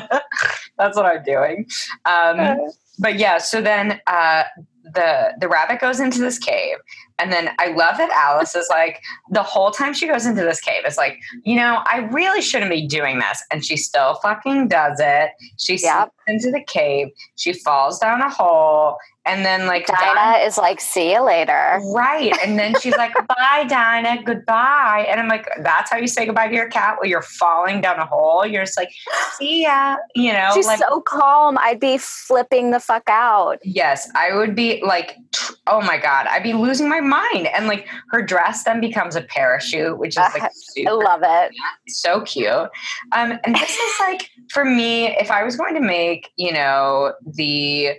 That's 0.78 0.98
what 0.98 1.06
I'm 1.06 1.24
doing. 1.24 1.68
Um, 2.04 2.58
but 3.00 3.18
yeah. 3.18 3.38
So 3.38 3.62
then 3.62 4.02
uh, 4.08 4.44
the 4.84 5.36
the 5.40 5.48
rabbit 5.48 5.80
goes 5.80 6.02
into 6.02 6.20
this 6.20 6.38
cave, 6.38 6.78
and 7.22 7.32
then 7.32 7.52
I 7.60 7.68
love 7.68 7.98
that 7.98 8.10
Alice 8.12 8.56
is 8.56 8.68
like 8.70 9.00
the 9.30 9.44
whole 9.44 9.72
time 9.72 9.94
she 9.94 10.08
goes 10.08 10.26
into 10.26 10.42
this 10.44 10.60
cave. 10.60 10.82
It's 10.86 10.98
like 10.98 11.18
you 11.44 11.56
know 11.56 11.82
I 11.86 12.10
really 12.12 12.42
shouldn't 12.42 12.72
be 12.72 12.88
doing 12.88 13.20
this, 13.20 13.44
and 13.52 13.64
she 13.64 13.78
still 13.78 14.16
fucking 14.16 14.68
does 14.70 15.00
it. 15.00 15.30
She 15.58 15.78
Yep. 15.82 16.12
into 16.28 16.52
the 16.52 16.64
cave. 16.68 17.08
She 17.38 17.54
falls 17.54 18.00
down 18.00 18.22
a 18.22 18.30
hole, 18.30 18.98
and 19.26 19.46
then 19.46 19.68
like 19.68 19.86
Dinah 19.88 20.40
is 20.46 20.58
like, 20.58 20.80
see 20.82 21.12
you 21.14 21.22
later. 21.22 21.80
Right. 21.94 22.34
And 22.44 22.58
then 22.58 22.74
she's 22.80 22.96
like, 22.98 23.14
bye, 23.28 23.66
Dinah, 23.68 24.24
goodbye. 24.24 25.06
And 25.10 25.20
I'm 25.20 25.28
like, 25.28 25.48
that's 25.60 25.92
how 25.92 25.98
you 25.98 26.08
say 26.08 26.26
goodbye 26.26 26.48
to 26.48 26.54
your 26.56 26.70
cat 26.70 26.98
while 26.98 27.08
you're 27.10 27.22
falling 27.22 27.82
down 27.82 28.00
a 28.00 28.06
hole. 28.06 28.46
You're 28.46 28.64
just 28.66 28.78
like, 28.78 28.90
see 29.38 29.64
ya. 29.64 29.98
You 30.16 30.34
know, 30.34 30.52
She's 30.54 30.66
like, 30.68 30.80
so 30.80 31.02
calm. 31.02 31.58
I'd 31.60 31.80
be 31.80 31.98
flipping 31.98 32.72
the 32.72 32.80
fuck 32.80 33.04
out. 33.08 33.60
yes, 33.64 34.10
I 34.16 34.36
would 34.36 34.56
be 34.56 34.82
like, 34.86 35.16
tr- 35.34 35.51
oh 35.72 35.82
my 35.82 35.98
God, 35.98 36.28
I'd 36.30 36.44
be 36.44 36.54
losing 36.54 36.90
my 36.90 37.00
mind. 37.00 37.48
And 37.48 37.66
like 37.66 37.88
her 38.10 38.22
dress 38.22 38.66
then 38.66 38.82
becomes 38.82 39.16
a 39.16 39.22
parachute, 39.22 39.98
which 39.98 40.12
is 40.12 40.18
like 40.18 40.44
I 40.88 40.92
love 40.92 41.22
it. 41.24 41.52
so 41.88 42.22
cute. 42.22 42.50
Um, 42.50 43.40
and 43.44 43.56
this 43.56 43.72
is 43.72 44.00
like 44.02 44.30
for 44.52 44.66
me, 44.66 45.08
if 45.18 45.32
I 45.32 45.44
was 45.44 45.56
going 45.56 45.74
to 45.76 45.82
make, 45.82 46.32
you 46.36 46.52
know, 46.52 47.14
the, 47.26 47.92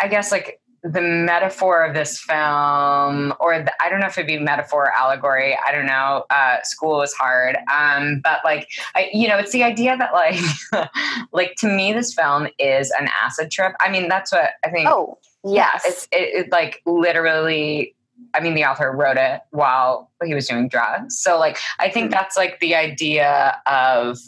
I 0.00 0.08
guess 0.08 0.32
like 0.32 0.60
the 0.82 1.00
metaphor 1.00 1.82
of 1.82 1.94
this 1.94 2.20
film, 2.20 3.32
or 3.40 3.62
the, 3.62 3.72
I 3.80 3.88
don't 3.88 4.00
know 4.00 4.06
if 4.06 4.18
it'd 4.18 4.26
be 4.26 4.38
metaphor 4.38 4.86
or 4.86 4.92
allegory. 4.94 5.56
I 5.64 5.72
don't 5.72 5.86
know. 5.86 6.24
Uh, 6.28 6.56
school 6.62 7.00
is 7.00 7.14
hard, 7.14 7.56
um, 7.72 8.20
but 8.22 8.40
like, 8.44 8.68
I, 8.94 9.08
you 9.12 9.28
know, 9.28 9.38
it's 9.38 9.52
the 9.52 9.62
idea 9.62 9.96
that 9.96 10.12
like, 10.12 10.90
like 11.32 11.54
to 11.58 11.68
me, 11.68 11.92
this 11.92 12.12
film 12.12 12.48
is 12.58 12.92
an 13.00 13.08
acid 13.22 13.50
trip. 13.50 13.72
I 13.80 13.88
mean, 13.88 14.08
that's 14.08 14.32
what 14.32 14.50
I 14.64 14.70
think. 14.70 14.88
Oh, 14.88 15.16
Yeah, 15.44 15.70
yes. 15.74 15.82
it's 15.86 16.08
it, 16.12 16.46
it 16.46 16.52
like 16.52 16.82
literally. 16.86 17.94
I 18.32 18.40
mean, 18.40 18.54
the 18.54 18.64
author 18.64 18.90
wrote 18.92 19.16
it 19.16 19.40
while 19.50 20.10
he 20.24 20.34
was 20.34 20.46
doing 20.48 20.68
drugs. 20.68 21.18
So, 21.18 21.38
like, 21.38 21.58
I 21.80 21.88
think 21.90 22.08
Mhm. 22.08 22.12
that's 22.12 22.36
like 22.36 22.60
the 22.60 22.74
idea 22.74 23.60
of 23.66 24.18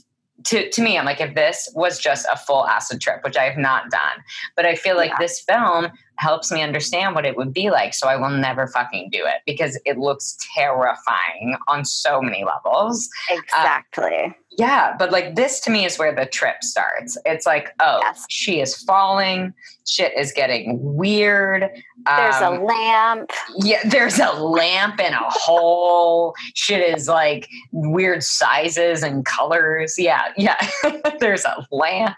to 0.44 0.68
to 0.70 0.82
me. 0.82 0.98
I'm 0.98 1.04
like, 1.04 1.20
if 1.20 1.34
this 1.34 1.70
was 1.74 1.98
just 1.98 2.26
a 2.32 2.36
full 2.36 2.66
acid 2.66 3.00
trip, 3.00 3.22
which 3.24 3.36
I 3.36 3.44
have 3.44 3.56
not 3.56 3.90
done, 3.90 4.22
but 4.56 4.66
I 4.66 4.74
feel 4.74 4.96
like 4.96 5.10
Yeah. 5.10 5.18
this 5.20 5.40
film 5.40 5.90
helps 6.18 6.50
me 6.52 6.62
understand 6.62 7.14
what 7.14 7.26
it 7.26 7.36
would 7.36 7.52
be 7.52 7.70
like. 7.70 7.94
So 7.94 8.08
I 8.08 8.16
will 8.16 8.30
never 8.30 8.66
fucking 8.68 9.10
do 9.10 9.18
it 9.24 9.42
because 9.46 9.78
it 9.84 9.98
looks 9.98 10.36
terrifying 10.54 11.56
on 11.68 11.84
so 11.84 12.20
many 12.20 12.44
levels. 12.44 13.08
exactly. 13.30 14.34
Yeah, 14.58 14.94
but 14.98 15.12
like 15.12 15.34
this 15.34 15.60
to 15.60 15.70
me 15.70 15.84
is 15.84 15.98
where 15.98 16.14
the 16.14 16.24
trip 16.24 16.62
starts. 16.62 17.18
It's 17.26 17.44
like, 17.44 17.74
oh, 17.80 17.98
Yes. 18.02 18.24
she 18.30 18.60
is 18.60 18.74
falling. 18.74 19.52
Shit 19.86 20.12
is 20.16 20.32
getting 20.32 20.78
weird. 20.96 21.68
There's 22.06 22.36
Um, 22.36 22.54
a 22.60 22.64
lamp. 22.64 23.30
yeah, 23.56 23.80
there's 23.84 24.18
a 24.18 24.32
lamp 24.32 24.98
in 24.98 25.12
a 25.12 25.30
hole. 25.30 26.34
Shit 26.54 26.96
is 26.96 27.06
like 27.06 27.48
weird 27.72 28.22
sizes 28.22 29.02
and 29.02 29.26
colors. 29.26 29.98
Yeah, 29.98 30.32
yeah. 30.38 30.56
there's 31.20 31.44
a 31.44 31.66
lamp 31.70 32.16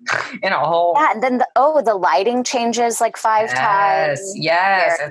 in 0.42 0.52
a 0.52 0.58
hole. 0.58 0.94
Yeah, 0.96 1.12
and 1.12 1.22
then 1.22 1.38
the, 1.38 1.48
oh, 1.56 1.82
the 1.82 1.94
lighting 1.94 2.44
changes 2.44 3.00
like 3.00 3.16
five 3.16 3.52
times. 3.52 4.20
Yes, 4.34 4.34
yes. 4.36 4.98
Very 4.98 5.10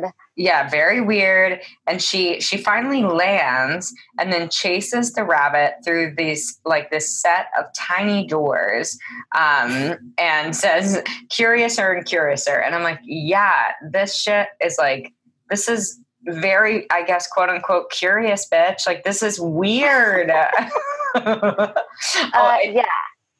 weird. 0.00 0.12
yeah 0.36 0.68
very 0.68 1.00
weird 1.00 1.60
and 1.86 2.00
she 2.02 2.40
she 2.40 2.56
finally 2.56 3.02
lands 3.02 3.92
and 4.20 4.32
then 4.32 4.48
chases 4.48 5.12
the 5.14 5.24
rabbit 5.24 5.74
through 5.84 6.14
these 6.16 6.60
like 6.64 6.90
this 6.90 7.20
set 7.20 7.46
of 7.58 7.64
tiny 7.74 8.26
doors 8.26 8.96
um 9.36 9.94
and 10.18 10.54
says 10.54 11.02
curiouser 11.30 11.90
and 11.92 12.06
curiouser 12.06 12.56
and 12.60 12.74
i'm 12.76 12.82
like 12.84 13.00
yeah 13.04 13.72
this 13.90 14.14
shit 14.14 14.46
is 14.64 14.76
like 14.78 15.12
this 15.50 15.68
is 15.68 15.98
very 16.26 16.86
i 16.92 17.02
guess 17.02 17.26
quote 17.26 17.48
unquote 17.48 17.90
curious 17.90 18.46
bitch 18.52 18.86
like 18.86 19.02
this 19.02 19.22
is 19.24 19.40
weird 19.40 20.30
oh, 21.16 21.16
Uh, 21.16 21.72
I- 22.34 22.70
yeah, 22.72 22.84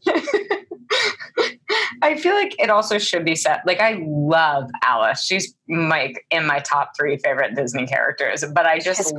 I 2.02 2.16
feel 2.16 2.34
like 2.34 2.54
it 2.58 2.70
also 2.70 2.98
should 2.98 3.24
be 3.24 3.34
said. 3.34 3.60
Like 3.66 3.80
I 3.80 4.02
love 4.06 4.70
Alice. 4.84 5.24
She's 5.24 5.54
like 5.68 6.24
in 6.30 6.46
my 6.46 6.60
top 6.60 6.92
three 6.96 7.18
favorite 7.18 7.54
Disney 7.54 7.86
characters. 7.86 8.44
But 8.52 8.66
I 8.66 8.78
just. 8.78 9.12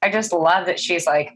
I 0.00 0.10
just 0.10 0.32
love 0.32 0.66
that 0.66 0.78
she's 0.78 1.06
like, 1.06 1.32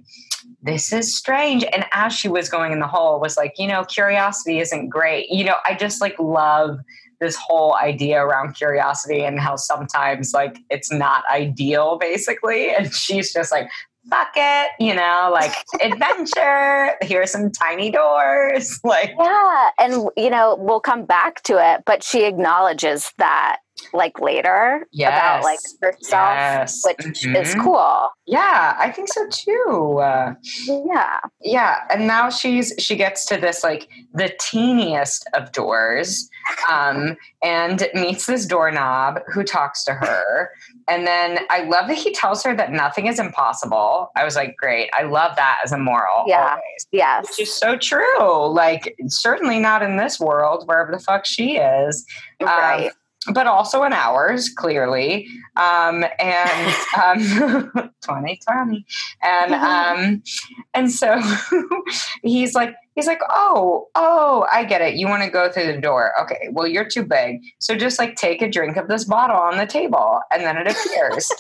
this 0.63 0.93
is 0.93 1.17
strange. 1.17 1.65
And 1.73 1.85
as 1.93 2.13
she 2.13 2.29
was 2.29 2.49
going 2.49 2.73
in 2.73 2.79
the 2.79 2.87
hole, 2.87 3.19
was 3.19 3.37
like, 3.37 3.55
you 3.59 3.67
know, 3.67 3.85
curiosity 3.85 4.61
isn't 4.61 4.89
great. 4.89 5.29
You 5.31 5.45
know, 5.45 5.57
I 5.65 5.75
just 5.75 6.01
like 6.01 6.17
love 6.19 6.79
this 7.21 7.37
whole 7.37 7.77
idea 7.77 8.25
around 8.25 8.55
curiosity 8.55 9.23
and 9.23 9.39
how 9.39 9.57
sometimes 9.57 10.33
like 10.33 10.59
it's 10.71 10.93
not 10.93 11.25
ideal, 11.33 11.99
basically. 11.99 12.71
And 12.71 12.93
she's 12.93 13.33
just 13.33 13.51
like, 13.53 13.69
fuck 14.09 14.33
it, 14.37 14.71
you 14.79 14.95
know, 14.95 15.31
like 15.33 15.53
adventure. 15.83 16.97
Here's 17.03 17.31
some 17.31 17.51
tiny 17.51 17.91
doors. 17.91 18.81
Like, 18.85 19.13
Yeah, 19.19 19.71
and 19.79 20.09
you 20.17 20.29
know 20.29 20.57
we'll 20.59 20.81
come 20.81 21.05
back 21.05 21.43
to 21.45 21.55
it, 21.59 21.83
but 21.87 22.03
she 22.03 22.25
acknowledges 22.25 23.13
that 23.19 23.59
like 23.93 24.21
later 24.21 24.87
about 24.99 25.43
like 25.45 25.59
herself, 25.81 26.01
Yes. 26.11 26.83
which 26.85 27.25
is 27.27 27.55
Mhm. 27.55 27.63
cool. 27.65 28.11
yeah, 28.27 28.75
I 28.79 28.91
think 28.91 29.09
so 29.13 29.27
too. 29.29 29.99
Uh, 30.03 30.35
Yeah, 30.67 31.19
yeah 31.41 31.79
and 31.91 32.07
now 32.07 32.31
she's 32.31 32.73
she 32.79 32.97
gets 32.97 33.25
to 33.27 33.37
this 33.37 33.63
like 33.65 33.89
the 34.15 34.33
teeniest 34.41 35.29
of 35.35 35.53
doors 35.53 36.29
um 36.71 37.17
and 37.43 37.89
meets 37.95 38.27
this 38.27 38.47
doorknob 38.47 39.21
who 39.33 39.43
talks 39.45 39.85
to 39.85 39.93
her 39.95 40.51
and 40.89 41.07
then 41.07 41.39
i 41.51 41.63
love 41.65 41.87
that 41.89 41.97
he 41.97 42.13
tells 42.13 42.43
her 42.43 42.55
that 42.55 42.73
nothing 42.73 43.07
is 43.07 43.19
impossible 43.21 44.11
i 44.17 44.25
was 44.25 44.35
like 44.37 44.57
great 44.57 44.91
i 44.99 45.03
love 45.03 45.35
that 45.37 45.59
as 45.65 45.73
a 45.73 45.79
moral 45.79 46.25
Yeah. 46.27 46.41
always 46.51 46.87
yes, 46.93 47.27
which 47.31 47.41
is 47.49 47.55
so 47.55 47.77
true 47.77 48.47
like 48.49 48.95
certainly 49.09 49.59
not 49.61 49.83
in 49.83 49.97
this 49.97 50.19
world 50.21 50.67
wherever 50.67 50.91
the 50.93 50.99
fuck 50.99 51.25
she 51.25 51.57
is 51.59 52.05
um, 52.41 52.49
right. 52.49 52.93
But 53.33 53.47
also 53.47 53.85
in 53.85 53.93
ours, 53.93 54.49
clearly. 54.49 55.29
Um, 55.57 56.05
and 56.19 56.75
um, 57.03 57.91
2020. 58.03 58.85
And 59.23 59.55
um, 59.55 60.23
and 60.75 60.91
so 60.91 61.21
he's 62.23 62.55
like, 62.55 62.75
he's 62.95 63.07
like, 63.07 63.21
oh, 63.31 63.89
oh, 63.95 64.47
I 64.53 64.65
get 64.65 64.81
it. 64.81 64.95
You 64.95 65.09
want 65.09 65.23
to 65.23 65.31
go 65.31 65.51
through 65.51 65.73
the 65.73 65.81
door. 65.81 66.13
Okay, 66.23 66.49
well, 66.51 66.67
you're 66.67 66.89
too 66.89 67.05
big. 67.05 67.41
So 67.59 67.77
just 67.77 67.99
like 67.99 68.17
take 68.17 68.43
a 68.43 68.51
drink 68.51 68.77
of 68.77 68.89
this 68.89 69.05
bottle 69.05 69.37
on 69.37 69.59
the 69.59 69.67
table, 69.67 70.21
and 70.33 70.43
then 70.43 70.57
it 70.57 70.67
appears. 70.67 71.31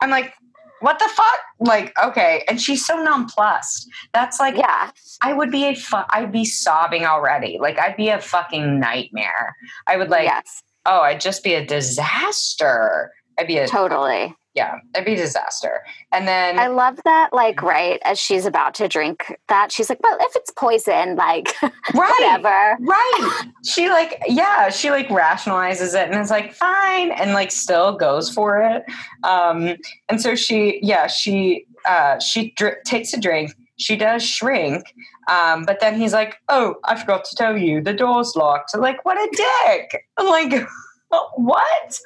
I'm 0.00 0.10
like, 0.10 0.34
what 0.82 0.98
the 0.98 1.08
fuck? 1.14 1.40
Like, 1.60 1.92
okay. 2.02 2.44
And 2.48 2.60
she's 2.60 2.84
so 2.84 3.00
nonplussed. 3.00 3.88
That's 4.12 4.40
like, 4.40 4.56
yeah, 4.56 4.90
I 5.22 5.32
would 5.32 5.52
be 5.52 5.64
a 5.66 5.76
fu- 5.76 5.96
I'd 6.10 6.32
be 6.32 6.44
sobbing 6.44 7.04
already. 7.04 7.58
Like 7.60 7.78
I'd 7.78 7.96
be 7.96 8.08
a 8.08 8.20
fucking 8.20 8.80
nightmare. 8.80 9.54
I 9.86 9.96
would 9.96 10.10
like 10.10 10.24
yes, 10.24 10.62
oh, 10.86 11.00
I'd 11.00 11.20
just 11.20 11.42
be 11.44 11.54
a 11.54 11.64
disaster. 11.64 13.12
I'd 13.38 13.46
be 13.46 13.58
a 13.58 13.66
totally. 13.66 14.34
yeah, 14.54 14.74
I'd 14.94 15.04
be 15.06 15.14
a 15.14 15.16
disaster. 15.16 15.80
And 16.12 16.28
then 16.28 16.58
I 16.58 16.66
love 16.66 17.00
that. 17.04 17.30
Like, 17.32 17.62
right 17.62 17.98
as 18.04 18.18
she's 18.18 18.44
about 18.44 18.74
to 18.74 18.88
drink 18.88 19.38
that, 19.48 19.72
she's 19.72 19.88
like, 19.88 20.02
"Well, 20.02 20.16
if 20.20 20.36
it's 20.36 20.50
poison, 20.50 21.16
like, 21.16 21.54
right, 21.62 21.72
whatever." 21.94 22.76
right. 22.80 23.42
She 23.64 23.88
like 23.88 24.22
yeah, 24.28 24.68
she 24.68 24.90
like 24.90 25.08
rationalizes 25.08 25.94
it 25.94 26.10
and 26.10 26.20
is 26.20 26.30
like 26.30 26.52
fine, 26.52 27.12
and 27.12 27.32
like 27.32 27.50
still 27.50 27.96
goes 27.96 28.32
for 28.32 28.60
it. 28.60 28.84
Um, 29.24 29.76
and 30.08 30.20
so 30.20 30.34
she 30.34 30.78
yeah 30.82 31.06
she 31.06 31.64
uh 31.86 32.18
she 32.18 32.50
dr- 32.56 32.82
takes 32.84 33.14
a 33.14 33.20
drink. 33.20 33.54
She 33.78 33.96
does 33.96 34.22
shrink. 34.22 34.94
Um, 35.28 35.64
but 35.64 35.80
then 35.80 35.94
he's 35.98 36.12
like, 36.12 36.36
"Oh, 36.48 36.76
I 36.84 36.98
forgot 36.98 37.24
to 37.26 37.36
tell 37.36 37.56
you, 37.56 37.80
the 37.80 37.92
door's 37.94 38.34
locked." 38.36 38.76
like, 38.76 39.04
what 39.04 39.16
a 39.18 39.28
dick! 39.66 40.04
I'm 40.18 40.26
like, 40.26 40.66
what? 41.36 42.00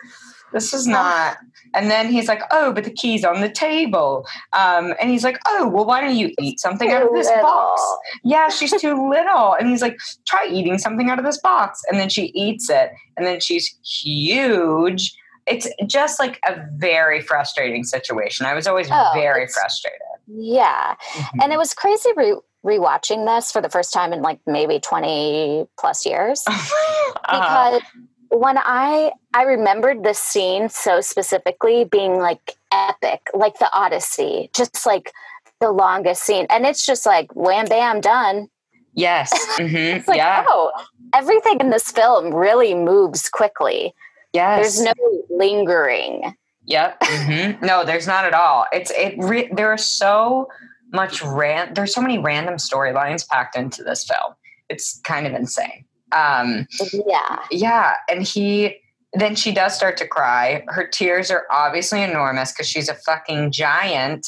This 0.53 0.73
is 0.73 0.87
not. 0.87 1.39
And 1.75 1.91
then 1.91 2.11
he's 2.11 2.29
like, 2.29 2.41
"Oh, 2.51 2.73
but 2.73 2.85
the 2.85 2.91
key's 2.93 3.25
on 3.25 3.41
the 3.41 3.49
table." 3.51 4.27
Um, 4.53 4.95
and 5.01 5.11
he's 5.11 5.25
like, 5.25 5.39
"Oh, 5.47 5.69
well, 5.69 5.85
why 5.85 6.01
don't 6.01 6.15
you 6.17 6.33
eat 6.41 6.61
something 6.61 6.91
out 6.91 7.03
of 7.03 7.13
this 7.13 7.27
little. 7.27 7.43
box?" 7.43 7.83
Yeah, 8.25 8.49
she's 8.49 8.71
too 8.81 9.09
little. 9.11 9.55
And 9.55 9.69
he's 9.69 9.83
like, 9.83 9.97
"Try 10.27 10.47
eating 10.51 10.79
something 10.79 11.11
out 11.11 11.19
of 11.19 11.25
this 11.25 11.39
box." 11.41 11.83
And 11.91 11.99
then 11.99 12.09
she 12.09 12.27
eats 12.35 12.71
it, 12.71 12.93
and 13.17 13.27
then 13.27 13.41
she's 13.41 13.77
huge. 13.85 15.15
It's 15.47 15.69
just 15.87 16.19
like 16.19 16.41
a 16.49 16.57
very 16.77 17.21
frustrating 17.21 17.85
situation. 17.85 18.47
I 18.47 18.55
was 18.55 18.67
always 18.67 18.89
Oh, 18.91 19.11
very 19.15 19.47
frustrated. 19.49 20.01
Yeah, 20.27 20.95
and 21.41 21.53
it 21.53 21.59
was 21.59 21.75
crazy 21.75 22.11
re- 22.17 22.41
rewatching 22.65 23.25
this 23.27 23.53
for 23.53 23.61
the 23.63 23.69
first 23.69 23.93
time 23.93 24.13
in 24.13 24.23
like 24.23 24.41
maybe 24.47 24.81
twenty 24.81 25.67
plus 25.79 26.05
years 26.07 26.43
Uh-huh. 26.49 27.81
because 27.81 27.83
when 28.31 28.59
I 28.59 29.13
I 29.35 29.43
remembered 29.43 30.03
this 30.03 30.19
scene 30.19 30.69
so 30.69 31.01
specifically 31.01 31.85
being 31.85 32.19
like 32.19 32.57
epic, 32.73 33.29
like 33.35 33.59
the 33.59 33.71
Odyssey, 33.73 34.51
just 34.55 34.85
like 34.87 35.13
the 35.61 35.71
longest 35.71 36.23
scene, 36.25 36.47
and 36.51 36.67
it's 36.67 36.85
just 36.85 37.07
like 37.07 37.35
wham 37.35 37.67
bam 37.67 38.01
done. 38.01 38.49
Yes. 38.95 39.31
hmm 39.57 39.75
It's 39.77 40.09
like 40.09 40.17
yeah. 40.19 40.45
oh, 40.49 40.73
everything 41.15 41.61
in 41.61 41.71
this 41.71 41.91
film 41.91 42.35
really 42.35 42.75
moves 42.75 43.29
quickly. 43.29 43.95
Yes. 44.33 44.77
There's 44.79 44.95
no 44.97 45.23
lingering. 45.31 46.35
Yep. 46.67 46.97
hmm 47.03 47.51
No, 47.65 47.85
there's 47.85 48.07
not 48.07 48.25
at 48.25 48.35
all. 48.35 48.67
It's 48.73 48.91
it. 48.91 49.15
Re- 49.19 49.49
there 49.53 49.71
are 49.73 49.79
so 49.79 50.49
much 50.93 51.23
ran. 51.23 51.75
There's 51.75 51.95
so 51.95 52.01
many 52.01 52.19
random 52.19 52.57
storylines 52.57 53.27
packed 53.27 53.57
into 53.57 53.83
this 53.83 54.05
film. 54.05 54.35
It's 54.69 55.01
kind 55.01 55.27
of 55.27 55.33
insane. 55.33 55.85
Um, 56.13 56.67
Yeah, 56.93 57.41
yeah, 57.51 57.95
and 58.09 58.23
he. 58.23 58.77
Then 59.13 59.35
she 59.35 59.53
does 59.53 59.75
start 59.75 59.97
to 59.99 60.07
cry. 60.07 60.63
Her 60.69 60.87
tears 60.87 61.31
are 61.31 61.47
obviously 61.51 62.03
enormous 62.03 62.53
because 62.53 62.69
she's 62.69 62.89
a 62.89 62.95
fucking 62.95 63.51
giant. 63.51 64.27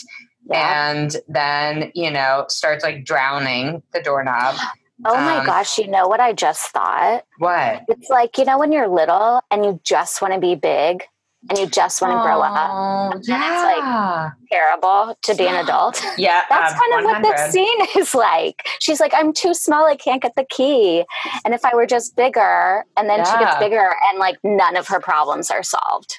yeah. 0.48 0.90
And 0.90 1.16
then 1.28 1.90
you 1.94 2.10
know 2.10 2.46
starts 2.48 2.84
like 2.84 3.04
drowning 3.04 3.82
the 3.92 4.00
doorknob. 4.00 4.54
Oh 5.04 5.14
my 5.14 5.38
um, 5.38 5.46
gosh, 5.46 5.78
you 5.78 5.86
know 5.88 6.08
what 6.08 6.20
I 6.20 6.32
just 6.32 6.70
thought? 6.70 7.24
What? 7.38 7.82
It's 7.88 8.08
like, 8.08 8.36
you 8.36 8.44
know, 8.44 8.58
when 8.58 8.72
you're 8.72 8.88
little 8.88 9.42
and 9.50 9.64
you 9.64 9.80
just 9.84 10.20
want 10.20 10.34
to 10.34 10.40
be 10.40 10.56
big 10.56 11.04
and 11.48 11.58
you 11.58 11.66
just 11.66 12.02
want 12.02 12.12
to 12.12 12.22
grow 12.22 12.40
up. 12.40 12.70
Oh, 12.72 13.16
it's 13.16 13.28
like- 13.28 13.76
yeah. 13.78 14.30
Terrible 14.50 15.16
to 15.22 15.34
be 15.34 15.46
an 15.46 15.56
adult. 15.56 16.02
yeah. 16.18 16.42
That's 16.48 16.72
um, 16.72 16.80
kind 16.80 17.00
of 17.00 17.04
what 17.04 17.22
100. 17.22 17.36
this 17.36 17.52
scene 17.52 17.78
is 17.96 18.14
like. 18.14 18.66
She's 18.80 19.00
like, 19.00 19.12
I'm 19.14 19.32
too 19.32 19.54
small, 19.54 19.86
I 19.86 19.96
can't 19.96 20.22
get 20.22 20.34
the 20.36 20.46
key. 20.48 21.04
And 21.44 21.54
if 21.54 21.64
I 21.64 21.74
were 21.74 21.86
just 21.86 22.16
bigger, 22.16 22.84
and 22.96 23.08
then 23.08 23.24
she 23.24 23.38
gets 23.38 23.58
bigger, 23.58 23.94
and 24.08 24.18
like 24.18 24.38
none 24.42 24.76
of 24.76 24.88
her 24.88 25.00
problems 25.00 25.50
are 25.50 25.62
solved. 25.62 26.18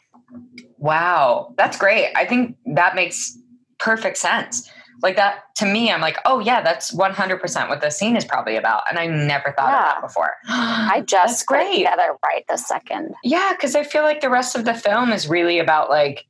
Wow, 0.78 1.54
that's 1.58 1.78
great. 1.78 2.12
I 2.16 2.26
think 2.26 2.56
that 2.66 2.96
makes 2.96 3.38
perfect 3.80 4.18
sense. 4.18 4.70
Like 5.02 5.16
that 5.16 5.56
to 5.58 5.66
me, 5.66 5.92
I'm 5.92 6.02
like, 6.02 6.18
oh 6.26 6.40
yeah, 6.40 6.62
that's 6.62 6.94
100% 6.94 7.70
what 7.70 7.82
the 7.82 7.90
scene 7.90 8.16
is 8.16 8.26
probably 8.26 8.56
about, 8.58 8.84
and 8.90 9.00
I 9.00 9.08
never 9.08 9.54
thought 9.58 9.74
of 9.74 9.86
that 9.96 10.02
before. 10.02 10.32
I 10.50 11.04
just 11.06 11.46
great. 11.46 11.78
together 11.78 12.18
right 12.24 12.44
this 12.50 12.68
second. 12.68 13.14
Yeah, 13.24 13.52
because 13.52 13.76
I 13.76 13.84
feel 13.84 14.04
like 14.04 14.22
the 14.22 14.30
rest 14.30 14.56
of 14.56 14.66
the 14.66 14.74
film 14.74 15.12
is 15.12 15.28
really 15.28 15.60
about 15.60 15.90
like, 15.90 16.26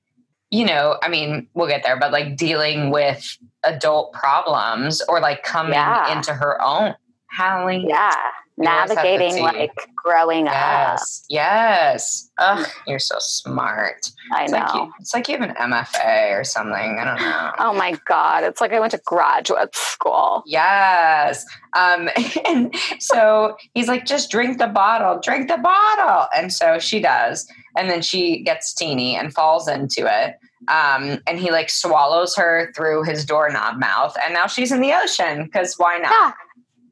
you 0.52 0.66
know, 0.66 0.98
I 1.04 1.10
mean, 1.10 1.48
we'll 1.54 1.68
get 1.68 1.84
there, 1.84 1.98
but 1.98 2.12
like 2.12 2.36
dealing 2.36 2.90
with 2.92 3.38
adult 3.64 4.14
problems 4.14 5.02
or 5.08 5.20
like 5.20 5.44
coming 5.44 5.74
Yeah. 5.74 6.16
into 6.16 6.34
her 6.34 6.62
own. 6.62 6.96
Hallie, 7.32 7.86
Yeah. 7.88 8.16
Navigating 8.62 9.42
like 9.42 9.72
growing 9.96 10.48
up. 10.50 10.54
yes, 10.54 11.24
yes. 11.30 12.30
Ugh, 12.40 12.68
you're 12.86 13.00
so 13.00 13.16
smart. 13.20 14.12
I 14.34 14.44
It's 14.44 14.52
know. 14.52 14.58
like 14.60 14.74
you, 14.76 14.92
it's 15.00 15.14
like 15.14 15.30
you 15.30 15.38
have 15.38 15.50
an 15.50 15.56
MFA 15.56 16.38
or 16.38 16.44
something. 16.44 16.74
I 17.00 17.06
don't 17.06 17.22
know. 17.22 17.52
Oh 17.60 17.72
my 17.74 17.98
God. 18.06 18.44
It's 18.44 18.60
like 18.60 18.74
I 18.74 18.82
went 18.82 18.92
to 18.92 19.02
graduate 19.06 19.74
school. 19.74 20.44
Yes. 20.46 21.46
Um, 21.74 22.10
and 22.46 22.76
so 23.00 23.56
he's 23.76 23.88
like, 23.88 24.06
just 24.06 24.30
drink 24.30 24.58
the 24.58 24.68
bottle, 24.68 25.22
drink 25.22 25.48
the 25.48 25.58
bottle. 25.58 26.28
And 26.36 26.52
so 26.52 26.80
she 26.80 27.00
does. 27.00 27.48
And 27.78 27.90
then 27.90 28.02
she 28.02 28.44
gets 28.44 28.74
teeny 28.74 29.16
and 29.16 29.34
falls 29.34 29.70
into 29.70 30.02
it. 30.06 30.36
Um, 30.68 31.20
and 31.28 31.40
he 31.40 31.50
like 31.52 31.70
swallows 31.70 32.36
her 32.36 32.74
through 32.76 33.04
his 33.04 33.24
doorknob 33.24 33.80
mouth. 33.80 34.18
And 34.26 34.34
now 34.34 34.48
she's 34.48 34.74
in 34.74 34.82
the 34.82 34.92
ocean 34.92 35.46
because 35.46 35.76
why 35.78 35.98
not? 36.00 36.12
Yeah. 36.12 36.32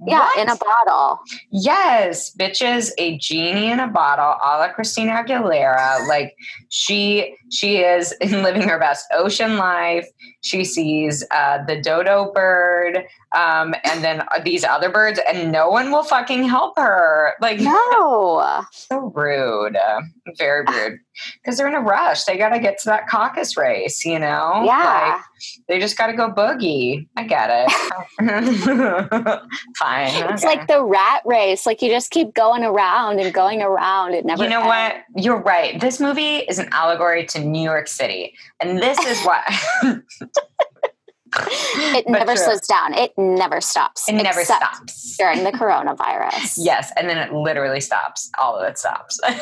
Yeah. 0.06 0.20
What? 0.20 0.40
In 0.40 0.50
a 0.50 0.56
bottle. 0.56 1.20
Yes, 1.52 2.36
bitches, 2.36 2.92
a 2.98 3.18
genie 3.18 3.72
in 3.72 3.80
a 3.80 3.88
bottle, 3.88 4.36
a 4.44 4.60
la 4.60 4.72
Christina 4.74 5.24
Aguilera. 5.24 6.08
Like 6.08 6.36
she, 6.70 7.36
she 7.52 7.78
is 7.78 8.14
living 8.22 8.64
her 8.64 8.80
best 8.80 9.06
ocean 9.14 9.58
life. 9.58 10.08
She 10.48 10.64
sees 10.64 11.26
uh, 11.30 11.64
the 11.66 11.82
dodo 11.82 12.32
bird, 12.34 13.04
um, 13.36 13.76
and 13.84 14.02
then 14.02 14.24
these 14.46 14.64
other 14.64 14.90
birds, 14.90 15.20
and 15.28 15.52
no 15.52 15.70
one 15.70 15.92
will 15.92 16.04
fucking 16.04 16.44
help 16.48 16.78
her. 16.78 17.34
Like 17.42 17.60
No. 17.60 18.64
so 18.72 19.12
rude, 19.14 19.76
uh, 19.76 20.02
very 20.38 20.64
rude. 20.66 21.00
Because 21.44 21.58
they're 21.58 21.68
in 21.68 21.74
a 21.74 21.82
rush. 21.82 22.24
They 22.24 22.38
got 22.38 22.50
to 22.50 22.60
get 22.60 22.78
to 22.80 22.86
that 22.90 23.10
caucus 23.10 23.58
race. 23.58 24.06
You 24.06 24.20
know? 24.20 24.62
Yeah. 24.66 25.16
Like, 25.16 25.22
they 25.68 25.80
just 25.80 25.98
got 25.98 26.08
to 26.08 26.14
go 26.14 26.32
boogie. 26.32 27.08
I 27.18 27.24
get 27.24 27.50
it. 27.52 27.72
Fine. 29.78 30.32
It's 30.32 30.44
okay. 30.44 30.58
like 30.58 30.68
the 30.68 30.84
rat 30.84 31.22
race. 31.26 31.66
Like 31.66 31.82
you 31.82 31.90
just 31.90 32.12
keep 32.12 32.34
going 32.34 32.64
around 32.64 33.20
and 33.20 33.34
going 33.34 33.62
around. 33.62 34.14
It 34.14 34.26
never 34.26 34.44
You 34.44 34.50
know 34.50 34.70
ends. 34.70 35.04
what? 35.14 35.24
You're 35.24 35.42
right. 35.42 35.80
This 35.82 36.00
movie 36.00 36.38
is 36.38 36.60
an 36.60 36.70
allegory 36.72 37.26
to 37.28 37.40
New 37.44 37.62
York 37.62 37.88
City. 37.88 38.34
And 38.62 38.80
this 38.80 38.98
is 39.00 39.22
what 39.24 39.44
It 41.40 42.06
But 42.06 42.12
never 42.20 42.36
true. 42.36 42.46
slows 42.46 42.62
down. 42.62 42.94
It 42.94 43.12
never 43.18 43.62
stops. 43.62 44.08
it 44.10 44.14
never 44.14 44.44
stops. 44.44 45.18
during 45.18 45.44
the 45.44 45.52
coronavirus. 45.52 46.54
Yes, 46.58 46.92
and 46.98 47.10
then 47.10 47.18
it 47.18 47.34
literally 47.34 47.82
stops. 47.82 48.30
All 48.40 48.56
of 48.58 48.68
it 48.68 48.78
stops. 48.78 49.20
we 49.28 49.34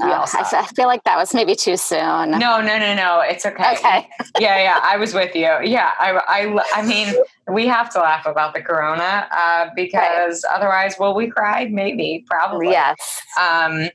Ugh, 0.00 0.10
all 0.10 0.22
I, 0.22 0.26
stop. 0.26 0.52
I 0.54 0.66
feel 0.74 0.86
like 0.86 1.04
that 1.04 1.16
was 1.16 1.34
maybe 1.34 1.54
too 1.54 1.76
soon. 1.76 2.30
No, 2.30 2.60
no, 2.60 2.78
no, 2.78 2.94
no. 2.94 3.20
It's 3.20 3.44
okay. 3.46 3.72
Okay. 3.74 4.08
yeah, 4.40 4.58
yeah. 4.62 4.80
I 4.82 4.96
was 4.96 5.14
with 5.14 5.34
you. 5.34 5.50
Yeah, 5.62 5.90
I, 5.98 6.18
I, 6.26 6.62
I 6.74 6.82
mean, 6.86 7.14
we 7.52 7.66
have 7.66 7.90
to 7.90 8.00
laugh 8.00 8.26
about 8.26 8.54
the 8.54 8.62
corona 8.62 9.28
uh, 9.30 9.66
because 9.76 10.44
otherwise, 10.50 10.96
will 10.98 11.14
we 11.14 11.28
cry? 11.28 11.66
Maybe, 11.70 12.24
probably. 12.28 12.70
Yes. 12.70 12.96
Um, 13.40 13.88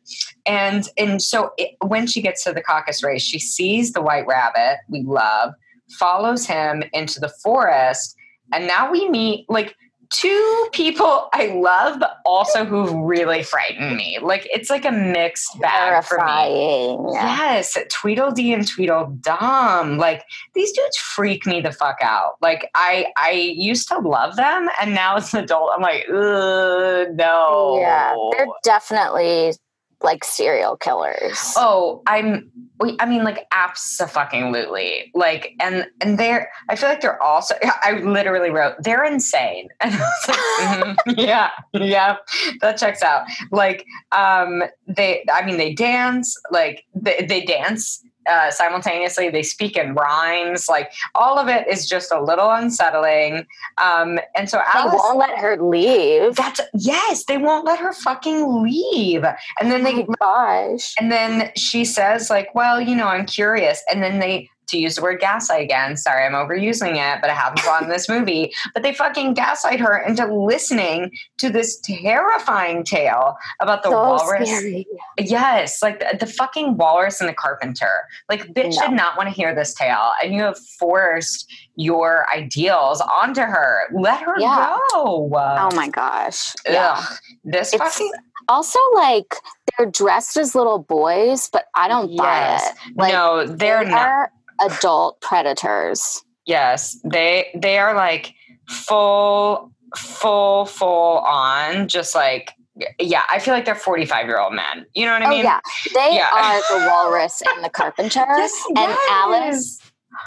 and 0.46 0.88
and 0.98 1.22
so 1.22 1.52
it, 1.58 1.76
when 1.86 2.08
she 2.08 2.22
gets 2.22 2.44
to 2.46 2.54
the 2.54 2.62
caucus 2.62 3.04
race, 3.04 3.24
she 3.24 3.40
sees 3.40 3.92
the 3.94 4.02
white 4.02 4.28
rabbit 4.28 4.78
we 4.88 5.02
love, 5.04 5.54
follows 5.90 6.46
him 6.46 6.84
into 6.94 7.20
the 7.20 7.30
forest, 7.30 8.16
and 8.54 8.68
now 8.68 8.92
we 8.92 9.10
meet 9.10 9.46
like 9.50 9.76
two 10.10 10.68
people 10.72 11.28
I 11.34 11.48
love, 11.48 12.00
but 12.00 12.20
also 12.26 12.64
who 12.64 13.06
really 13.06 13.44
frighten 13.44 13.98
me. 13.98 14.20
Like 14.22 14.48
it's 14.52 14.70
like 14.70 14.86
a 14.86 14.92
mixed 14.92 15.60
bag 15.60 16.02
for 16.06 16.16
me. 16.16 16.24
Terrifying. 16.24 17.10
Yes, 17.12 17.78
Tweedledee 17.90 18.54
and 18.54 18.66
Tweedledum. 18.66 19.98
Like 19.98 20.24
these 20.56 20.72
dudes 20.72 20.98
freak 20.98 21.46
me 21.46 21.60
the 21.60 21.74
fuck 21.74 21.98
out. 22.02 22.36
Like 22.42 22.70
I 22.74 23.08
I 23.18 23.32
used 23.32 23.90
to 23.90 23.98
love 23.98 24.38
them, 24.38 24.70
and 24.80 24.96
now 24.96 25.18
as 25.18 25.34
an 25.34 25.44
adult, 25.44 25.72
I'm 25.76 25.82
like, 25.82 26.06
no. 26.10 27.78
Yeah. 27.82 28.16
They're 28.32 28.48
definitely 28.64 29.56
like 30.02 30.24
serial 30.24 30.78
killers. 30.78 31.54
Oh, 31.58 32.02
I'm. 32.08 32.52
we- 32.80 32.96
I 33.00 33.06
mean, 33.08 33.24
like, 33.24 33.48
absolutely. 33.52 35.12
Like, 35.14 35.54
and 35.60 35.88
and 36.02 36.18
they're. 36.20 36.50
I 36.70 36.76
feel 36.76 36.90
like 36.90 37.02
they're 37.02 37.22
also. 37.22 37.56
I 37.84 37.94
literally 38.04 38.50
wrote, 38.50 38.76
they're 38.80 39.04
insane. 39.04 39.70
And 39.82 39.94
I 39.94 39.98
was 39.98 40.28
like, 40.28 40.38
mhm, 41.08 41.18
yeah, 41.18 41.50
yeah, 41.74 42.18
that 42.62 42.78
checks 42.78 43.02
out. 43.02 43.24
Like, 43.52 43.86
um, 44.12 44.64
they. 44.88 45.26
I 45.34 45.46
mean, 45.46 45.58
they 45.58 45.74
dance. 45.74 46.36
Like, 46.52 46.86
they 46.94 47.26
they 47.28 47.44
dance. 47.46 48.04
Uh, 48.28 48.52
simultaneously, 48.52 49.30
they 49.30 49.44
speak 49.44 49.76
in 49.78 49.94
rhymes. 49.94 50.68
Like 50.68 50.92
all 51.16 51.38
of 51.40 51.48
it 51.48 51.68
is 51.68 51.88
just 51.88 52.12
a 52.12 52.22
little 52.22 52.50
unsettling. 52.50 53.46
Um, 53.78 54.20
and 54.36 54.50
so 54.50 54.58
they 54.74 54.80
Alice, 54.80 54.96
won't 54.96 55.18
let 55.18 55.38
her 55.40 55.62
leave. 55.62 56.36
that's 56.36 56.60
yes, 56.74 57.24
they 57.26 57.38
won't 57.38 57.66
let 57.66 57.80
her 57.80 57.94
fucking 57.94 58.64
leave. 58.64 59.24
And 59.60 59.72
then 59.72 59.82
oh 59.82 59.84
they 59.84 59.94
my 59.94 60.08
gosh. 60.20 60.94
and 61.00 61.12
then 61.12 61.52
she 61.56 61.86
says, 61.86 62.30
like, 62.30 62.54
well, 62.54 62.80
you 62.82 62.96
know, 62.96 63.08
I'm 63.08 63.26
curious. 63.26 63.82
And 63.92 64.02
then 64.04 64.20
they, 64.20 64.50
to 64.68 64.78
use 64.78 64.96
the 64.96 65.02
word 65.02 65.20
gaslight 65.20 65.64
again, 65.64 65.96
sorry, 65.98 66.26
I'm 66.26 66.34
overusing 66.34 66.96
it, 66.96 67.22
but 67.22 67.30
it 67.30 67.36
happens 67.36 67.66
a 67.66 67.70
lot 67.70 67.84
in 67.84 67.90
this 67.90 68.08
movie. 68.10 68.54
But 68.74 68.84
they 68.84 68.94
fucking 68.94 69.34
gaslight 69.34 69.80
her 69.80 69.98
into 69.98 70.26
listening 70.34 71.12
to 71.38 71.50
this 71.50 71.80
terrifying 71.82 72.84
tale 72.84 73.38
about 73.60 73.84
the 73.84 73.90
so 73.90 73.96
walrus. 73.98 74.50
scary. 74.50 74.88
Yes, 75.20 75.82
like 75.82 76.00
the, 76.00 76.18
the 76.20 76.26
fucking 76.32 76.78
walrus 76.78 77.20
and 77.22 77.30
the 77.30 77.34
carpenter. 77.34 78.04
Like, 78.30 78.48
bitch 78.54 78.76
No. 78.76 78.88
did 78.88 78.92
not 78.96 79.18
want 79.18 79.30
to 79.30 79.36
hear 79.36 79.54
this 79.56 79.74
tale. 79.74 80.12
And 80.24 80.34
you 80.34 80.42
have 80.44 80.58
forced 80.80 81.52
your 81.76 82.26
ideals 82.36 83.02
onto 83.02 83.42
her. 83.42 83.84
Let 83.94 84.22
her 84.22 84.36
Yeah. 84.40 84.78
go. 84.94 85.30
Oh 85.32 85.70
my 85.76 85.90
gosh. 85.90 86.54
Yeah. 86.68 86.96
Ugh, 86.98 87.18
this 87.44 87.74
It's- 87.74 87.94
fucking 87.94 88.12
Also, 88.50 88.80
like 88.96 89.36
they're 89.78 89.88
dressed 89.92 90.38
as 90.38 90.56
little 90.56 90.80
boys, 90.80 91.50
but 91.52 91.66
I 91.76 91.88
don't 91.88 92.10
Yes. 92.10 92.64
buy 92.64 92.70
it. 92.70 92.96
Like 92.96 93.14
no, 93.14 93.46
they're 93.46 93.84
they 93.84 93.92
not. 93.92 94.08
are 94.08 94.32
adult 94.62 95.22
predators. 95.22 96.24
Yes, 96.46 97.00
they 97.04 97.52
they 97.56 97.78
are 97.78 97.94
like 97.94 98.34
full 98.68 99.72
full 99.96 100.66
full 100.66 101.18
on 101.20 101.88
just 101.88 102.14
like 102.16 102.54
yeah, 103.00 103.24
I 103.32 103.40
feel 103.40 103.56
like 103.56 103.66
they're 103.66 103.74
45 103.74 104.28
year 104.28 104.40
old 104.40 104.54
men. 104.54 104.86
You 104.94 105.08
know 105.08 105.14
what 105.14 105.24
I 105.24 105.26
oh 105.26 105.30
mean? 105.30 105.44
yeah, 105.44 105.60
they 105.96 106.10
Yeah. 106.16 106.28
are 106.32 106.60
the 106.80 106.88
walrus 106.92 107.42
and 107.56 107.64
the 107.64 107.70
carpenter. 107.70 108.24
Yes, 108.38 108.64
and 108.68 108.78
yes. 108.78 109.00
Alice 109.10 109.80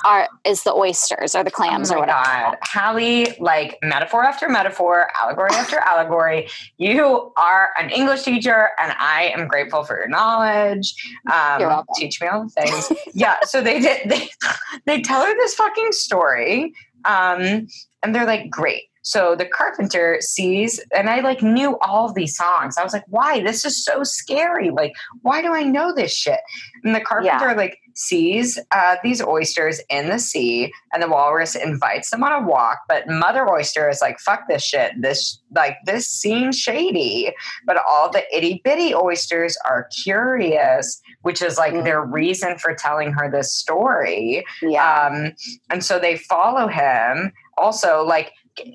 are 0.05 0.29
is 0.45 0.63
the 0.65 0.73
oysters 0.73 1.35
or 1.35 1.45
the 1.45 1.51
clams 1.51 1.91
oh 1.91 1.95
or 1.95 1.97
my 1.99 2.01
whatever. 2.07 2.23
God. 2.25 2.57
Hallie, 2.63 3.27
like 3.39 3.79
metaphor 3.83 4.25
after 4.25 4.49
metaphor, 4.49 5.09
allegory 5.21 5.51
after 5.53 5.79
allegory. 5.85 6.49
You 6.79 7.33
are 7.37 7.71
an 7.79 7.91
English 7.91 8.23
teacher, 8.23 8.71
and 8.79 8.93
I 8.99 9.33
am 9.37 9.49
grateful 9.49 9.85
for 9.85 9.97
your 9.99 10.09
knowledge. 10.09 10.95
Um, 11.33 11.61
You're 11.61 11.69
welcome. 11.69 11.95
teach 11.97 12.21
me 12.21 12.29
all 12.29 12.45
the 12.45 12.51
things. 12.51 12.93
yeah. 13.15 13.37
So 13.43 13.63
they 13.63 13.81
did. 13.81 14.09
They 14.09 14.29
they 14.87 15.03
tell 15.03 15.25
her 15.25 15.33
this 15.35 15.55
fucking 15.55 15.93
story, 15.93 16.73
um, 17.05 17.67
and 18.03 18.15
they're 18.15 18.27
like, 18.27 18.51
great. 18.51 18.85
So 19.03 19.35
the 19.35 19.47
carpenter 19.47 20.19
sees, 20.21 20.81
and 20.95 21.09
I 21.09 21.21
like 21.21 21.43
knew 21.43 21.79
all 21.81 22.13
these 22.13 22.37
songs. 22.37 22.77
I 22.77 22.85
was 22.85 22.93
like, 22.93 23.05
why? 23.09 23.41
This 23.43 23.65
is 23.65 23.83
so 23.85 24.05
scary. 24.05 24.71
Like, 24.71 24.93
why 25.23 25.41
do 25.43 25.53
I 25.55 25.63
know 25.63 25.95
this 25.95 26.15
shit? 26.15 26.41
And 26.85 26.95
the 26.95 27.01
carpenter 27.01 27.55
like 27.57 27.79
sees 27.95 28.59
uh, 28.73 28.97
these 29.03 29.21
oysters 29.23 29.81
in 29.91 30.09
the 30.11 30.19
sea, 30.19 30.73
and 30.93 31.03
the 31.03 31.09
walrus 31.09 31.55
invites 31.55 32.11
them 32.11 32.23
on 32.23 32.33
a 32.43 32.47
walk. 32.47 32.79
But 32.89 33.09
Mother 33.09 33.49
Oyster 33.51 33.89
is 33.89 34.01
like, 34.01 34.19
fuck 34.21 34.49
this 34.49 34.63
shit. 34.63 34.93
This 35.01 35.41
like 35.55 35.77
this 35.87 36.07
seems 36.07 36.59
shady. 36.59 37.33
But 37.67 37.79
all 37.89 38.11
the 38.11 38.23
itty 38.37 38.61
bitty 38.65 38.95
oysters 38.95 39.57
are 39.65 39.89
curious, 40.05 41.01
which 41.23 41.43
is 41.43 41.57
like 41.59 41.71
Mm. 41.73 41.85
their 41.85 42.03
reason 42.03 42.59
for 42.59 42.75
telling 42.75 43.13
her 43.13 43.31
this 43.31 43.55
story. 43.55 44.45
Yeah. 44.63 45.07
Um, 45.07 45.33
and 45.71 45.85
so 45.85 45.99
they 45.99 46.17
follow 46.17 46.67
him. 46.69 47.33
Also, 47.57 48.03
like 48.05 48.33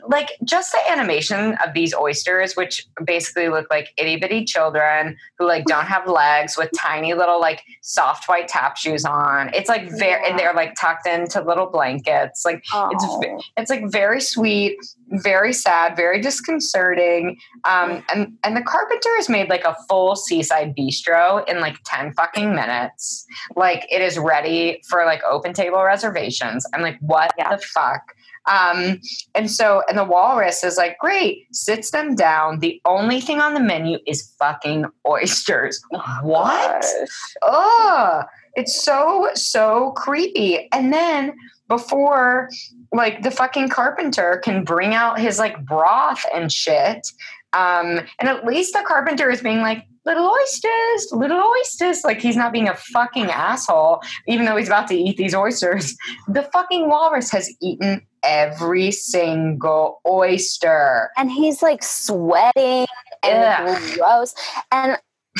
like 0.08 0.32
just 0.44 0.72
the 0.72 0.92
animation 0.92 1.58
of 1.66 1.74
these 1.74 1.94
oysters, 1.94 2.56
which 2.56 2.86
basically 3.06 3.50
look 3.50 3.68
like 3.70 3.94
itty 3.98 4.18
bitty 4.18 4.46
children 4.46 5.18
who 5.38 5.48
like 5.48 5.66
don't 5.66 5.86
have 5.86 6.08
legs 6.08 6.58
with 6.58 6.70
tiny 6.78 7.14
little 7.14 7.40
like 7.40 7.62
soft 7.82 8.28
white 8.28 8.48
tap 8.48 8.78
shoes 8.78 9.06
on. 9.06 9.54
It's 9.54 9.70
like 9.70 9.90
very 9.92 10.28
and 10.28 10.40
they're 10.40 10.54
like 10.54 10.74
tucked 10.80 11.08
into 11.08 11.42
little 11.42 11.68
blankets. 11.68 12.44
Like 12.46 12.64
it's 12.92 13.06
Oh. 13.08 13.42
it's 13.58 13.70
like 13.70 13.92
very 13.92 14.22
sweet, 14.22 14.78
very 15.10 15.54
sad, 15.54 15.96
very 15.96 16.20
disconcerting. 16.22 17.38
Um, 17.64 18.04
and 18.14 18.34
and 18.44 18.56
the 18.58 18.62
carpenter 18.64 19.10
has 19.18 19.30
made 19.30 19.50
like 19.50 19.64
a 19.66 19.76
full 19.88 20.16
seaside 20.16 20.76
bistro 20.76 21.48
in 21.48 21.60
like 21.60 21.78
ten 21.86 22.14
fucking 22.14 22.56
minutes. 22.56 23.26
Like 23.56 23.86
it 23.92 24.02
is 24.02 24.18
ready 24.18 24.82
for 24.90 25.06
like 25.06 25.22
open 25.30 25.54
table 25.54 25.84
reservations. 25.84 26.66
I'm 26.74 26.82
like, 26.82 26.98
what 27.02 27.32
Yeah. 27.38 27.56
the 27.56 27.62
fuck? 27.62 28.15
Um, 28.48 29.00
and 29.34 29.50
so 29.50 29.82
and 29.90 29.98
the 29.98 30.04
walrus 30.04 30.64
is 30.64 30.78
like, 30.78 30.98
great, 31.00 31.48
sits 31.52 31.92
them 31.92 32.16
down. 32.16 32.60
The 32.60 32.80
only 32.86 33.22
thing 33.22 33.40
on 33.40 33.54
the 33.54 33.60
menu 33.60 33.98
is 34.06 34.34
fucking 34.40 34.86
oysters. 35.08 35.82
what? 36.22 36.82
Gosh. 36.82 37.10
oh 37.42 38.24
it's 38.56 38.82
so 38.84 39.30
so 39.36 39.92
creepy 39.92 40.68
and 40.72 40.92
then 40.92 41.34
before 41.68 42.50
like 42.94 43.22
the 43.22 43.32
fucking 43.32 43.70
carpenter 43.70 44.42
can 44.44 44.64
bring 44.64 44.94
out 44.94 45.20
his 45.20 45.38
like 45.38 45.64
broth 45.66 46.24
and 46.34 46.52
shit 46.52 47.08
um 47.54 48.00
and 48.20 48.30
at 48.30 48.46
least 48.46 48.74
the 48.74 48.84
carpenter 48.88 49.30
is 49.30 49.42
being 49.42 49.62
like 49.62 49.86
little 50.06 50.30
oysters 50.30 51.08
little 51.12 51.42
oysters 51.60 52.04
like 52.04 52.20
he's 52.20 52.38
not 52.38 52.54
being 52.54 52.70
a 52.70 52.76
fucking 52.76 53.26
asshole 53.26 54.02
even 54.28 54.46
though 54.46 54.56
he's 54.56 54.68
about 54.68 54.88
to 54.88 54.96
eat 54.96 55.18
these 55.18 55.36
oysters 55.36 55.96
the 56.28 56.44
fucking 56.54 56.88
walrus 56.88 57.32
has 57.32 57.52
eaten 57.62 58.02
every 58.26 58.92
single 58.92 60.02
oyster 60.08 61.12
And 61.18 61.32
he's 61.32 61.62
like 61.62 61.84
sweating 61.84 62.88
and 63.24 63.70
Ugh. 63.70 63.98
gross. 63.98 64.34
And 64.72 64.98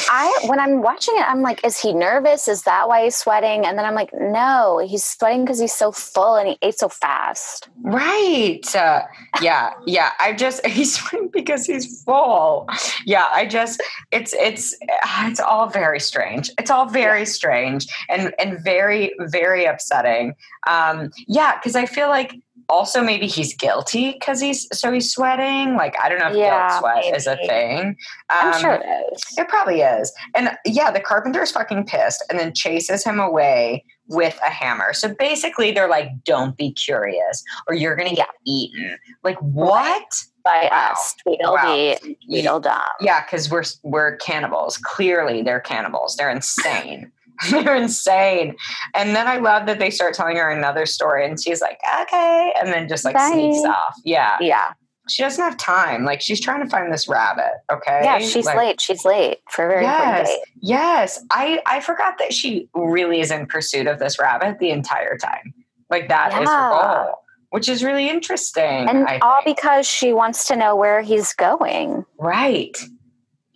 I 0.10 0.40
when 0.48 0.60
I'm 0.60 0.82
watching 0.82 1.16
it, 1.16 1.26
I'm 1.28 1.42
like, 1.42 1.64
is 1.64 1.80
he 1.80 1.94
nervous? 1.94 2.50
Is 2.50 2.64
that 2.64 2.90
why 2.90 3.06
he's 3.06 3.16
sweating? 3.16 3.66
And 3.66 3.78
then 3.78 3.86
I'm 3.86 3.96
like, 3.96 4.10
no, 4.14 4.86
he's 4.86 5.06
sweating 5.06 5.46
because 5.46 5.60
he's 5.60 5.74
so 5.74 5.92
full 5.92 6.36
and 6.36 6.50
he 6.50 6.58
ate 6.62 6.78
so 6.78 6.90
fast. 6.90 7.70
Right. 7.82 8.76
Uh, 8.76 9.04
yeah. 9.42 9.72
Yeah. 9.86 10.12
I 10.20 10.34
just 10.34 10.66
he's 10.68 10.96
sweating 10.96 11.30
because 11.32 11.66
he's 11.66 12.04
full. 12.04 12.68
Yeah. 13.06 13.30
I 13.32 13.46
just 13.46 13.82
it's 14.12 14.34
it's 14.34 14.76
it's 15.22 15.40
all 15.40 15.70
very 15.70 16.02
strange. 16.02 16.52
It's 16.58 16.70
all 16.70 16.88
very 16.88 17.26
strange 17.26 17.88
and 18.10 18.34
and 18.38 18.62
very 18.62 19.14
very 19.22 19.64
upsetting. 19.64 20.36
Um, 20.68 21.12
yeah, 21.28 21.56
because 21.56 21.76
I 21.78 21.86
feel 21.86 22.10
like 22.10 22.36
also 22.70 23.02
maybe 23.02 23.28
he's 23.28 23.56
guilty 23.56 24.12
because 24.14 24.40
he's 24.42 24.68
so 24.78 24.92
he's 24.92 25.12
sweating. 25.12 25.76
Like 25.76 25.96
I 26.02 26.10
don't 26.10 26.20
know 26.20 26.30
if 26.30 26.36
Yeah, 26.38 26.68
guilt 26.70 26.80
sweat 26.82 27.16
is 27.16 27.28
a 27.28 27.36
maybe. 27.36 27.48
thing. 27.48 27.98
I'm 28.30 28.54
Um, 28.54 28.62
sure 28.62 28.74
it 28.76 28.86
is. 29.14 29.24
it 29.38 29.48
probably 29.48 29.82
is. 29.82 30.12
And 30.36 30.52
yeah, 30.66 30.92
the 30.92 31.00
carpenter's 31.00 31.52
fucking 31.52 31.86
pissed 31.86 32.24
and 32.30 32.40
then 32.40 32.54
chases 32.54 33.04
him 33.04 33.20
away 33.20 33.84
with 34.08 34.40
a 34.46 34.50
hammer. 34.50 34.94
So 34.94 35.14
basically, 35.18 35.72
they're 35.72 35.90
like, 35.90 36.10
don't 36.26 36.56
be 36.58 36.72
curious 36.72 37.44
or 37.68 37.74
you're 37.74 37.96
going 37.96 38.10
to 38.10 38.16
get 38.16 38.30
eaten. 38.46 38.98
Like, 39.24 39.38
what? 39.40 40.04
By 40.44 40.70
Wow. 40.72 40.92
us, 40.92 41.16
Tweedledee, 41.24 41.98
and 42.04 42.16
Tweedledum. 42.28 42.80
Yeah, 43.02 43.26
because 43.26 43.50
we're, 43.50 43.64
we're 43.82 44.16
cannibals. 44.18 44.78
Clearly, 44.78 45.42
they're 45.42 45.60
cannibals. 45.60 46.16
They're 46.18 46.30
insane. 46.30 47.12
they're 47.52 47.76
insane. 47.76 48.56
And 48.94 49.16
then 49.16 49.28
I 49.28 49.38
love 49.38 49.66
that 49.68 49.80
they 49.80 49.90
start 49.90 50.14
telling 50.14 50.38
her 50.38 50.50
another 50.50 50.86
story 50.86 51.26
and 51.26 51.40
she's 51.42 51.62
like, 51.62 51.80
okay. 52.04 52.54
And 52.60 52.70
then 52.70 52.88
just 52.88 53.06
like 53.06 53.16
Bye. 53.16 53.30
sneaks 53.32 53.64
off. 53.66 53.96
Yeah. 54.04 54.38
Yeah. 54.40 54.72
She 55.08 55.22
doesn't 55.22 55.44
have 55.44 55.56
time. 55.58 56.04
Like, 56.04 56.20
she's 56.20 56.42
trying 56.42 56.64
to 56.64 56.70
find 56.70 56.92
this 56.92 57.08
rabbit. 57.08 57.52
Okay. 57.72 58.02
Yeah, 58.04 58.18
she's 58.18 58.46
Like, 58.46 58.58
late. 58.58 58.82
She's 58.82 59.06
late 59.06 59.38
for 59.52 59.66
a 59.66 59.70
very 59.70 59.84
Yes. 59.84 60.28
date. 60.30 60.40
Yes, 60.62 61.24
I 61.30 61.62
I 61.68 61.80
forgot 61.82 62.18
that 62.18 62.34
she 62.34 62.68
really 62.74 63.20
is 63.20 63.30
in 63.30 63.46
pursuit 63.46 63.86
of 63.86 64.00
this 64.00 64.18
rabbit 64.18 64.58
the 64.60 64.72
entire 64.72 65.16
time. 65.18 65.54
Like 65.92 66.08
that 66.10 66.30
is 66.42 66.50
her 66.50 66.70
goal, 67.06 67.20
which 67.52 67.70
is 67.70 67.84
really 67.84 68.10
interesting. 68.10 68.90
And 68.90 69.08
all 69.22 69.42
because 69.46 69.86
she 69.86 70.12
wants 70.12 70.48
to 70.48 70.56
know 70.56 70.76
where 70.76 71.02
he's 71.04 71.34
going. 71.34 72.04
right, 72.18 72.76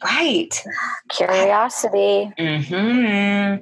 right. 0.04 0.64
Curiosity. 1.10 2.32
hmm 2.38 3.56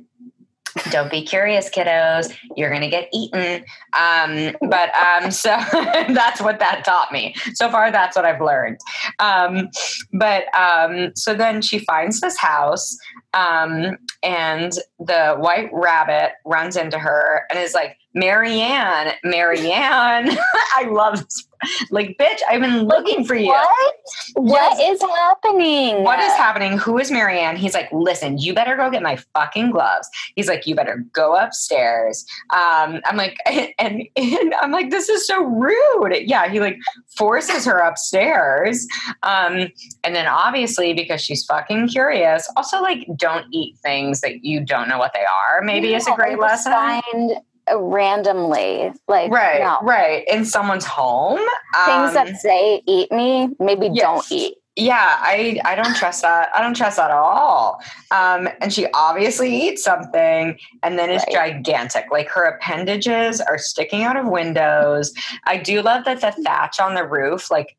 Don't 0.92 1.10
be 1.10 1.24
curious, 1.24 1.70
kiddos. 1.70 2.36
You're 2.56 2.72
gonna 2.72 2.90
get 2.90 3.10
eaten. 3.12 3.64
Um, 4.00 4.56
but 4.70 4.92
um, 4.96 5.32
so 5.44 5.50
that's 5.50 6.42
what 6.42 6.60
that 6.60 6.84
taught 6.86 7.12
me. 7.12 7.36
So 7.54 7.70
far, 7.70 7.92
that's 7.92 8.16
what 8.16 8.26
I've 8.26 8.42
learned. 8.42 8.78
Um, 9.20 9.70
but 10.14 10.44
um, 10.56 11.12
so 11.16 11.34
then 11.34 11.62
she 11.62 11.80
finds 11.80 12.22
this 12.22 12.38
house, 12.38 12.96
um, 13.34 13.98
and 14.24 14.74
the 15.00 15.36
white 15.38 15.70
rabbit 15.74 16.34
runs 16.46 16.76
into 16.76 17.00
her 17.00 17.44
and 17.50 17.60
is 17.60 17.74
like, 17.74 17.98
"Mary 18.18 18.60
Ann, 18.60 19.14
Marianne." 19.24 20.30
I 20.78 20.84
love 20.90 21.24
this. 21.24 21.48
Like, 21.90 22.16
bitch, 22.20 22.38
I've 22.48 22.62
been 22.62 22.84
looking 22.84 23.26
for 23.26 23.34
you. 23.34 23.48
What? 23.48 23.96
What 24.36 24.78
Yes. 24.78 24.94
is 24.96 25.02
happening? 25.02 26.04
What 26.04 26.20
is 26.20 26.32
happening? 26.34 26.78
Who 26.78 27.00
is 27.00 27.10
Mary 27.10 27.40
Ann? 27.40 27.56
He's 27.58 27.74
like, 27.74 27.90
listen, 27.92 28.38
you 28.38 28.54
better 28.54 28.76
go 28.76 28.92
get 28.92 29.02
my 29.02 29.18
fucking 29.34 29.72
gloves. 29.72 30.08
He's 30.36 30.48
like, 30.48 30.68
you 30.68 30.76
better 30.76 31.04
go 31.14 31.36
upstairs. 31.36 32.26
Um, 32.54 33.02
I'm 33.06 33.18
like, 33.18 33.38
and, 33.80 34.04
and 34.16 34.54
I'm 34.62 34.72
like, 34.72 34.92
this 34.92 35.10
is 35.10 35.26
so 35.26 35.44
rude. 35.44 36.14
Yeah, 36.28 36.48
he 36.48 36.60
like 36.60 36.78
forces 37.16 37.66
her 37.66 37.80
upstairs. 37.80 38.88
Um, 39.24 39.72
and 40.04 40.16
then 40.16 40.28
obviously 40.28 40.94
because 40.94 41.22
she's 41.22 41.44
fucking 41.44 41.88
curious, 41.88 42.48
also 42.56 42.82
like 42.84 43.08
don't 43.16 43.48
eat 43.52 43.78
things 43.80 44.22
that 44.22 44.44
you 44.46 44.64
don't 44.64 44.88
know 44.88 45.00
what 45.00 45.14
they 45.14 45.26
are. 45.26 45.62
Maybe 45.64 45.96
it's 45.96 46.08
a 46.08 46.14
great 46.14 46.38
lesson. 46.38 46.72
Find 46.72 47.32
randomly, 47.76 48.92
like 49.08 49.32
Right, 49.32 49.60
no. 49.62 49.80
right. 49.82 50.24
In 50.28 50.46
someone's 50.46 50.86
home. 50.86 51.40
things 51.86 52.10
Um, 52.10 52.14
that 52.14 52.36
say 52.38 52.82
"eat 52.88 53.12
me," 53.12 53.50
maybe 53.60 53.90
yes. 53.94 54.02
don't 54.04 54.32
eat. 54.32 54.56
yeah 54.80 55.18
i 55.22 55.60
i 55.66 55.74
don't 55.74 55.96
trust 55.96 56.22
that 56.22 56.50
i 56.56 56.62
don't 56.62 56.76
trust 56.76 56.98
that 56.98 57.10
at 57.10 57.18
all 57.18 57.82
um 58.12 58.48
and 58.62 58.72
she 58.72 58.86
obviously 58.94 59.50
eats 59.64 59.84
something 59.84 60.56
and 60.84 61.00
then 61.00 61.10
it's 61.10 61.26
Right. 61.34 61.54
gigantic 61.64 62.06
like 62.12 62.30
her 62.30 62.44
appendages 62.46 63.42
are 63.42 63.58
sticking 63.58 64.04
out 64.04 64.16
of 64.18 64.28
windows 64.28 65.12
i 65.46 65.58
do 65.58 65.82
love 65.82 66.06
that 66.06 66.22
the 66.22 66.32
thatch 66.44 66.80
on 66.80 66.94
the 66.94 67.04
roof 67.08 67.50
like 67.50 67.76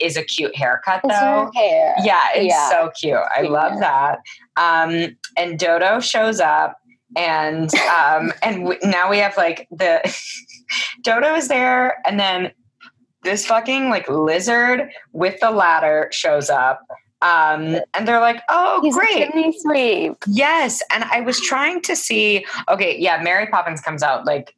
is 0.00 0.16
a 0.16 0.24
cute 0.24 0.56
haircut 0.56 1.00
though 1.08 1.52
hair? 1.54 1.94
yeah 2.02 2.26
it's 2.34 2.52
Yeah. 2.52 2.68
so 2.70 2.90
cute 3.00 3.26
i 3.38 3.42
love 3.42 3.78
that 3.78 4.18
um 4.56 5.16
and 5.36 5.56
dodo 5.56 6.00
shows 6.00 6.40
up 6.40 6.76
and 7.16 7.74
um 7.74 8.32
and 8.42 8.56
w- 8.66 8.78
now 8.84 9.10
we 9.10 9.18
have 9.18 9.36
like 9.36 9.66
the 9.70 10.00
dodo 11.02 11.34
is 11.34 11.48
there 11.48 11.98
and 12.06 12.18
then 12.20 12.52
this 13.22 13.44
fucking 13.46 13.90
like 13.90 14.08
lizard 14.08 14.88
with 15.12 15.38
the 15.40 15.50
ladder 15.50 16.08
shows 16.12 16.48
up 16.48 16.80
um 17.22 17.76
and 17.94 18.06
they're 18.08 18.20
like 18.20 18.40
oh 18.48 18.80
He's 18.82 18.94
great 18.94 19.18
yes 20.26 20.80
and 20.92 21.04
i 21.04 21.20
was 21.20 21.38
trying 21.40 21.82
to 21.82 21.94
see 21.96 22.46
okay 22.68 22.96
yeah 22.98 23.20
mary 23.22 23.46
poppins 23.46 23.80
comes 23.80 24.02
out 24.02 24.24
like 24.24 24.54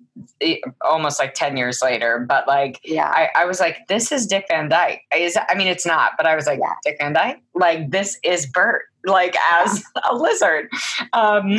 almost 0.83 1.19
like 1.19 1.35
10 1.35 1.57
years 1.57 1.81
later 1.83 2.25
but 2.29 2.47
like 2.47 2.79
Yeah. 2.85 3.09
I, 3.09 3.31
I 3.35 3.45
was 3.47 3.61
like, 3.61 3.79
this 3.89 4.13
is 4.13 4.27
Dick 4.27 4.45
Van 4.51 4.69
Dyke. 4.69 5.01
Is 5.17 5.39
I 5.49 5.55
mean, 5.55 5.69
it's 5.69 5.87
not, 5.87 6.13
but 6.19 6.27
I 6.27 6.35
was 6.37 6.47
like, 6.47 6.59
Yeah. 6.61 6.75
Dick 6.85 6.97
Van 7.01 7.15
Dyke, 7.15 7.39
like 7.55 7.91
this 7.91 8.19
is 8.23 8.47
Bert, 8.47 8.83
like 9.07 9.35
as 9.61 9.83
a 10.11 10.15
lizard. 10.15 10.69
Um, 11.15 11.57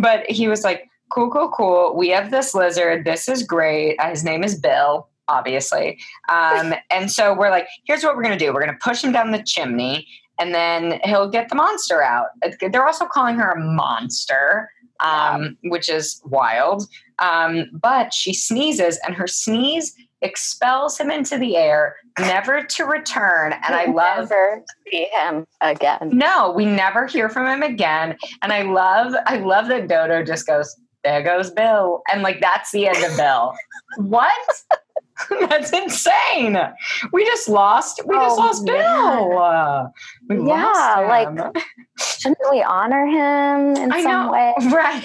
but 0.00 0.28
he 0.30 0.48
was 0.48 0.64
like, 0.64 0.88
cool, 1.10 1.30
cool, 1.30 1.50
cool. 1.50 1.94
We 1.96 2.08
have 2.10 2.30
this 2.30 2.54
lizard. 2.54 3.04
This 3.04 3.28
is 3.28 3.42
great. 3.42 3.96
Uh, 3.98 4.10
his 4.10 4.24
name 4.24 4.42
is 4.42 4.58
Bill, 4.58 5.08
obviously. 5.28 5.98
Um, 6.28 6.74
and 6.90 7.10
so 7.10 7.34
we're 7.34 7.50
like, 7.50 7.66
here's 7.84 8.02
what 8.02 8.16
we're 8.16 8.22
going 8.22 8.38
to 8.38 8.44
do 8.44 8.52
we're 8.52 8.64
going 8.64 8.72
to 8.72 8.84
push 8.84 9.02
him 9.02 9.12
down 9.12 9.30
the 9.30 9.42
chimney 9.42 10.06
and 10.38 10.54
then 10.54 11.00
he'll 11.04 11.28
get 11.28 11.48
the 11.48 11.54
monster 11.54 12.02
out. 12.02 12.28
They're 12.60 12.86
also 12.86 13.06
calling 13.06 13.36
her 13.36 13.52
a 13.52 13.60
monster, 13.60 14.70
um, 15.00 15.56
which 15.64 15.88
is 15.88 16.20
wild. 16.24 16.84
Um, 17.20 17.66
but 17.72 18.12
she 18.12 18.34
sneezes, 18.34 18.98
and 19.06 19.14
her 19.14 19.28
sneeze 19.28 19.94
expels 20.24 20.98
him 20.98 21.10
into 21.10 21.38
the 21.38 21.56
air, 21.56 21.96
never 22.18 22.62
to 22.64 22.84
return. 22.84 23.52
And 23.52 23.74
I 23.74 23.84
love 23.84 24.30
never 24.30 24.64
see 24.90 25.06
him 25.12 25.46
again. 25.60 26.10
No, 26.12 26.52
we 26.56 26.64
never 26.64 27.06
hear 27.06 27.28
from 27.28 27.46
him 27.46 27.62
again. 27.62 28.16
And 28.42 28.52
I 28.52 28.62
love, 28.62 29.14
I 29.26 29.36
love 29.36 29.68
that 29.68 29.86
Dodo 29.86 30.24
just 30.24 30.46
goes, 30.46 30.74
"There 31.04 31.22
goes 31.22 31.50
Bill," 31.50 32.02
and 32.10 32.22
like 32.22 32.40
that's 32.40 32.72
the 32.72 32.88
end 32.88 33.04
of 33.04 33.16
Bill. 33.16 33.54
what? 33.98 34.62
That's 35.48 35.72
insane. 35.72 36.58
We 37.12 37.24
just 37.24 37.48
lost. 37.48 38.00
We 38.06 38.16
just 38.16 38.38
oh, 38.38 38.42
lost 38.42 38.66
Bill. 38.66 39.38
Uh, 39.38 39.88
we 40.28 40.36
yeah, 40.36 40.64
lost 40.64 41.08
like 41.08 41.64
shouldn't 41.98 42.38
we 42.50 42.62
honor 42.62 43.06
him 43.06 43.76
in 43.76 43.92
I 43.92 44.02
some 44.02 44.26
know, 44.26 44.32
way? 44.32 44.54
Right, 44.74 45.04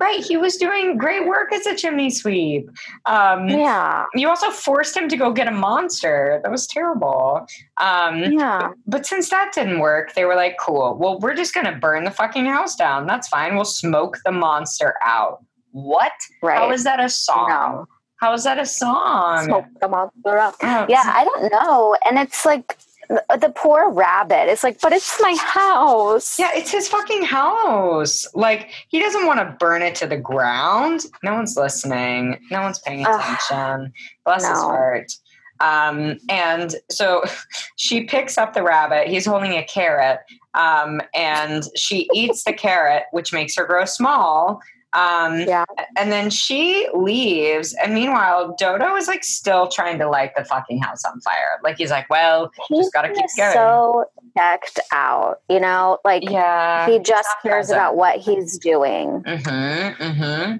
right. 0.00 0.24
He 0.24 0.36
was 0.36 0.56
doing 0.56 0.96
great 0.96 1.26
work 1.26 1.52
as 1.52 1.66
a 1.66 1.76
chimney 1.76 2.08
sweep. 2.10 2.68
Um, 3.04 3.48
yeah. 3.48 4.04
You 4.14 4.28
also 4.28 4.50
forced 4.50 4.96
him 4.96 5.08
to 5.08 5.16
go 5.16 5.32
get 5.32 5.48
a 5.48 5.52
monster. 5.52 6.40
That 6.42 6.50
was 6.50 6.66
terrible. 6.66 7.46
Um, 7.78 8.32
yeah. 8.32 8.68
But, 8.68 8.76
but 8.86 9.06
since 9.06 9.28
that 9.30 9.52
didn't 9.52 9.80
work, 9.80 10.14
they 10.14 10.24
were 10.24 10.36
like, 10.36 10.56
"Cool. 10.58 10.96
Well, 10.98 11.18
we're 11.18 11.34
just 11.34 11.54
gonna 11.54 11.76
burn 11.76 12.04
the 12.04 12.10
fucking 12.10 12.46
house 12.46 12.74
down. 12.74 13.06
That's 13.06 13.28
fine. 13.28 13.54
We'll 13.54 13.64
smoke 13.64 14.18
the 14.24 14.32
monster 14.32 14.94
out." 15.04 15.44
What? 15.72 16.12
Right. 16.40 16.58
How 16.58 16.70
is 16.70 16.84
that 16.84 17.00
a 17.00 17.08
song? 17.08 17.48
No. 17.48 17.86
How 18.24 18.32
is 18.32 18.44
that 18.44 18.58
a 18.58 18.64
song? 18.64 19.44
Smoke 19.44 19.66
the 19.82 19.88
monster 19.88 20.38
up. 20.38 20.54
Oh, 20.62 20.86
yeah, 20.88 21.02
I 21.04 21.24
don't 21.24 21.52
know. 21.52 21.94
And 22.06 22.18
it's 22.18 22.46
like 22.46 22.78
the, 23.10 23.52
poor 23.54 23.90
rabbit. 23.90 24.48
It's 24.48 24.64
like, 24.64 24.80
but 24.80 24.94
it's 24.94 25.20
my 25.20 25.36
house. 25.38 26.38
Yeah, 26.38 26.48
it's 26.54 26.70
his 26.70 26.88
fucking 26.88 27.24
house. 27.24 28.26
Like 28.34 28.70
he 28.88 28.98
doesn't 28.98 29.26
want 29.26 29.40
to 29.40 29.54
burn 29.60 29.82
it 29.82 29.94
to 29.96 30.06
the 30.06 30.16
ground. 30.16 31.02
No 31.22 31.34
one's 31.34 31.54
listening. 31.54 32.40
No 32.50 32.62
one's 32.62 32.78
paying 32.78 33.04
attention. 33.04 33.92
Bless 34.24 34.44
no. 34.44 34.48
his 34.48 34.58
heart. 34.58 35.12
Um, 35.60 36.16
and 36.30 36.76
so 36.90 37.24
she 37.76 38.04
picks 38.04 38.38
up 38.38 38.54
the 38.54 38.62
rabbit. 38.62 39.06
He's 39.06 39.26
holding 39.26 39.52
a 39.52 39.64
carrot. 39.64 40.20
Um, 40.54 41.02
and 41.14 41.64
she 41.76 42.08
eats 42.14 42.44
the 42.44 42.54
carrot, 42.54 43.02
which 43.10 43.34
makes 43.34 43.54
her 43.56 43.66
grow 43.66 43.84
small. 43.84 44.62
Um, 44.94 45.40
yeah. 45.40 45.64
And 45.96 46.12
then 46.12 46.30
she 46.30 46.88
leaves. 46.94 47.74
And 47.82 47.94
meanwhile, 47.94 48.54
Dodo 48.58 48.94
is 48.94 49.08
like 49.08 49.24
still 49.24 49.68
trying 49.68 49.98
to 49.98 50.08
light 50.08 50.32
the 50.36 50.44
fucking 50.44 50.80
house 50.80 51.04
on 51.04 51.20
fire. 51.20 51.60
Like 51.62 51.76
he's 51.76 51.90
like, 51.90 52.08
well, 52.08 52.52
he 52.68 52.76
just 52.76 52.92
got 52.92 53.02
to 53.02 53.08
keep 53.08 53.26
going. 53.36 53.52
So 53.52 54.04
checked 54.36 54.80
out, 54.92 55.40
you 55.48 55.60
know, 55.60 55.98
like 56.04 56.28
yeah, 56.28 56.88
he 56.88 56.98
just 57.00 57.28
cares 57.42 57.66
present. 57.66 57.76
about 57.76 57.96
what 57.96 58.18
he's 58.18 58.58
doing. 58.58 59.22
Mm-hmm, 59.22 60.02
mm-hmm. 60.02 60.56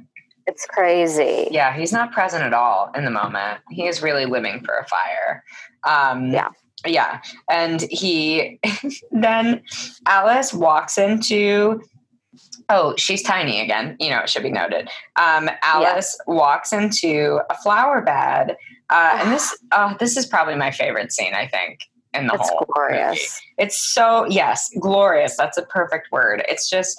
It's 0.47 0.67
crazy. 0.67 1.49
Yeah, 1.51 1.75
he's 1.75 1.93
not 1.93 2.13
present 2.13 2.45
at 2.45 2.53
all 2.53 2.91
in 2.95 3.05
the 3.05 3.11
moment. 3.11 3.61
He 3.71 3.87
is 3.87 4.03
really 4.03 4.27
living 4.27 4.63
for 4.65 4.75
a 4.77 4.87
fire. 4.87 5.45
Um, 5.85 6.33
yeah. 6.33 6.49
Yeah. 6.87 7.23
And 7.51 7.83
he 7.91 8.61
then 9.11 9.63
Alice 10.07 10.53
walks 10.53 10.99
into 10.99 11.83
Oh, 12.69 12.95
she's 12.97 13.23
tiny 13.23 13.61
again. 13.61 13.97
You 14.01 14.11
know, 14.11 14.21
it 14.21 14.31
should 14.31 14.43
be 14.43 14.51
noted. 14.51 14.89
Um, 15.17 15.51
Alice 15.63 16.17
yeah. 16.27 16.35
walks 16.35 16.73
into 16.73 17.41
a 17.51 17.57
flower 17.63 18.01
bed, 18.01 18.57
uh, 18.91 19.19
and 19.21 19.33
this 19.33 19.57
oh, 19.73 19.95
this 20.01 20.17
is 20.17 20.27
probably 20.27 20.57
my 20.57 20.71
favorite 20.71 21.13
scene. 21.13 21.35
I 21.35 21.47
think 21.47 21.81
in 22.15 22.27
the 22.27 22.35
it's 22.35 22.49
whole 22.49 22.67
glorious. 22.73 23.19
Movie. 23.19 23.67
It's 23.67 23.81
so 23.81 24.27
yes, 24.27 24.71
glorious. 24.81 25.37
That's 25.37 25.59
a 25.59 25.63
perfect 25.63 26.11
word. 26.13 26.45
It's 26.49 26.71
just 26.71 26.97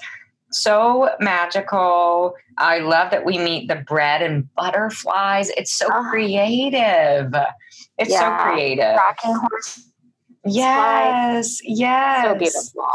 so 0.51 1.09
magical. 1.20 2.36
I 2.57 2.80
love 2.80 3.11
that 3.11 3.26
we 3.26 3.38
meet 3.38 3.68
the 3.68 3.76
bread 3.76 4.22
and 4.22 4.53
butterflies. 4.55 5.49
It's 5.57 5.74
so 5.74 5.88
oh. 5.91 6.07
creative. 6.09 7.34
It's 7.97 8.11
yeah. 8.11 8.38
so 8.38 8.43
creative. 8.43 8.95
Rocking 8.95 9.36
horse. 9.36 9.89
Yes, 10.45 11.59
yes. 11.63 12.26
So 12.26 12.36
beautiful. 12.36 12.88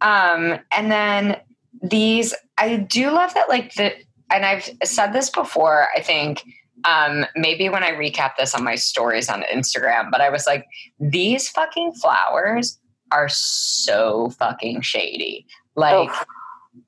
Um, 0.00 0.58
and 0.76 0.92
then 0.92 1.36
these 1.82 2.34
I 2.56 2.76
do 2.76 3.10
love 3.10 3.34
that 3.34 3.48
like 3.48 3.74
the 3.74 3.92
and 4.30 4.44
I've 4.44 4.68
said 4.84 5.12
this 5.12 5.30
before, 5.30 5.88
I 5.96 6.00
think 6.00 6.42
um 6.84 7.26
maybe 7.34 7.68
when 7.68 7.82
I 7.82 7.92
recap 7.92 8.32
this 8.38 8.54
on 8.54 8.64
my 8.64 8.74
stories 8.74 9.28
on 9.28 9.42
Instagram, 9.52 10.10
but 10.10 10.20
I 10.20 10.30
was 10.30 10.46
like 10.46 10.66
these 11.00 11.48
fucking 11.48 11.94
flowers 11.94 12.78
are 13.10 13.28
so 13.28 14.30
fucking 14.38 14.82
shady. 14.82 15.46
Like 15.74 16.10
oh, 16.10 16.24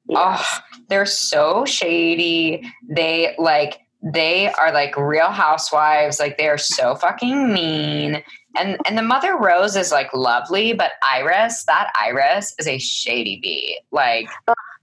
yes. 0.08 0.18
oh 0.18 0.58
they're 0.88 1.06
so 1.06 1.64
shady. 1.64 2.62
They 2.88 3.34
like 3.38 3.80
they 4.02 4.50
are 4.52 4.72
like 4.72 4.96
real 4.96 5.30
housewives 5.30 6.18
like 6.18 6.38
they 6.38 6.48
are 6.48 6.58
so 6.58 6.94
fucking 6.94 7.52
mean 7.52 8.22
and 8.56 8.78
and 8.86 8.96
the 8.96 9.02
mother 9.02 9.36
rose 9.36 9.76
is 9.76 9.92
like 9.92 10.08
lovely 10.14 10.72
but 10.72 10.92
iris 11.02 11.64
that 11.64 11.92
iris 12.00 12.54
is 12.58 12.66
a 12.66 12.78
shady 12.78 13.38
bee 13.42 13.78
like 13.92 14.26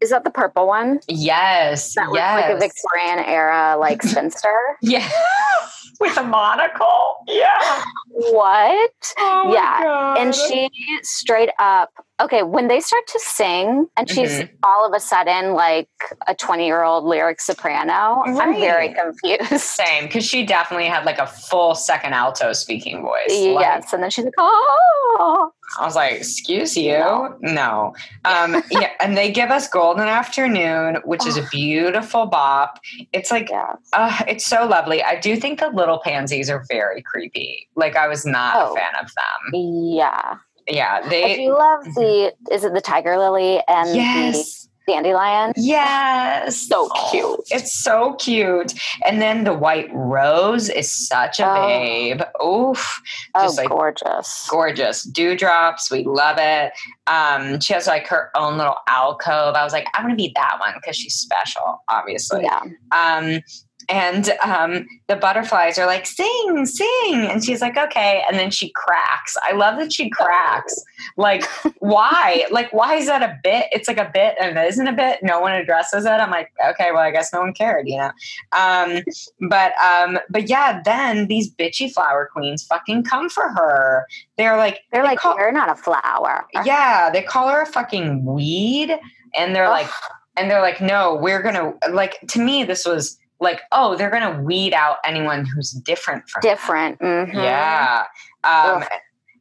is 0.01 0.09
that 0.09 0.23
the 0.23 0.31
purple 0.31 0.67
one? 0.67 0.99
Yes. 1.07 1.95
That 1.95 2.09
yes. 2.13 2.41
like 2.41 2.55
a 2.55 2.59
Victorian 2.59 3.19
era, 3.25 3.77
like 3.79 4.01
spinster. 4.03 4.55
yeah. 4.81 5.09
With 5.99 6.15
a 6.17 6.23
monocle. 6.23 7.15
Yeah. 7.27 7.83
What? 8.09 9.13
Oh 9.17 9.51
yeah. 9.51 10.13
And 10.19 10.35
she 10.35 10.69
straight 11.01 11.49
up 11.57 11.89
okay, 12.19 12.43
when 12.43 12.67
they 12.67 12.79
start 12.79 13.05
to 13.07 13.19
sing 13.19 13.87
and 13.95 14.09
she's 14.09 14.31
mm-hmm. 14.31 14.55
all 14.63 14.85
of 14.85 14.93
a 14.93 14.99
sudden 14.99 15.53
like 15.53 15.89
a 16.27 16.33
20 16.33 16.65
year 16.65 16.83
old 16.83 17.03
lyric 17.03 17.39
soprano, 17.39 18.23
right. 18.25 18.41
I'm 18.41 18.59
very 18.59 18.93
confused. 18.93 19.63
Same, 19.63 20.05
because 20.05 20.25
she 20.25 20.45
definitely 20.45 20.87
had 20.87 21.05
like 21.05 21.19
a 21.19 21.27
full 21.27 21.75
second 21.75 22.13
alto 22.13 22.53
speaking 22.53 23.01
voice. 23.01 23.25
Yes. 23.29 23.83
Like, 23.83 23.93
and 23.93 24.03
then 24.03 24.09
she's 24.09 24.25
like, 24.25 24.33
oh. 24.37 25.51
I 25.79 25.85
was 25.85 25.95
like, 25.95 26.13
excuse 26.13 26.77
you? 26.77 26.97
No. 26.97 27.37
no. 27.41 27.93
Um, 28.25 28.63
yeah. 28.71 28.91
And 28.99 29.17
they 29.17 29.31
give 29.31 29.51
us 29.51 29.67
Golden 29.67 30.07
Afternoon, 30.07 30.97
which 31.03 31.25
is 31.25 31.37
a 31.37 31.47
beautiful 31.51 32.25
bop. 32.25 32.79
It's 33.13 33.31
like, 33.31 33.49
yes. 33.49 33.77
uh, 33.93 34.23
it's 34.27 34.45
so 34.45 34.65
lovely. 34.65 35.03
I 35.03 35.19
do 35.19 35.35
think 35.35 35.59
the 35.59 35.69
little 35.69 35.99
pansies 35.99 36.49
are 36.49 36.63
very 36.69 37.01
creepy. 37.01 37.67
Like, 37.75 37.95
I 37.95 38.07
was 38.07 38.25
not 38.25 38.55
oh. 38.55 38.73
a 38.73 38.75
fan 38.75 38.93
of 39.01 39.07
them. 39.13 39.61
Yeah 39.61 40.37
yeah, 40.69 41.07
they. 41.07 41.33
I 41.33 41.35
do 41.37 41.57
love 41.57 41.83
the. 41.95 42.33
Is 42.51 42.63
it 42.63 42.73
the 42.73 42.81
tiger 42.81 43.17
lily 43.17 43.61
and 43.67 43.95
yes. 43.95 44.63
the 44.63 44.66
dandelion? 44.87 45.53
Yes, 45.55 46.67
so 46.67 46.89
cute. 47.09 47.25
Oh, 47.25 47.43
it's 47.49 47.73
so 47.73 48.13
cute. 48.15 48.73
And 49.05 49.21
then 49.21 49.43
the 49.43 49.53
white 49.53 49.89
rose 49.93 50.69
is 50.69 50.91
such 50.91 51.39
a 51.39 51.49
oh. 51.49 51.67
babe. 51.67 52.21
Oof, 52.43 53.01
just 53.35 53.59
oh, 53.59 53.61
like 53.61 53.69
gorgeous, 53.69 54.47
gorgeous 54.49 55.03
dewdrops. 55.03 55.91
We 55.91 56.03
love 56.03 56.37
it. 56.39 56.73
Um, 57.07 57.59
she 57.59 57.73
has 57.73 57.87
like 57.87 58.07
her 58.07 58.31
own 58.35 58.57
little 58.57 58.77
alcove. 58.87 59.55
I 59.55 59.63
was 59.63 59.73
like, 59.73 59.87
I 59.95 60.01
want 60.01 60.11
to 60.11 60.15
be 60.15 60.31
that 60.35 60.57
one 60.59 60.73
because 60.75 60.95
she's 60.95 61.15
special, 61.15 61.83
obviously. 61.87 62.43
Yeah. 62.43 62.61
Um, 62.91 63.41
and 63.89 64.29
um, 64.43 64.85
the 65.07 65.15
butterflies 65.15 65.77
are 65.77 65.85
like 65.85 66.05
sing 66.05 66.65
sing. 66.65 67.27
And 67.27 67.43
she's 67.43 67.61
like 67.61 67.77
okay. 67.77 68.23
And 68.27 68.37
then 68.37 68.51
she 68.51 68.69
cracks. 68.71 69.35
I 69.43 69.53
love 69.53 69.77
that 69.79 69.93
she 69.93 70.09
cracks. 70.09 70.75
Like 71.15 71.45
why? 71.79 72.45
Like 72.51 72.71
why 72.73 72.95
is 72.95 73.07
that 73.07 73.23
a 73.23 73.37
bit? 73.43 73.67
It's 73.71 73.87
like 73.87 73.97
a 73.97 74.09
bit 74.13 74.35
and 74.41 74.57
it 74.57 74.67
isn't 74.67 74.87
a 74.87 74.93
bit? 74.93 75.19
No 75.23 75.39
one 75.39 75.53
addresses 75.53 76.05
it. 76.05 76.09
I'm 76.09 76.31
like 76.31 76.51
okay 76.69 76.91
well 76.91 77.01
i 77.01 77.11
guess 77.11 77.31
no 77.31 77.39
one 77.39 77.53
cared 77.53 77.87
you 77.87 77.97
know? 77.97 78.11
Um, 78.57 79.03
but 79.49 79.73
um, 79.81 80.19
but 80.29 80.49
yeah 80.49 80.81
then 80.83 81.27
these 81.27 81.53
bitchy 81.53 81.91
flower 81.91 82.29
queens 82.31 82.63
fucking 82.63 83.03
come 83.03 83.29
for 83.29 83.49
her. 83.49 84.05
They're 84.37 84.57
like 84.57 84.81
they're 84.91 85.03
they 85.03 85.09
like 85.09 85.19
call, 85.19 85.37
you're 85.37 85.51
not 85.51 85.69
a 85.69 85.75
flower. 85.75 86.45
Yeah 86.65 87.09
they 87.11 87.23
call 87.23 87.47
her 87.47 87.61
a 87.61 87.65
fucking 87.65 88.25
weed. 88.25 88.97
And 89.37 89.55
they're 89.55 89.65
Ugh. 89.65 89.71
like 89.71 89.89
and 90.35 90.51
they're 90.51 90.61
like 90.61 90.81
no 90.81 91.15
we're 91.15 91.41
gonna 91.41 91.73
like 91.91 92.17
to 92.27 92.39
me 92.39 92.63
this 92.63 92.85
was 92.85 93.17
like, 93.39 93.61
oh, 93.71 93.95
they're 93.95 94.09
going 94.09 94.35
to 94.35 94.41
weed 94.41 94.73
out 94.73 94.97
anyone 95.03 95.45
who's 95.45 95.71
different 95.71 96.27
from 96.29 96.41
different. 96.41 96.99
Mm-hmm. 96.99 97.37
Yeah. 97.37 98.05
Um, 98.43 98.83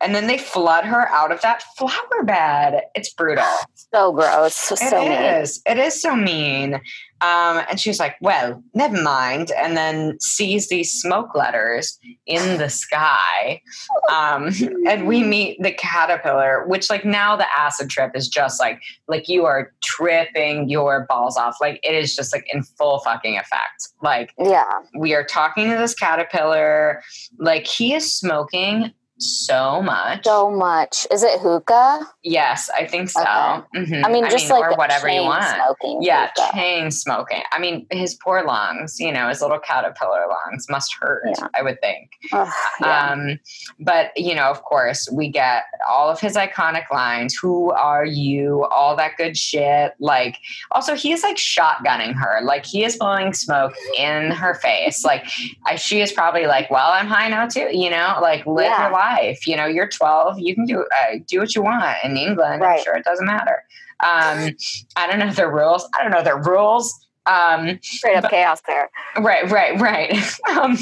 and 0.06 0.14
then 0.14 0.28
they 0.28 0.38
flood 0.38 0.84
her 0.84 1.08
out 1.08 1.32
of 1.32 1.40
that 1.42 1.64
flower 1.76 2.22
bed. 2.24 2.82
It's 2.94 3.12
brutal. 3.12 3.44
So 3.94 4.12
gross. 4.12 4.54
So 4.54 4.74
It 4.80 5.08
mean. 5.08 5.12
is. 5.12 5.62
It 5.64 5.78
is 5.78 6.02
so 6.02 6.14
mean. 6.14 6.74
Um, 7.22 7.62
and 7.70 7.80
she's 7.80 7.98
like, 7.98 8.16
well, 8.20 8.62
never 8.74 9.00
mind. 9.00 9.50
And 9.52 9.74
then 9.76 10.18
sees 10.20 10.68
these 10.68 10.92
smoke 10.92 11.34
letters 11.34 11.98
in 12.26 12.58
the 12.58 12.68
sky. 12.68 13.62
Um, 14.12 14.50
and 14.88 15.06
we 15.08 15.22
meet 15.24 15.60
the 15.62 15.72
caterpillar, 15.72 16.64
which 16.68 16.88
like 16.90 17.04
now 17.04 17.34
the 17.36 17.46
acid 17.58 17.90
trip 17.90 18.12
is 18.14 18.28
just 18.28 18.60
like, 18.60 18.80
like 19.08 19.28
you 19.28 19.44
are 19.46 19.72
tripping 19.82 20.68
your 20.68 21.06
balls 21.08 21.36
off. 21.36 21.56
Like 21.60 21.80
it 21.82 21.94
is 21.94 22.14
just 22.14 22.32
like 22.32 22.46
in 22.52 22.62
full 22.62 23.00
fucking 23.00 23.36
effect. 23.36 23.88
Like 24.02 24.32
Yeah. 24.38 24.64
we 24.96 25.12
are 25.14 25.24
talking 25.24 25.70
to 25.70 25.76
this 25.76 25.94
caterpillar. 25.94 27.02
Like 27.38 27.66
he 27.66 27.94
is 27.94 28.12
smoking 28.14 28.92
so 29.18 29.80
much. 29.82 30.24
So 30.24 30.50
much. 30.50 31.06
Is 31.10 31.22
it 31.22 31.40
hookah? 31.40 32.06
yes, 32.22 32.68
I 32.74 32.84
think 32.86 33.08
so. 33.08 33.20
Okay. 33.22 33.84
Mhm. 33.84 34.04
I 34.04 34.10
mean, 34.10 34.28
just 34.30 34.50
like 34.50 34.62
or 34.64 34.74
whatever 34.76 35.08
you 35.08 35.22
want. 35.22 35.44
Smoking 35.44 36.02
Yeah, 36.02 36.28
hookah. 36.36 36.52
chain 36.56 36.90
smoking. 36.90 37.42
I 37.52 37.58
mean, 37.60 37.86
his 37.90 38.14
poor 38.16 38.42
lungs, 38.44 38.98
you 38.98 39.12
know, 39.12 39.28
his 39.28 39.40
little 39.40 39.60
caterpillar 39.60 40.24
lungs 40.28 40.66
must 40.68 40.94
hurt, 41.00 41.22
Yeah. 41.26 41.46
I 41.54 41.62
would 41.62 41.80
think. 41.80 42.10
Ugh, 42.32 42.48
yeah. 42.80 43.10
Um, 43.12 43.38
but, 43.78 44.10
you 44.16 44.34
know, 44.34 44.46
of 44.50 44.62
course, 44.64 45.08
we 45.12 45.28
get 45.28 45.64
all 45.88 46.10
of 46.10 46.20
his 46.20 46.34
iconic 46.36 46.90
lines 46.92 47.34
Who 47.40 47.70
are 47.72 48.04
you? 48.04 48.64
All 48.74 48.96
that 48.96 49.16
good 49.16 49.36
shit. 49.36 49.92
Like, 50.00 50.38
also, 50.72 50.94
he's 50.94 51.22
like 51.22 51.36
shotgunning 51.36 52.14
her. 52.14 52.40
Like, 52.42 52.66
he 52.66 52.84
is 52.84 52.96
blowing 52.96 53.32
smoke 53.32 53.72
in 53.96 54.30
her 54.32 54.54
face. 54.54 55.04
Like, 55.04 55.26
I, 55.64 55.76
she 55.76 56.00
is 56.00 56.12
probably 56.12 56.46
like, 56.46 56.70
Well, 56.70 56.90
I'm 56.90 57.06
high 57.06 57.28
now, 57.28 57.46
too. 57.46 57.68
You 57.72 57.90
know, 57.90 58.18
like, 58.20 58.44
live 58.46 58.66
Yeah. 58.66 58.82
your 58.82 58.90
life. 58.92 59.05
You 59.46 59.56
know, 59.56 59.66
you're 59.66 59.88
12. 59.88 60.38
You 60.38 60.54
can 60.54 60.64
do, 60.64 60.80
uh, 60.82 61.16
do 61.26 61.40
what 61.40 61.54
you 61.54 61.62
want 61.62 61.84
in 62.04 62.16
England. 62.16 62.62
I'm 62.64 62.82
sure 62.82 62.94
it 62.94 63.04
doesn't 63.04 63.26
matter. 63.26 63.62
Um, 64.00 64.50
I 64.96 65.06
don't 65.08 65.18
know 65.18 65.32
their 65.32 65.50
rules. 65.50 65.88
I 65.98 66.02
don't 66.02 66.12
know 66.12 66.22
their 66.22 66.38
rules. 66.42 66.92
Um, 67.26 67.78
Straight 67.82 68.16
up 68.16 68.22
but- 68.22 68.30
chaos 68.30 68.60
there. 68.66 68.88
right, 69.18 69.50
right, 69.50 69.80
right. 69.80 70.12
Um, 70.48 70.76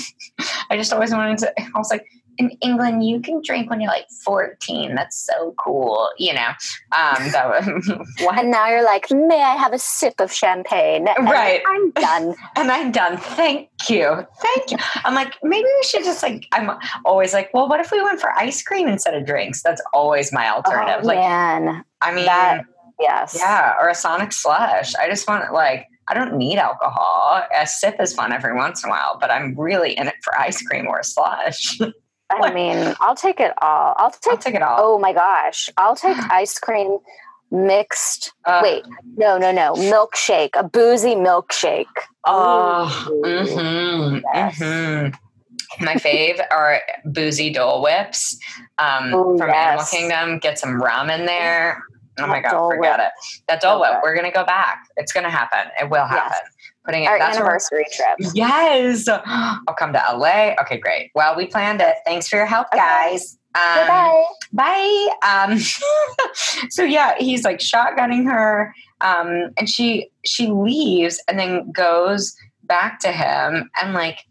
I 0.71 0.77
just 0.77 0.93
always 0.93 1.11
wanted 1.13 1.39
to. 1.39 1.53
I 1.61 1.79
was 1.79 1.91
like, 1.91 2.05
in 2.39 2.51
England, 2.61 3.07
you 3.07 3.21
can 3.21 3.41
drink 3.45 3.71
when 3.71 3.81
you're 3.81 3.91
like 3.91 4.07
14. 4.25 4.95
That's 4.95 5.17
so 5.17 5.55
cool, 5.59 6.09
you 6.19 6.35
know. 6.35 6.49
Um, 6.97 7.23
what? 8.21 8.39
And 8.39 8.51
now 8.51 8.69
you're 8.69 8.85
like, 8.85 9.11
may 9.11 9.43
I 9.43 9.57
have 9.57 9.73
a 9.73 9.79
sip 9.79 10.15
of 10.21 10.33
champagne? 10.33 11.07
And 11.09 11.29
Right. 11.29 11.63
I'm 11.67 11.91
done. 11.93 12.35
and 12.57 12.71
I'm 12.71 12.93
done. 12.93 13.17
Thank 13.17 13.69
you, 13.89 14.27
thank 14.41 14.71
you. 14.71 14.79
I'm 15.05 15.15
like, 15.15 15.35
maybe 15.43 15.65
we 15.65 15.83
should 15.85 16.05
just 16.05 16.23
like. 16.23 16.47
I'm 16.53 16.71
always 17.05 17.33
like, 17.33 17.51
well, 17.55 17.69
what 17.69 17.81
if 17.81 17.91
we 17.91 18.03
went 18.03 18.21
for 18.21 18.31
ice 18.33 18.63
cream 18.63 18.89
instead 18.89 19.15
of 19.15 19.27
drinks? 19.27 19.63
That's 19.63 19.83
always 19.93 20.33
my 20.33 20.51
alternative. 20.51 21.01
Oh, 21.05 21.07
like, 21.07 21.19
man. 21.19 21.85
I 22.01 22.15
mean, 22.15 22.27
that- 22.27 22.65
Yes. 23.01 23.37
Yeah, 23.39 23.75
or 23.81 23.89
a 23.89 23.95
Sonic 23.95 24.33
slush. 24.33 24.95
I 24.95 25.09
just 25.09 25.27
want 25.27 25.53
like 25.53 25.89
I 26.09 26.15
don't 26.15 26.37
need 26.37 26.59
alcohol. 26.59 27.43
A 27.57 27.67
sip 27.67 27.97
is 28.01 28.15
fun 28.15 28.33
every 28.33 28.55
once 28.55 28.85
in 28.85 28.91
a 28.91 28.93
while, 28.93 29.19
but 29.21 29.31
I'm 29.31 29.59
really 29.59 29.93
in 29.97 30.07
it 30.07 30.15
for 30.23 30.39
ice 30.39 30.63
cream 30.63 30.87
or 30.87 30.99
a 30.99 31.05
slush. 31.05 31.79
I 32.43 32.53
mean, 32.53 32.95
I'll 33.01 33.17
take 33.17 33.41
it 33.41 33.53
all. 33.63 33.95
I'll 33.97 34.05
I'll 34.07 34.11
take, 34.11 34.41
take 34.41 34.55
it 34.55 34.63
all. 34.63 34.77
oh 34.79 34.99
my 34.99 35.13
gosh. 35.13 35.71
I'll 35.77 35.97
take 35.97 36.17
ice 36.31 36.59
cream 36.59 36.99
mixed. 37.51 38.33
Uh, 38.45 38.61
Wait, 38.63 38.85
no, 39.17 39.39
no, 39.39 39.53
no. 39.53 39.75
Milkshake, 39.75 40.51
a 40.55 40.65
boozy 40.65 41.15
milkshake. 41.15 41.87
Oh, 42.27 43.07
Ooh. 43.11 43.23
mm-hmm, 43.23 44.19
Yes. 44.35 44.59
mm-hmm. 44.59 45.85
My 45.85 45.95
fave 45.95 46.41
are 46.51 46.81
boozy 47.05 47.51
Dole 47.53 47.83
Whips 47.83 48.39
um, 48.79 49.13
Ooh, 49.15 49.37
from 49.39 49.51
Animal. 49.51 49.85
Kingdom. 49.87 50.39
Get 50.39 50.59
some 50.59 50.81
rum 50.81 51.11
in 51.11 51.27
there. 51.27 51.83
Oh 52.21 52.27
my 52.29 52.41
god, 52.41 52.69
forget 52.69 52.99
Whip. 52.99 53.09
it. 53.09 53.43
That 53.49 53.61
Dole 53.61 53.81
Whip. 53.81 53.91
good. 53.91 54.01
We're 54.05 54.15
gonna 54.15 54.31
go 54.31 54.45
back. 54.45 54.85
It's 54.97 55.13
gonna 55.13 55.31
happen. 55.31 55.71
It 55.81 55.91
will 55.91 56.07
Yes. 56.11 56.39
Putting 56.85 57.05
it. 57.05 57.07
Our 57.09 57.19
anniversary 57.19 57.87
trip. 57.93 58.33
Yes. 58.35 59.09
I'll 59.09 59.75
come 59.79 59.93
to 59.93 60.03
LA. 60.13 60.55
Okay, 60.61 60.77
great. 60.79 61.11
Well, 61.15 61.35
we 61.37 61.47
planned 61.47 61.81
it. 61.81 61.97
Thanks 62.05 62.29
for 62.29 62.37
your 62.37 62.47
help, 62.47 62.67
Okay. 62.73 62.79
guys. 62.79 63.39
Um, 63.57 63.87
Bye 63.87 64.25
bye. 64.53 65.09
Um, 65.23 65.59
so 66.71 66.83
yeah, 66.83 67.15
he's 67.19 67.45
like 67.45 67.59
shotgunning 67.61 68.25
her, 68.29 68.75
um, 69.01 69.51
and 69.57 69.71
she 69.71 70.11
she 70.25 70.49
leaves 70.49 71.23
and 71.29 71.39
then 71.39 71.71
goes 71.71 72.37
back 72.65 72.99
to 73.01 73.13
him 73.13 73.71
and 73.81 73.95
like, 73.95 74.27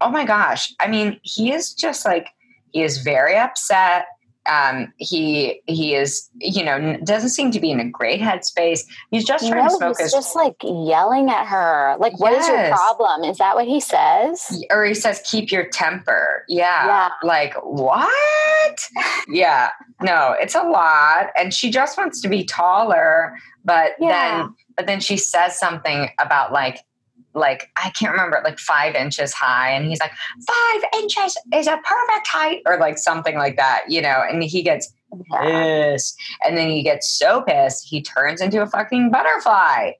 oh 0.00 0.10
my 0.10 0.24
gosh! 0.24 0.72
I 0.80 0.88
mean, 0.88 1.20
he 1.22 1.52
is 1.52 1.74
just 1.74 2.06
like 2.06 2.28
he 2.72 2.82
is 2.82 2.98
very 3.02 3.36
upset. 3.36 4.06
Um, 4.50 4.92
he 4.96 5.60
he 5.66 5.94
is 5.94 6.28
you 6.40 6.64
know 6.64 6.96
doesn't 7.04 7.30
seem 7.30 7.50
to 7.52 7.60
be 7.60 7.70
in 7.70 7.78
a 7.80 7.88
great 7.88 8.20
headspace. 8.20 8.80
He's 9.10 9.24
just 9.24 9.46
trying 9.46 9.64
to 9.64 9.70
No, 9.72 9.78
smoke 9.78 9.96
he's 9.98 10.06
his 10.06 10.12
just 10.12 10.34
like 10.34 10.56
yelling 10.62 11.30
at 11.30 11.46
her. 11.46 11.96
Like, 12.00 12.18
what 12.18 12.32
is 12.32 12.48
your 12.48 12.68
problem? 12.68 13.22
Is 13.24 13.38
that 13.38 13.54
what 13.54 13.66
he 13.66 13.78
says? 13.80 14.64
or 14.70 14.84
he 14.84 14.94
says 14.94 15.22
keep 15.24 15.50
your 15.52 15.66
temper 15.68 16.44
yeah. 16.48 16.86
Yeah. 16.86 17.08
like 17.22 17.54
what 17.62 18.78
yeah 19.28 19.70
no 20.00 20.34
it's 20.40 20.54
a 20.54 20.62
lot 20.62 21.28
and 21.36 21.52
she 21.54 21.70
just 21.70 21.96
wants 21.96 22.20
to 22.20 22.28
be 22.28 22.44
taller 22.44 23.36
but 23.64 23.92
Yeah. 24.00 24.38
then 24.38 24.54
but 24.76 24.86
then 24.86 25.00
she 25.00 25.16
says 25.16 25.58
something 25.58 26.10
about 26.18 26.52
like 26.52 26.78
like 27.34 27.70
i 27.76 27.90
can't 27.90 28.10
remember 28.12 28.40
like 28.44 28.58
five 28.58 28.94
inches 28.94 29.32
high 29.32 29.70
and 29.70 29.86
he's 29.86 30.00
like 30.00 30.12
five 30.46 30.82
inches 31.00 31.36
is 31.54 31.66
a 31.66 31.78
perfect 31.84 32.26
height 32.26 32.60
or 32.66 32.78
like 32.78 32.98
something 32.98 33.36
like 33.36 33.56
that 33.56 33.82
you 33.88 34.00
know 34.02 34.22
and 34.30 34.42
he 34.42 34.62
gets 34.62 34.92
pissed 35.40 36.16
and 36.44 36.56
then 36.56 36.68
he 36.70 36.82
gets 36.82 37.08
so 37.10 37.42
pissed 37.42 37.86
he 37.86 38.02
turns 38.02 38.40
into 38.40 38.60
a 38.62 38.66
fucking 38.66 39.10
butterfly 39.10 39.90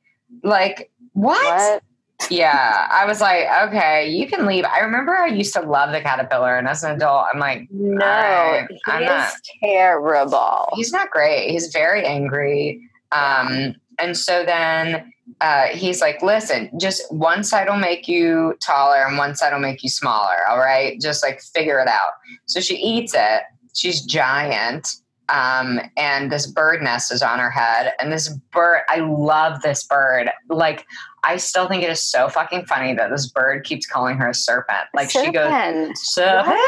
like 0.43 0.91
What? 1.13 1.83
yeah, 2.31 2.87
I 2.91 3.05
was 3.05 3.21
like, 3.21 3.47
okay, 3.69 4.09
you 4.09 4.29
can 4.29 4.47
leave. 4.47 4.65
I 4.65 4.79
remember 4.79 5.13
I 5.13 5.27
used 5.27 5.53
to 5.55 5.61
love 5.61 5.91
the 5.91 6.01
caterpillar, 6.01 6.57
and 6.57 6.69
as 6.69 6.85
an 6.85 6.93
adult, 6.93 7.27
I'm 7.35 7.41
like, 7.41 7.67
No, 7.73 8.05
Alright, 8.07 8.69
he 8.71 8.79
I'm 8.87 9.03
is 9.03 9.09
not- 9.09 9.33
terrible. 9.63 10.69
he's 10.75 10.93
not 10.93 11.11
great. 11.11 11.51
He's 11.51 11.73
very 11.73 12.07
angry. 12.07 12.81
Um, 13.11 13.75
and 13.99 14.17
so 14.17 14.45
then 14.47 15.13
uh, 15.41 15.69
he's 15.69 16.01
like, 16.01 16.23
listen, 16.23 16.71
just 16.79 17.03
one 17.13 17.43
side 17.45 17.69
will 17.69 17.77
make 17.77 18.07
you 18.09 18.55
taller 18.65 19.05
and 19.07 19.17
one 19.19 19.35
side 19.35 19.53
will 19.53 19.61
make 19.61 19.83
you 19.83 19.89
smaller. 19.89 20.37
All 20.49 20.59
right, 20.59 21.01
just 21.01 21.23
like 21.23 21.41
figure 21.55 21.79
it 21.81 21.89
out. 21.89 22.13
So 22.47 22.61
she 22.61 22.77
eats 22.77 23.15
it. 23.15 23.43
She's 23.75 24.03
giant. 24.03 24.89
Um, 25.29 25.81
and 25.97 26.31
this 26.31 26.47
bird 26.47 26.83
nest 26.83 27.11
is 27.13 27.23
on 27.23 27.39
her 27.39 27.51
head. 27.51 27.93
And 27.99 28.13
this 28.13 28.29
bird, 28.53 28.83
I 28.89 28.99
love 28.99 29.63
this 29.63 29.85
bird. 29.85 30.31
Like, 30.49 30.85
I 31.25 31.37
still 31.39 31.69
think 31.69 31.83
it 31.85 31.89
is 31.91 32.01
so 32.03 32.29
fucking 32.29 32.67
funny 32.67 32.93
that 32.95 33.09
this 33.11 33.29
bird 33.31 33.65
keeps 33.65 33.87
calling 33.87 34.19
her 34.19 34.29
a 34.29 34.35
serpent. 34.35 34.89
Like, 34.93 35.09
she 35.11 35.31
goes, 35.31 35.49
Serpent. 35.49 35.97
serpent. 35.97 36.59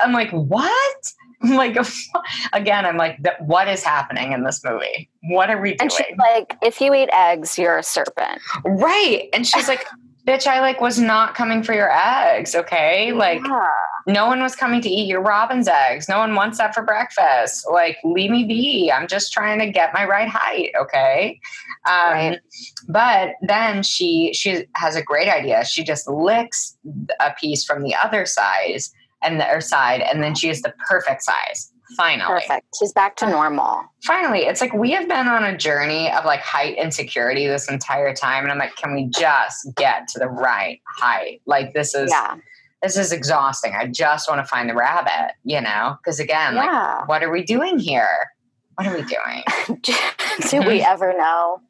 I'm 0.00 0.12
like, 0.12 0.30
what? 0.30 1.12
Like, 1.48 1.76
again, 2.52 2.84
I'm 2.84 2.96
like, 2.96 3.18
what 3.40 3.68
is 3.68 3.84
happening 3.84 4.32
in 4.32 4.42
this 4.42 4.64
movie? 4.64 5.08
What 5.30 5.50
are 5.50 5.60
we 5.60 5.70
doing? 5.70 5.78
And 5.82 5.92
she's 5.92 6.16
like, 6.18 6.56
if 6.62 6.80
you 6.80 6.92
eat 6.94 7.10
eggs, 7.12 7.56
you're 7.58 7.78
a 7.78 7.82
serpent. 7.82 8.40
right. 8.64 9.28
And 9.32 9.46
she's 9.46 9.68
like, 9.68 9.86
bitch, 10.26 10.46
I 10.48 10.60
like 10.60 10.80
was 10.80 10.98
not 10.98 11.34
coming 11.36 11.62
for 11.62 11.72
your 11.74 11.90
eggs. 11.90 12.54
Okay. 12.56 13.12
Like, 13.12 13.40
Yeah. 13.46 13.66
no 14.08 14.26
one 14.26 14.42
was 14.42 14.56
coming 14.56 14.80
to 14.82 14.88
eat 14.90 15.06
your 15.06 15.20
robin's 15.22 15.68
eggs. 15.68 16.08
No 16.08 16.18
one 16.18 16.34
wants 16.34 16.58
that 16.58 16.74
for 16.74 16.82
breakfast. 16.82 17.64
Like, 17.70 17.98
leave 18.04 18.30
me 18.32 18.44
be. 18.44 18.90
I'm 18.92 19.06
just 19.06 19.32
trying 19.32 19.60
to 19.60 19.70
get 19.70 19.94
my 19.94 20.04
right 20.04 20.28
height. 20.28 20.72
Okay. 20.80 21.40
Um, 21.86 22.12
Right. 22.12 22.40
But 22.88 23.30
then 23.42 23.82
she 23.84 24.32
she 24.34 24.66
has 24.74 24.96
a 24.96 25.02
great 25.02 25.28
idea. 25.28 25.64
She 25.64 25.84
just 25.84 26.08
licks 26.08 26.76
a 27.20 27.32
piece 27.40 27.64
from 27.64 27.82
the 27.84 27.94
other 27.94 28.26
size 28.26 28.92
and 29.22 29.40
the 29.40 29.44
other 29.44 29.60
side, 29.60 30.00
and 30.02 30.22
then 30.22 30.34
she 30.34 30.48
is 30.48 30.62
the 30.62 30.72
perfect 30.88 31.22
size. 31.22 31.72
Finally, 31.96 32.42
perfect. 32.42 32.66
She's 32.78 32.92
back 32.92 33.16
to 33.16 33.26
normal. 33.30 33.80
finally, 34.04 34.40
it's 34.40 34.60
like 34.60 34.74
we 34.74 34.90
have 34.90 35.08
been 35.08 35.26
on 35.26 35.42
a 35.42 35.56
journey 35.56 36.10
of 36.12 36.24
like 36.26 36.40
height 36.40 36.76
insecurity 36.76 37.46
this 37.46 37.68
entire 37.70 38.14
time, 38.14 38.42
and 38.44 38.52
I'm 38.52 38.58
like, 38.58 38.76
can 38.76 38.94
we 38.94 39.06
just 39.08 39.74
get 39.74 40.06
to 40.08 40.18
the 40.18 40.28
right 40.28 40.80
height? 40.98 41.40
Like 41.46 41.72
this 41.72 41.94
is 41.94 42.10
Yeah. 42.10 42.36
this 42.82 42.96
is 42.98 43.10
exhausting. 43.10 43.72
I 43.74 43.86
just 43.86 44.28
want 44.28 44.40
to 44.40 44.44
find 44.44 44.68
the 44.68 44.74
rabbit, 44.74 45.32
you 45.44 45.60
know? 45.62 45.96
Because 46.02 46.20
again, 46.20 46.54
like, 46.56 47.08
what 47.08 47.22
are 47.22 47.30
we 47.30 47.42
doing 47.42 47.78
here? 47.78 48.28
What 48.74 48.86
are 48.86 48.94
we 48.94 49.02
doing? 49.02 49.78
Do 50.50 50.60
we 50.68 50.82
ever 50.82 51.16
know? 51.16 51.60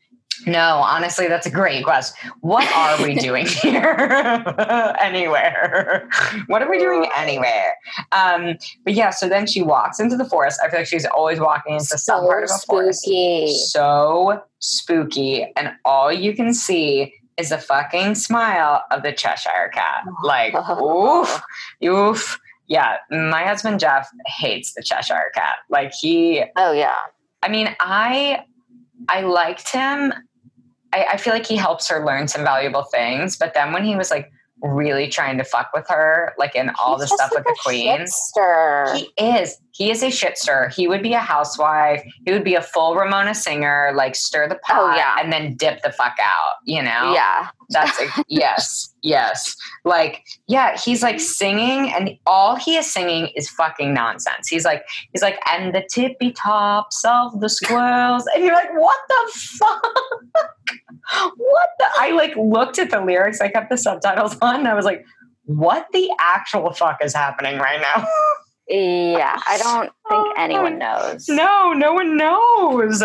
No, 0.46 0.78
honestly, 0.78 1.26
that's 1.28 1.46
a 1.46 1.50
great 1.50 1.84
question. 1.84 2.30
What 2.40 2.66
are 2.74 3.02
we 3.04 3.14
doing 3.28 3.46
here? 3.46 3.82
anywhere. 5.00 6.08
What 6.46 6.62
are 6.62 6.70
we 6.70 6.78
doing 6.78 7.08
anywhere? 7.16 7.74
Um, 8.12 8.56
but 8.84 8.94
yeah, 8.94 9.10
so 9.10 9.28
then 9.28 9.46
she 9.46 9.62
walks 9.62 10.00
into 10.00 10.16
the 10.16 10.24
forest. 10.24 10.60
I 10.64 10.68
feel 10.70 10.80
like 10.80 10.86
she's 10.88 11.06
always 11.06 11.40
walking 11.40 11.74
into 11.74 11.84
some 11.98 12.20
So 12.22 12.26
part 12.26 12.44
of 12.44 12.50
a 12.50 12.58
forest. 12.66 13.02
spooky. 13.02 13.52
So 13.54 14.42
spooky. 14.60 15.52
And 15.56 15.72
all 15.84 16.12
you 16.12 16.34
can 16.34 16.54
see 16.54 17.12
is 17.36 17.50
the 17.50 17.58
fucking 17.58 18.14
smile 18.16 18.82
of 18.90 19.02
the 19.02 19.12
Cheshire 19.12 19.70
cat. 19.72 20.04
Like, 20.24 20.54
oof, 20.82 21.40
oof. 21.84 22.38
yeah, 22.66 22.96
my 23.10 23.44
husband 23.44 23.80
Jeff 23.80 24.08
hates 24.26 24.74
the 24.74 24.82
Cheshire 24.82 25.30
Cat. 25.34 25.56
Like 25.70 25.92
he, 25.92 26.44
Oh 26.56 26.72
yeah. 26.72 26.96
I 27.42 27.48
mean, 27.48 27.74
I, 27.80 28.40
I 29.08 29.20
liked 29.22 29.68
him. 29.72 30.12
I, 30.92 31.06
I 31.12 31.16
feel 31.16 31.32
like 31.32 31.46
he 31.46 31.56
helps 31.56 31.88
her 31.88 32.04
learn 32.04 32.28
some 32.28 32.44
valuable 32.44 32.84
things. 32.84 33.36
But 33.36 33.54
then 33.54 33.72
when 33.72 33.84
he 33.84 33.96
was 33.96 34.10
like 34.10 34.30
really 34.62 35.08
trying 35.08 35.38
to 35.38 35.44
fuck 35.44 35.70
with 35.74 35.86
her, 35.88 36.34
like 36.38 36.54
in 36.54 36.70
all 36.78 36.98
He's 36.98 37.08
the 37.10 37.16
stuff 37.16 37.30
with 37.34 37.44
the 37.44 37.50
like 37.50 37.58
queen, 37.58 37.98
shitster. 38.00 38.96
he 38.96 39.10
is. 39.22 39.56
He 39.78 39.92
is 39.92 40.02
a 40.02 40.06
shitster. 40.08 40.74
He 40.74 40.88
would 40.88 41.04
be 41.04 41.12
a 41.12 41.20
housewife. 41.20 42.02
He 42.26 42.32
would 42.32 42.42
be 42.42 42.56
a 42.56 42.60
full 42.60 42.96
Ramona 42.96 43.32
singer, 43.32 43.92
like 43.94 44.16
stir 44.16 44.48
the 44.48 44.56
oh, 44.56 44.60
pot 44.64 44.76
Oh, 44.76 44.96
yeah. 44.96 45.14
and 45.20 45.32
then 45.32 45.54
dip 45.54 45.82
the 45.82 45.92
fuck 45.92 46.16
out, 46.20 46.56
you 46.64 46.82
know? 46.82 47.14
yeah. 47.14 47.50
That's 47.70 48.00
a, 48.00 48.06
yes, 48.28 48.92
yes. 49.02 49.54
Like, 49.84 50.24
yeah, 50.48 50.76
he's 50.76 51.02
like 51.02 51.20
singing, 51.20 51.92
and 51.92 52.10
all 52.26 52.56
he 52.56 52.76
is 52.76 52.90
singing 52.90 53.28
is 53.36 53.48
fucking 53.50 53.94
nonsense. 53.94 54.48
He's 54.48 54.64
like, 54.64 54.82
he's 55.12 55.22
like, 55.22 55.38
and 55.48 55.72
the 55.72 55.86
tippy 55.92 56.32
tops 56.32 57.04
of 57.04 57.40
the 57.40 57.48
squirrels, 57.48 58.24
and 58.34 58.42
you're 58.42 58.54
like, 58.54 58.72
what 58.74 58.98
the 59.08 59.30
fuck? 59.60 59.86
what 61.36 61.68
the? 61.78 61.86
I 61.98 62.10
like 62.16 62.34
looked 62.36 62.78
at 62.80 62.90
the 62.90 63.00
lyrics. 63.00 63.40
I 63.40 63.48
kept 63.48 63.70
the 63.70 63.76
subtitles 63.78 64.36
on. 64.42 64.56
And 64.60 64.68
I 64.68 64.74
was 64.74 64.84
like, 64.84 65.04
what 65.44 65.86
the 65.92 66.10
actual 66.18 66.72
fuck 66.72 66.98
is 67.04 67.14
happening 67.14 67.58
right 67.58 67.80
now? 67.80 68.06
Yeah. 68.68 69.38
I 69.46 69.58
don't 69.58 69.84
think 69.84 69.94
Oh, 70.10 70.32
anyone 70.36 70.78
knows. 70.78 71.28
No, 71.28 71.72
no 71.72 71.92
one 71.92 72.16
knows. 72.16 73.02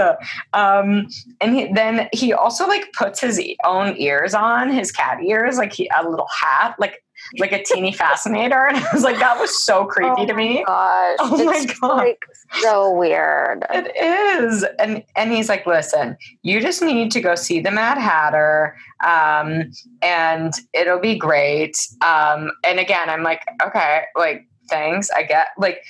Um, 0.54 1.08
and 1.42 1.56
he, 1.56 1.72
then 1.74 2.10
he 2.14 2.34
also 2.34 2.68
like 2.68 2.92
puts 2.94 3.20
his 3.22 3.42
own 3.66 3.96
ears 3.98 4.34
on, 4.34 4.72
his 4.72 4.92
cat 4.92 5.22
ears, 5.24 5.58
like 5.58 5.74
he, 5.74 5.90
a 5.98 6.10
little 6.10 6.28
hat, 6.42 6.76
like 6.80 7.04
like 7.40 7.52
a 7.52 7.64
teeny 7.64 7.92
fascinator. 7.94 8.68
And 8.68 8.78
I 8.78 8.88
was 8.94 9.04
like, 9.04 9.20
that 9.20 9.40
was 9.40 9.64
so 9.64 9.86
creepy 9.86 10.24
Oh 10.24 10.26
to 10.26 10.34
me. 10.34 10.64
Gosh. 10.66 11.18
Oh 11.20 11.44
my 11.46 11.66
God. 11.82 11.98
Like 11.98 12.20
so 12.62 12.92
weird. 12.92 13.66
It 13.70 13.92
is. 13.96 14.66
And 14.80 15.04
and 15.16 15.32
he's 15.32 15.50
like, 15.50 15.66
listen, 15.66 16.18
you 16.42 16.60
just 16.62 16.82
need 16.82 17.12
to 17.12 17.22
go 17.22 17.36
see 17.36 17.60
the 17.60 17.72
Mad 17.72 17.98
Hatter. 17.98 18.76
Um, 19.04 19.72
and 20.02 20.54
it'll 20.74 21.00
be 21.00 21.18
great. 21.18 21.78
Um, 22.02 22.52
and 22.66 22.80
again, 22.80 23.10
I'm 23.10 23.24
like, 23.24 23.42
okay, 23.62 24.04
like 24.16 24.48
thanks. 24.70 25.10
I 25.12 25.24
get 25.24 25.48
like 25.58 25.84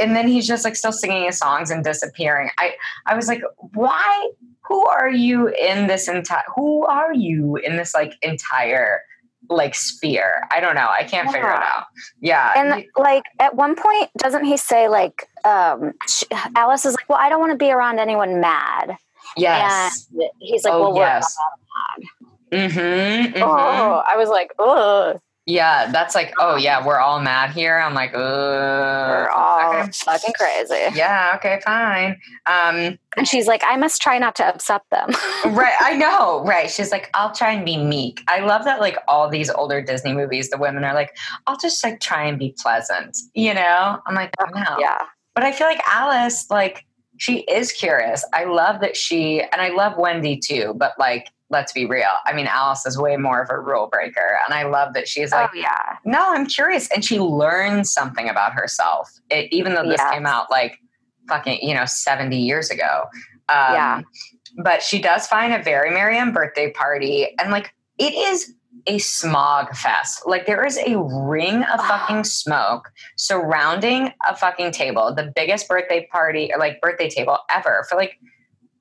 and 0.00 0.16
then 0.16 0.26
he's 0.26 0.46
just 0.46 0.64
like 0.64 0.74
still 0.76 0.92
singing 0.92 1.24
his 1.24 1.38
songs 1.38 1.70
and 1.70 1.84
disappearing. 1.84 2.50
I 2.58 2.74
I 3.06 3.14
was 3.14 3.28
like, 3.28 3.42
why? 3.74 4.30
Who 4.68 4.86
are 4.86 5.10
you 5.10 5.48
in 5.48 5.86
this 5.88 6.08
entire? 6.08 6.44
Who 6.54 6.84
are 6.86 7.12
you 7.12 7.56
in 7.56 7.76
this 7.76 7.92
like 7.94 8.14
entire 8.22 9.02
like 9.48 9.74
sphere? 9.74 10.46
I 10.54 10.60
don't 10.60 10.76
know. 10.76 10.86
I 10.88 11.02
can't 11.04 11.26
figure 11.30 11.50
it 11.50 11.60
out. 11.62 11.86
Yeah. 12.20 12.52
And 12.56 12.84
like 12.96 13.24
at 13.40 13.54
one 13.56 13.74
point, 13.74 14.10
doesn't 14.16 14.44
he 14.44 14.56
say 14.56 14.88
like 14.88 15.26
um 15.44 15.92
sh- 16.08 16.22
Alice 16.54 16.86
is 16.86 16.94
like, 16.94 17.08
Well, 17.08 17.18
I 17.20 17.28
don't 17.28 17.40
want 17.40 17.50
to 17.52 17.58
be 17.58 17.70
around 17.72 17.98
anyone 17.98 18.40
mad. 18.40 18.96
yes. 19.36 20.06
And 20.12 20.22
he's 20.38 20.64
like, 20.64 20.72
oh 20.72 20.82
Well, 20.82 20.94
we're 20.94 21.00
yes. 21.02 21.36
Mm-hmm, 22.52 23.42
Oh, 23.42 24.02
I 24.06 24.16
was 24.16 24.28
like, 24.28 24.52
oh, 24.58 25.20
Yeah, 25.50 25.90
that's 25.90 26.14
like, 26.14 26.32
oh 26.38 26.54
yeah, 26.54 26.84
we're 26.84 26.98
all 27.00 27.20
mad 27.20 27.50
here. 27.50 27.78
I'm 27.78 27.92
like, 27.92 28.12
we're 28.14 29.28
all 29.28 29.74
okay. 29.74 29.90
fucking 29.92 30.34
crazy. 30.38 30.96
yeah, 30.96 31.32
okay, 31.36 31.60
fine. 31.64 32.20
Um, 32.46 32.98
And 33.16 33.26
she's 33.26 33.48
like, 33.48 33.62
I 33.66 33.76
must 33.76 34.00
try 34.00 34.18
not 34.18 34.36
to 34.36 34.46
upset 34.46 34.82
them. 34.90 35.08
right, 35.46 35.74
I 35.80 35.96
know, 35.96 36.44
right? 36.44 36.70
She's 36.70 36.92
like, 36.92 37.10
I'll 37.14 37.32
try 37.32 37.50
and 37.50 37.64
be 37.64 37.76
meek. 37.76 38.22
I 38.28 38.40
love 38.40 38.64
that, 38.64 38.80
like 38.80 38.96
all 39.08 39.28
these 39.28 39.50
older 39.50 39.82
Disney 39.82 40.12
movies, 40.12 40.50
the 40.50 40.58
women 40.58 40.84
are 40.84 40.94
like, 40.94 41.16
I'll 41.48 41.58
just 41.58 41.82
like 41.82 41.98
try 42.00 42.24
and 42.24 42.38
be 42.38 42.54
pleasant, 42.56 43.18
you 43.34 43.52
know? 43.52 44.00
I'm 44.06 44.14
like, 44.14 44.32
no, 44.54 44.76
yeah. 44.78 45.02
but 45.34 45.42
I 45.42 45.50
feel 45.50 45.66
like 45.66 45.82
Alice, 45.88 46.48
like, 46.48 46.84
she 47.16 47.40
is 47.40 47.72
curious. 47.72 48.24
I 48.32 48.44
love 48.44 48.80
that 48.80 48.96
she, 48.96 49.42
and 49.42 49.60
I 49.60 49.70
love 49.70 49.98
Wendy 49.98 50.38
too, 50.38 50.74
but 50.76 50.92
like, 50.98 51.28
let's 51.50 51.72
be 51.72 51.84
real. 51.84 52.12
I 52.24 52.32
mean, 52.32 52.46
Alice 52.46 52.86
is 52.86 52.96
way 52.96 53.16
more 53.16 53.42
of 53.42 53.50
a 53.50 53.58
rule 53.58 53.88
breaker, 53.90 54.38
and 54.46 54.54
I 54.54 54.62
love 54.64 54.94
that 54.94 55.08
she's 55.08 55.32
like. 55.32 55.50
oh 55.52 55.56
yeah. 55.56 55.96
No, 56.04 56.32
I'm 56.32 56.46
curious. 56.46 56.88
And 56.92 57.04
she 57.04 57.18
learned 57.20 57.86
something 57.86 58.28
about 58.28 58.52
herself, 58.52 59.10
it, 59.30 59.52
even 59.52 59.74
though 59.74 59.86
this 59.88 60.00
came 60.12 60.26
out 60.26 60.50
like 60.50 60.78
fucking, 61.28 61.58
you 61.62 61.74
know, 61.74 61.84
70 61.84 62.36
years 62.36 62.70
ago. 62.70 63.04
Um, 63.48 63.74
Yeah. 63.74 64.02
But 64.64 64.82
she 64.82 65.00
does 65.00 65.26
find 65.26 65.52
a 65.52 65.62
very 65.62 65.90
merry 65.90 66.16
unbirthday 66.16 66.74
party. 66.74 67.28
And 67.38 67.52
like, 67.52 67.72
it 67.98 68.14
is 68.14 68.52
a 68.86 68.98
smog 68.98 69.74
fest. 69.76 70.22
Like, 70.26 70.46
there 70.46 70.64
is 70.64 70.76
a 70.78 70.98
ring 70.98 71.62
of 71.64 71.80
fucking 71.80 72.24
smoke 72.24 72.90
surrounding 73.16 74.12
a 74.28 74.34
fucking 74.34 74.72
table, 74.72 75.14
the 75.14 75.32
biggest 75.36 75.68
birthday 75.68 76.08
party 76.10 76.50
or 76.52 76.58
like 76.58 76.80
birthday 76.80 77.08
table 77.08 77.38
ever 77.54 77.86
for 77.88 77.96
like, 77.96 78.18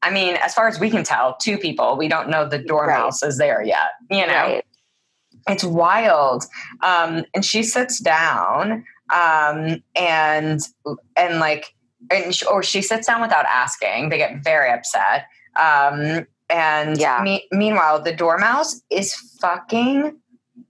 I 0.02 0.12
mean, 0.12 0.36
as 0.36 0.54
far 0.54 0.68
as 0.68 0.80
we 0.80 0.90
can 0.90 1.04
tell, 1.04 1.36
two 1.36 1.58
people. 1.58 1.98
We 1.98 2.08
don't 2.08 2.30
know 2.30 2.48
the 2.48 2.58
dormouse 2.60 3.22
is 3.24 3.38
there 3.38 3.62
yet, 3.64 3.90
you 4.10 4.26
know? 4.26 4.34
Right. 4.34 4.66
it's 5.48 5.64
wild 5.64 6.44
um 6.84 7.24
and 7.34 7.44
she 7.46 7.64
sits 7.64 8.00
down 8.00 8.84
um 9.14 9.82
and 9.96 10.60
and 11.16 11.40
like 11.40 11.74
and 12.12 12.36
sh- 12.36 12.44
or 12.52 12.62
she 12.62 12.82
sits 12.82 13.08
down 13.08 13.22
without 13.22 13.46
asking 13.46 14.10
they 14.10 14.18
get 14.18 14.44
very 14.44 14.70
upset 14.72 15.26
um 15.60 16.26
and 16.50 16.98
Yeah. 17.00 17.22
me- 17.24 17.48
meanwhile 17.52 18.02
the 18.02 18.14
dormouse 18.14 18.82
is 18.90 19.14
fucking 19.42 20.18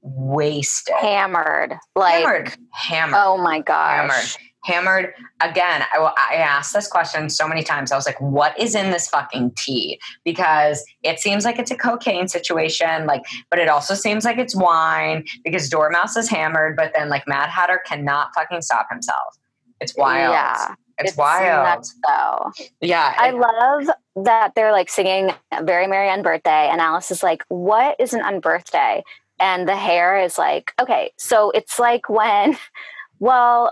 wasted 0.01 0.95
Hammered. 1.01 1.73
Like, 1.95 2.23
hammered 2.23 2.53
hammered 2.71 3.19
oh 3.21 3.38
my 3.38 3.59
gosh. 3.59 3.95
hammered 3.97 4.49
hammered 4.64 5.14
again 5.41 5.84
I, 5.93 5.99
will- 5.99 6.14
I 6.18 6.36
asked 6.36 6.74
this 6.74 6.88
question 6.88 7.30
so 7.30 7.47
many 7.47 7.64
times 7.64 7.91
i 7.91 7.95
was 7.95 8.05
like 8.05 8.20
what 8.20 8.60
is 8.60 8.76
in 8.76 8.91
this 8.91 9.07
fucking 9.07 9.51
tea 9.57 9.99
because 10.26 10.84
it 11.03 11.20
seems 11.20 11.45
like 11.45 11.60
it's 11.60 11.72
a 11.72 11.78
cocaine 11.78 12.28
situation 12.28 13.05
like 13.05 13.24
but 13.49 13.60
it 13.60 13.70
also 13.70 13.93
seems 13.93 14.26
like 14.26 14.38
it's 14.38 14.55
wine 14.55 15.24
because 15.43 15.70
dormouse 15.70 16.18
is 16.18 16.30
hammered 16.30 16.76
but 16.76 16.91
then 16.93 17.07
like 17.10 17.28
mad 17.28 17.49
hatter 17.49 17.82
cannot 17.86 18.30
fucking 18.36 18.62
stop 18.62 18.88
himself 18.91 19.38
it's 19.80 19.95
wild 19.95 20.34
Yeah. 20.34 20.76
it's, 20.97 21.16
wild 21.16 21.66
nuts, 21.66 21.95
though. 22.05 22.51
yeah 22.82 23.14
I 23.18 23.32
love 23.32 23.88
that 24.26 24.51
they're 24.55 24.74
like 24.74 24.89
singing 24.89 25.32
Very 25.64 25.88
Merry 25.88 26.10
Unbirthday, 26.10 26.70
and 26.70 26.82
Alice 26.82 27.12
is 27.12 27.24
like, 27.24 27.45
What 27.47 27.95
is 27.97 28.14
an 28.14 28.20
unbirthday? 28.22 29.03
And 29.39 29.70
the 29.70 29.78
hare 29.78 30.20
is 30.22 30.38
like, 30.38 30.74
Okay, 30.82 31.12
so 31.18 31.51
it's 31.51 31.80
like 31.80 32.10
when, 32.10 32.57
well, 33.20 33.72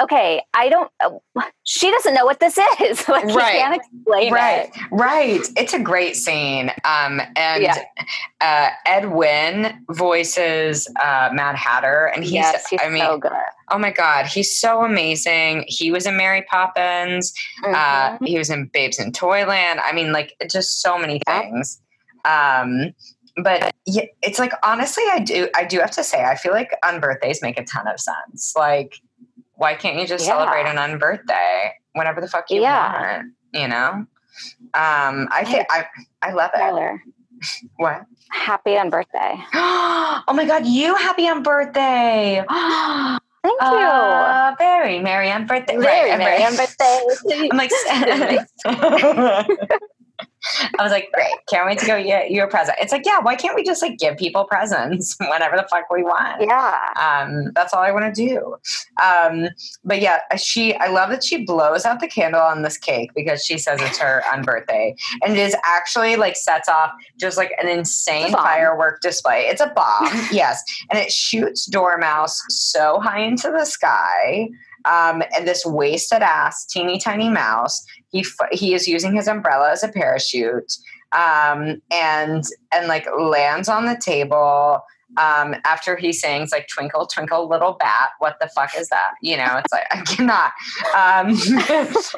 okay, 0.00 0.42
I 0.54 0.68
don't, 0.68 0.90
uh, 1.00 1.42
she 1.64 1.90
doesn't 1.90 2.14
know 2.14 2.24
what 2.24 2.38
this 2.40 2.58
is. 2.82 3.08
like, 3.08 3.28
she 3.28 3.36
Right. 3.36 3.58
can't 3.60 3.74
explain 3.76 4.32
right 4.32 4.68
it. 4.74 4.80
right 4.92 5.40
it's 5.56 5.72
a 5.72 5.78
great 5.78 6.16
scene 6.16 6.70
um 6.84 7.20
and 7.36 7.62
Yeah. 7.62 7.76
uh 8.40 8.70
ed 8.86 9.10
wynn 9.12 9.84
voices 9.92 10.86
uh 11.02 11.30
mad 11.32 11.56
hatter 11.56 12.06
and 12.14 12.22
he's, 12.24 12.32
yes, 12.34 12.66
he's 12.68 12.80
i 12.82 12.88
mean 12.88 13.00
so. 13.02 13.20
Oh 13.70 13.78
my 13.78 13.90
God, 13.90 14.26
he's 14.26 14.56
so 14.60 14.84
amazing. 14.84 15.64
He 15.66 15.90
was 15.90 16.06
in 16.06 16.16
Mary 16.16 16.42
Poppins. 16.48 17.32
Uh, 17.64 18.10
Mhm. 18.18 18.26
he 18.28 18.38
was 18.38 18.48
in 18.48 18.66
Babes 18.72 19.00
in 19.00 19.10
Toyland. 19.10 19.80
I 19.80 19.90
mean, 19.92 20.12
like 20.12 20.34
just 20.48 20.80
so 20.80 20.96
many 20.96 21.20
things. 21.26 21.80
Um, 22.24 22.92
but 23.42 23.72
yeah, 23.84 24.04
it's 24.22 24.38
like 24.38 24.52
honestly, 24.62 25.02
I 25.10 25.18
do. 25.18 25.48
I 25.56 25.64
do 25.64 25.80
have 25.80 25.90
to 25.92 26.04
say, 26.04 26.22
I 26.22 26.36
feel 26.36 26.52
like 26.52 26.70
unbirthdays 26.84 27.42
make 27.42 27.58
a 27.58 27.64
ton 27.64 27.88
of 27.88 27.98
sense. 27.98 28.54
Like, 28.56 29.00
why 29.56 29.74
can't 29.74 29.96
you 29.98 30.06
just 30.06 30.24
Yeah. 30.26 30.32
celebrate 30.32 30.66
an 30.66 30.76
unbirthday 30.76 31.70
whenever 31.94 32.20
the 32.20 32.28
fuck 32.28 32.50
you 32.50 32.60
Yeah. 32.62 32.92
want? 33.16 33.26
You 33.52 33.68
know. 33.68 34.06
Um, 34.74 35.28
I 35.32 35.44
think 35.44 35.66
I 35.70 35.86
I 36.22 36.32
love 36.32 36.50
it. 36.54 36.58
Tyler, 36.58 37.02
What? 37.76 38.02
happy 38.30 38.72
unbirthday. 38.74 39.42
oh 39.54 40.22
my 40.34 40.44
God, 40.44 40.66
you 40.66 40.94
happy 40.94 41.24
unbirthday. 41.26 42.44
Thank 43.46 43.60
you. 43.62 43.68
Uh, 43.68 44.54
very 44.58 44.98
merry 44.98 45.28
unbirthday. 45.28 45.80
Very 45.80 46.10
right, 46.10 46.18
merry 46.18 46.40
unbirthday. 46.42 47.50
I'm 47.52 47.56
like, 47.56 47.70
I 50.78 50.82
was 50.82 50.92
like, 50.92 51.10
great, 51.12 51.32
can't 51.48 51.66
wait 51.66 51.78
to 51.80 51.86
go 51.86 52.02
get 52.02 52.30
you 52.30 52.42
a 52.42 52.46
present. 52.46 52.78
It's 52.80 52.92
like, 52.92 53.04
yeah, 53.06 53.18
why 53.20 53.34
can't 53.36 53.54
we 53.54 53.62
just 53.64 53.82
like 53.82 53.98
give 53.98 54.16
people 54.16 54.44
presents 54.44 55.16
whenever 55.20 55.56
the 55.56 55.66
fuck 55.70 55.90
we 55.90 56.02
want? 56.02 56.40
yeah. 56.42 56.78
Um, 56.96 57.52
that's 57.54 57.72
all 57.74 57.80
I 57.82 57.90
want 57.92 58.14
to 58.14 58.28
do. 58.28 58.56
Um, 59.02 59.48
but 59.84 60.00
yeah, 60.00 60.20
she, 60.36 60.74
I 60.76 60.86
love 60.88 61.10
that 61.10 61.24
she 61.24 61.44
blows 61.44 61.84
out 61.84 62.00
the 62.00 62.08
candle 62.08 62.40
on 62.40 62.62
this 62.62 62.78
cake 62.78 63.10
because 63.14 63.44
she 63.44 63.58
says 63.58 63.80
it's 63.82 63.98
her 63.98 64.22
unbirthday, 64.32 64.94
and 65.22 65.32
it 65.32 65.38
is 65.38 65.56
actually 65.64 66.16
like 66.16 66.36
sets 66.36 66.68
off 66.68 66.92
just 67.18 67.36
like 67.36 67.52
an 67.62 67.68
insane 67.68 68.24
It's 68.26 68.32
a 68.34 68.36
bomb. 68.36 68.44
firework 68.44 69.00
display. 69.00 69.46
It's 69.48 69.60
a 69.60 69.68
bomb, 69.74 70.08
yes, 70.32 70.62
and 70.90 70.98
it 70.98 71.12
shoots 71.12 71.66
Dormouse 71.66 72.42
so 72.48 73.00
high 73.00 73.20
into 73.20 73.50
the 73.50 73.64
sky. 73.64 74.48
Um, 74.84 75.22
and 75.36 75.48
this 75.48 75.66
wasted 75.66 76.22
ass, 76.22 76.64
teeny 76.64 77.00
tiny 77.00 77.28
mouse 77.28 77.84
he 78.10 78.24
he 78.52 78.74
is 78.74 78.88
using 78.88 79.14
his 79.14 79.28
umbrella 79.28 79.70
as 79.72 79.82
a 79.82 79.88
parachute, 79.88 80.72
um, 81.12 81.80
and 81.90 82.44
and 82.72 82.88
like 82.88 83.06
lands 83.18 83.68
on 83.68 83.86
the 83.86 83.96
table. 83.96 84.82
Um, 85.18 85.54
after 85.64 85.96
he 85.96 86.12
sings 86.12 86.50
like 86.50 86.66
"Twinkle 86.68 87.06
Twinkle 87.06 87.48
Little 87.48 87.74
Bat," 87.74 88.10
what 88.18 88.36
the 88.40 88.48
fuck 88.48 88.70
is 88.76 88.88
that? 88.88 89.14
You 89.22 89.36
know, 89.36 89.60
it's 89.62 89.72
like 89.72 89.86
I 89.90 90.02
cannot. 90.02 90.52
Um, 90.96 91.36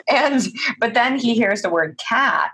and 0.08 0.46
but 0.80 0.94
then 0.94 1.18
he 1.18 1.34
hears 1.34 1.62
the 1.62 1.70
word 1.70 1.98
cat, 1.98 2.52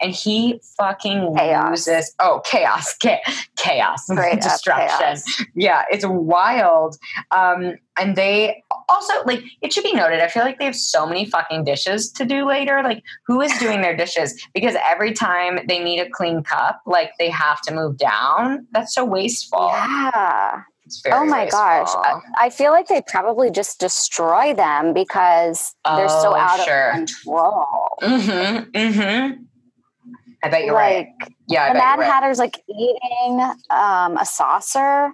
and 0.00 0.12
he 0.12 0.60
fucking 0.76 1.34
Chaos. 1.36 1.70
loses. 1.70 2.14
Oh, 2.20 2.40
chaos, 2.44 2.94
cha- 3.02 3.20
chaos, 3.56 4.06
destruction. 4.40 4.98
chaos. 4.98 5.44
Yeah, 5.54 5.82
it's 5.90 6.04
wild. 6.06 6.96
Um, 7.30 7.74
and 7.98 8.14
they 8.14 8.62
also 8.90 9.14
like 9.24 9.42
it 9.62 9.72
should 9.72 9.84
be 9.84 9.92
noted. 9.94 10.20
I 10.20 10.28
feel 10.28 10.42
like 10.44 10.58
they 10.58 10.66
have 10.66 10.76
so 10.76 11.06
many 11.06 11.24
fucking 11.24 11.64
dishes 11.64 12.12
to 12.12 12.24
do 12.26 12.46
later. 12.46 12.82
Like, 12.84 13.02
who 13.26 13.40
is 13.40 13.56
doing 13.58 13.80
their 13.80 13.96
dishes? 13.96 14.34
Because 14.54 14.76
every 14.88 15.12
time 15.12 15.60
they 15.68 15.78
need 15.82 16.00
a 16.00 16.08
clean 16.08 16.42
cup, 16.42 16.80
like 16.86 17.10
they 17.18 17.28
have 17.30 17.60
to 17.62 17.74
move 17.74 17.98
down. 17.98 18.66
That's 18.72 18.94
so 18.94 19.04
wasteful. 19.04 19.68
Yeah. 19.70 20.62
Oh 21.10 21.24
my 21.26 21.48
gosh. 21.48 21.80
wasteful. 21.82 22.02
I, 22.04 22.46
I 22.46 22.50
feel 22.50 22.70
like 22.70 22.86
they 22.88 23.02
probably 23.06 23.50
just 23.50 23.78
destroy 23.80 24.54
them 24.54 24.94
because 24.94 25.74
they're 25.84 26.08
so 26.08 26.32
Oh, 26.32 26.36
out 26.36 26.60
sure. 26.60 26.90
of 26.90 26.94
control. 26.96 27.66
Mm-hmm. 28.02 28.70
Mm-hmm. 28.70 29.42
I 30.42 30.48
bet 30.48 30.64
you're 30.64 30.74
like 30.74 31.08
right. 31.20 31.32
Yeah, 31.48 31.64
I 31.64 31.68
the 31.68 31.74
Mad 31.78 31.94
you're 31.94 32.04
right. 32.04 32.12
Hatter's 32.12 32.38
like 32.38 32.62
eating 32.68 33.40
um, 33.70 34.16
a 34.16 34.24
saucer. 34.24 35.12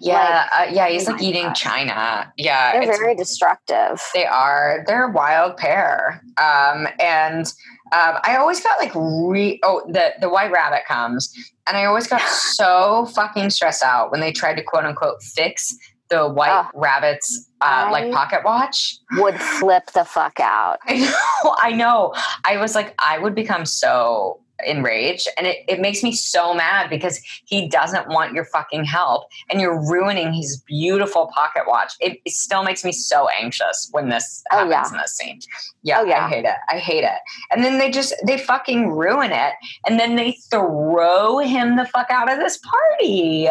Yeah, 0.00 0.48
uh, 0.54 0.66
yeah, 0.70 0.88
he's 0.88 1.08
oh 1.08 1.12
like 1.12 1.22
eating 1.22 1.44
God. 1.44 1.54
China. 1.54 2.32
Yeah, 2.36 2.72
They're 2.72 2.82
it's 2.82 2.98
very 2.98 3.14
destructive. 3.14 4.02
They 4.14 4.26
are. 4.26 4.84
They're 4.86 5.08
a 5.08 5.12
wild 5.12 5.56
pair. 5.56 6.22
Um, 6.36 6.88
and 7.00 7.46
um, 7.92 8.18
I 8.24 8.36
always 8.38 8.60
got 8.62 8.78
like 8.78 8.92
re 8.94 9.58
oh 9.62 9.82
the 9.88 10.12
the 10.20 10.28
white 10.28 10.50
rabbit 10.50 10.82
comes, 10.86 11.32
and 11.66 11.76
I 11.76 11.86
always 11.86 12.06
got 12.06 12.20
so 12.28 13.06
fucking 13.14 13.50
stressed 13.50 13.82
out 13.82 14.10
when 14.10 14.20
they 14.20 14.32
tried 14.32 14.54
to 14.54 14.62
quote 14.62 14.84
unquote 14.84 15.22
fix 15.22 15.74
the 16.12 16.28
white 16.28 16.68
rabbit's 16.74 17.48
uh, 17.62 17.88
like 17.90 18.12
pocket 18.12 18.42
watch. 18.44 18.98
Would 19.12 19.40
flip 19.40 19.90
the 19.94 20.04
fuck 20.04 20.38
out. 20.40 20.78
I 20.86 20.98
know. 21.44 21.56
I 21.58 21.72
know. 21.72 22.14
I 22.44 22.58
was 22.58 22.74
like, 22.74 22.94
I 22.98 23.18
would 23.18 23.34
become 23.34 23.64
so 23.64 24.41
enraged. 24.64 25.28
And 25.36 25.46
it, 25.46 25.58
it 25.68 25.80
makes 25.80 26.02
me 26.02 26.12
so 26.12 26.54
mad 26.54 26.88
because 26.90 27.20
he 27.44 27.68
doesn't 27.68 28.08
want 28.08 28.32
your 28.32 28.44
fucking 28.46 28.84
help 28.84 29.24
and 29.50 29.60
you're 29.60 29.80
ruining 29.90 30.32
his 30.32 30.60
beautiful 30.66 31.30
pocket 31.34 31.64
watch. 31.66 31.92
It, 32.00 32.18
it 32.24 32.32
still 32.32 32.62
makes 32.62 32.84
me 32.84 32.92
so 32.92 33.28
anxious 33.40 33.88
when 33.92 34.08
this 34.08 34.42
Oh, 34.52 34.56
happens 34.68 34.72
yeah. 34.72 34.90
in 34.96 34.96
this 35.02 35.16
scene. 35.16 35.40
Yeah, 35.82 36.00
Oh, 36.00 36.04
yeah. 36.04 36.26
i 36.26 36.28
hate 36.28 36.44
it. 36.44 36.56
I 36.68 36.78
hate 36.78 37.04
it. 37.04 37.18
And 37.50 37.64
then 37.64 37.78
they 37.78 37.90
just 37.90 38.14
they 38.26 38.38
fucking 38.38 38.90
ruin 38.92 39.32
it 39.32 39.54
and 39.86 39.98
then 39.98 40.16
they 40.16 40.32
throw 40.50 41.38
him 41.38 41.76
the 41.76 41.84
fuck 41.86 42.10
out 42.10 42.30
of 42.30 42.38
this 42.38 42.58
party 42.58 43.48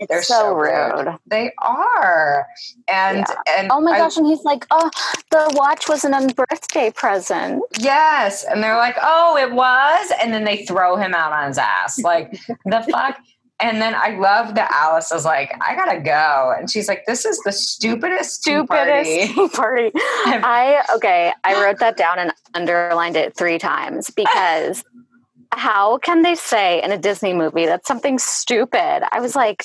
It's 0.00 0.08
They're 0.08 0.22
so, 0.22 0.34
so 0.34 0.54
rude. 0.54 1.06
rude. 1.06 1.18
they 1.26 1.52
are 1.62 2.46
and 2.88 3.24
and 3.56 3.70
Oh 3.70 3.80
my 3.80 3.92
I- 3.92 3.98
gosh! 3.98 4.16
And 4.16 4.26
he's 4.26 4.42
like, 4.44 4.66
"Oh, 4.70 4.90
the 5.30 5.52
watch 5.54 5.88
was 5.88 6.04
an 6.04 6.28
birthday 6.34 6.90
present." 6.90 7.62
Yes. 7.78 8.44
And 8.44 8.62
they're 8.62 8.76
like, 8.76 8.96
oh, 9.02 9.36
it 9.36 9.52
was. 9.52 10.12
And 10.22 10.32
then 10.32 10.44
they 10.44 10.64
throw 10.66 10.96
him 10.96 11.14
out 11.14 11.32
on 11.32 11.48
his 11.48 11.58
ass. 11.58 11.98
Like, 12.00 12.32
the 12.64 12.86
fuck? 12.90 13.18
And 13.60 13.80
then 13.80 13.94
I 13.94 14.16
love 14.18 14.56
that 14.56 14.70
Alice 14.72 15.12
is 15.12 15.24
like, 15.24 15.52
I 15.60 15.76
gotta 15.76 16.00
go. 16.00 16.52
And 16.58 16.68
she's 16.70 16.88
like, 16.88 17.04
this 17.06 17.24
is 17.24 17.38
the 17.44 17.52
stupidest, 17.52 18.42
tea 18.42 18.62
party. 18.66 19.26
Stupidest 19.26 19.54
party. 19.54 19.90
I 19.94 20.84
okay. 20.96 21.32
I 21.44 21.62
wrote 21.64 21.78
that 21.78 21.96
down 21.96 22.18
and 22.18 22.32
underlined 22.54 23.16
it 23.16 23.36
three 23.36 23.58
times 23.58 24.10
because 24.10 24.82
how 25.52 25.98
can 25.98 26.22
they 26.22 26.34
say 26.34 26.82
in 26.82 26.90
a 26.90 26.98
Disney 26.98 27.32
movie 27.32 27.66
that's 27.66 27.86
something 27.86 28.18
stupid? 28.18 29.04
I 29.14 29.20
was 29.20 29.36
like, 29.36 29.62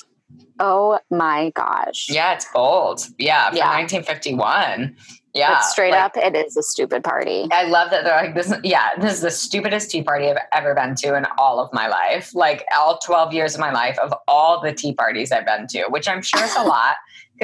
oh 0.60 1.00
my 1.10 1.52
gosh. 1.56 2.08
Yeah, 2.10 2.34
it's 2.34 2.46
bold. 2.54 3.02
Yeah, 3.18 3.52
Yeah. 3.54 3.70
1951. 3.78 4.96
Yeah. 5.36 5.54
But 5.56 5.64
straight 5.64 5.92
like, 5.92 6.02
up, 6.02 6.18
it 6.18 6.36
is 6.36 6.58
a 6.58 6.64
stupid 6.64 7.04
party. 7.04 7.48
I 7.52 7.64
love 7.66 7.92
that 7.92 8.04
they're 8.04 8.16
like 8.16 8.34
this. 8.34 8.52
Yeah, 8.64 8.90
this 9.00 9.14
is 9.14 9.22
the 9.22 9.30
stupidest 9.30 9.92
tea 9.92 10.02
party 10.02 10.28
I've 10.28 10.38
ever 10.54 10.74
been 10.74 10.96
to 10.96 11.16
in 11.16 11.28
all 11.38 11.60
of 11.60 11.72
my 11.72 11.88
life. 11.88 12.34
Like 12.34 12.66
all 12.76 12.98
twelve 12.98 13.32
years 13.32 13.54
of 13.54 13.60
my 13.60 13.72
life, 13.72 13.98
of 14.00 14.12
all 14.28 14.60
the 14.60 14.74
tea 14.74 14.94
parties 14.94 15.32
I've 15.32 15.46
been 15.46 15.68
to, 15.68 15.84
which 15.90 16.08
I'm 16.08 16.24
sure 16.24 16.44
is 16.44 16.56
a 16.56 16.64
lot. 16.64 16.96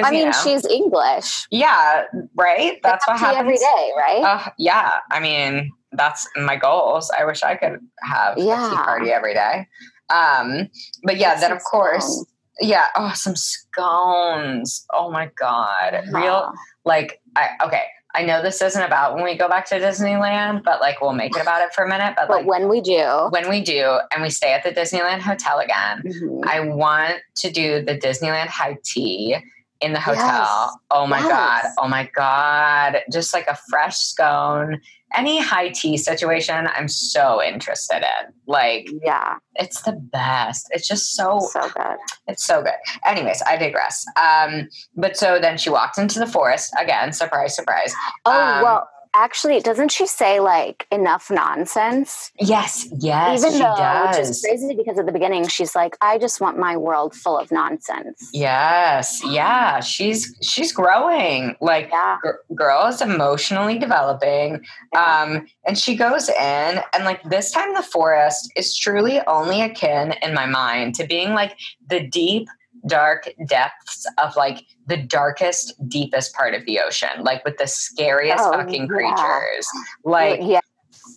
I 0.02 0.10
you 0.10 0.18
mean, 0.18 0.26
know, 0.30 0.36
she's 0.42 0.66
English. 0.66 1.46
yeah, 1.50 2.02
right. 2.34 2.78
That's 2.82 3.06
what 3.06 3.18
happens 3.18 3.38
every 3.38 3.56
day, 3.56 3.92
right? 3.96 4.22
Uh, 4.24 4.50
yeah, 4.58 4.94
I 5.12 5.20
mean 5.20 5.70
that's 5.92 6.28
my 6.36 6.56
goals. 6.56 7.10
I 7.16 7.24
wish 7.24 7.42
I 7.44 7.54
could 7.54 7.78
have 8.02 8.36
a 8.36 8.40
tea 8.40 8.50
party 8.50 9.10
every 9.12 9.32
day. 9.32 9.68
Um, 10.12 10.68
but 11.04 11.16
yeah, 11.18 11.34
Get 11.34 11.40
then 11.40 11.52
of 11.52 11.62
course. 11.62 12.26
Yeah. 12.60 12.86
Oh, 12.96 13.12
some 13.14 13.36
scones. 13.36 14.86
Oh 14.92 15.10
my 15.10 15.30
god, 15.38 16.04
real 16.12 16.52
like 16.84 17.20
I 17.36 17.50
okay. 17.64 17.82
I 18.14 18.22
know 18.22 18.42
this 18.42 18.62
isn't 18.62 18.80
about 18.82 19.14
when 19.14 19.24
we 19.24 19.36
go 19.36 19.46
back 19.46 19.66
to 19.66 19.74
Disneyland, 19.74 20.62
but 20.64 20.80
like 20.80 21.02
we'll 21.02 21.12
make 21.12 21.36
it 21.36 21.42
about 21.42 21.60
it 21.60 21.74
for 21.74 21.84
a 21.84 21.88
minute. 21.88 22.14
But, 22.16 22.28
But 22.28 22.36
like 22.38 22.46
when 22.46 22.66
we 22.70 22.80
do, 22.80 23.26
when 23.28 23.50
we 23.50 23.60
do, 23.60 23.98
and 24.10 24.22
we 24.22 24.30
stay 24.30 24.54
at 24.54 24.64
the 24.64 24.70
Disneyland 24.70 25.20
Hotel 25.20 25.58
again, 25.58 26.02
Mhm. 26.02 26.46
I 26.46 26.60
want 26.60 27.16
to 27.36 27.50
do 27.50 27.82
the 27.84 27.94
Disneyland 27.98 28.46
high 28.46 28.78
tea 28.82 29.36
in 29.82 29.92
the 29.92 30.00
hotel. 30.00 30.24
Yes. 30.24 30.76
Oh 30.90 31.06
my 31.06 31.20
God. 31.20 31.64
Oh 31.78 31.88
my 31.88 32.08
God. 32.14 33.02
Just 33.12 33.34
like 33.34 33.48
a 33.48 33.58
fresh 33.68 33.98
scone. 33.98 34.80
Any 35.16 35.40
high 35.40 35.68
tea 35.70 35.96
situation, 35.96 36.68
I'm 36.74 36.88
so 36.88 37.42
interested 37.42 37.98
in. 37.98 38.32
Like, 38.46 38.90
yeah, 39.02 39.36
it's 39.54 39.82
the 39.82 39.92
best. 39.92 40.68
It's 40.70 40.86
just 40.86 41.14
so, 41.16 41.40
so 41.52 41.68
good. 41.70 41.96
it's 42.26 42.44
so 42.44 42.62
good. 42.62 42.74
Anyways, 43.04 43.42
I 43.46 43.56
digress. 43.56 44.04
Um, 44.16 44.68
but 44.94 45.16
so 45.16 45.38
then 45.40 45.56
she 45.58 45.70
walks 45.70 45.98
into 45.98 46.18
the 46.18 46.26
forest 46.26 46.74
again. 46.80 47.12
Surprise, 47.12 47.54
surprise. 47.54 47.94
Oh 48.24 48.30
Um, 48.32 48.62
well, 48.62 48.88
actually, 49.16 49.60
doesn't 49.60 49.90
she 49.90 50.06
say 50.06 50.40
like 50.40 50.86
enough 50.92 51.30
nonsense? 51.30 52.30
Yes, 52.38 52.88
yes, 52.98 53.40
Even 53.40 53.52
she 53.52 53.58
though, 53.58 53.74
does. 53.76 54.16
which 54.18 54.28
is 54.28 54.40
crazy 54.42 54.74
because 54.76 54.98
at 54.98 55.06
the 55.06 55.12
beginning 55.12 55.48
she's 55.48 55.74
like, 55.74 55.96
"I 56.00 56.18
just 56.18 56.40
want 56.40 56.58
my 56.58 56.76
world 56.76 57.14
full 57.14 57.38
of 57.38 57.50
nonsense." 57.50 58.30
Yes, 58.32 59.22
yeah, 59.24 59.80
she's 59.80 60.36
she's 60.42 60.72
growing. 60.72 61.56
Like 61.60 61.88
Yeah. 61.90 62.18
girl 62.54 62.86
is 62.86 63.00
emotionally 63.00 63.78
developing 63.78 64.64
um 64.96 65.46
and 65.66 65.78
she 65.78 65.96
goes 65.96 66.28
in 66.28 66.80
and 66.92 67.04
like 67.04 67.22
this 67.24 67.50
time 67.50 67.74
the 67.74 67.82
forest 67.82 68.50
is 68.56 68.76
truly 68.76 69.20
only 69.26 69.60
akin 69.62 70.12
in 70.22 70.34
my 70.34 70.46
mind 70.46 70.94
to 70.96 71.06
being 71.06 71.34
like 71.34 71.56
the 71.88 72.00
deep 72.06 72.48
dark 72.86 73.28
depths 73.46 74.06
of 74.22 74.36
like 74.36 74.64
the 74.86 74.96
darkest 74.96 75.74
deepest 75.88 76.34
part 76.34 76.54
of 76.54 76.64
the 76.66 76.78
ocean 76.80 77.08
like 77.20 77.44
with 77.44 77.56
the 77.58 77.66
scariest 77.66 78.44
Oh, 78.46 78.52
fucking 78.52 78.82
yeah. 78.82 78.86
creatures 78.88 79.66
like 80.04 80.40
yeah, 80.42 80.60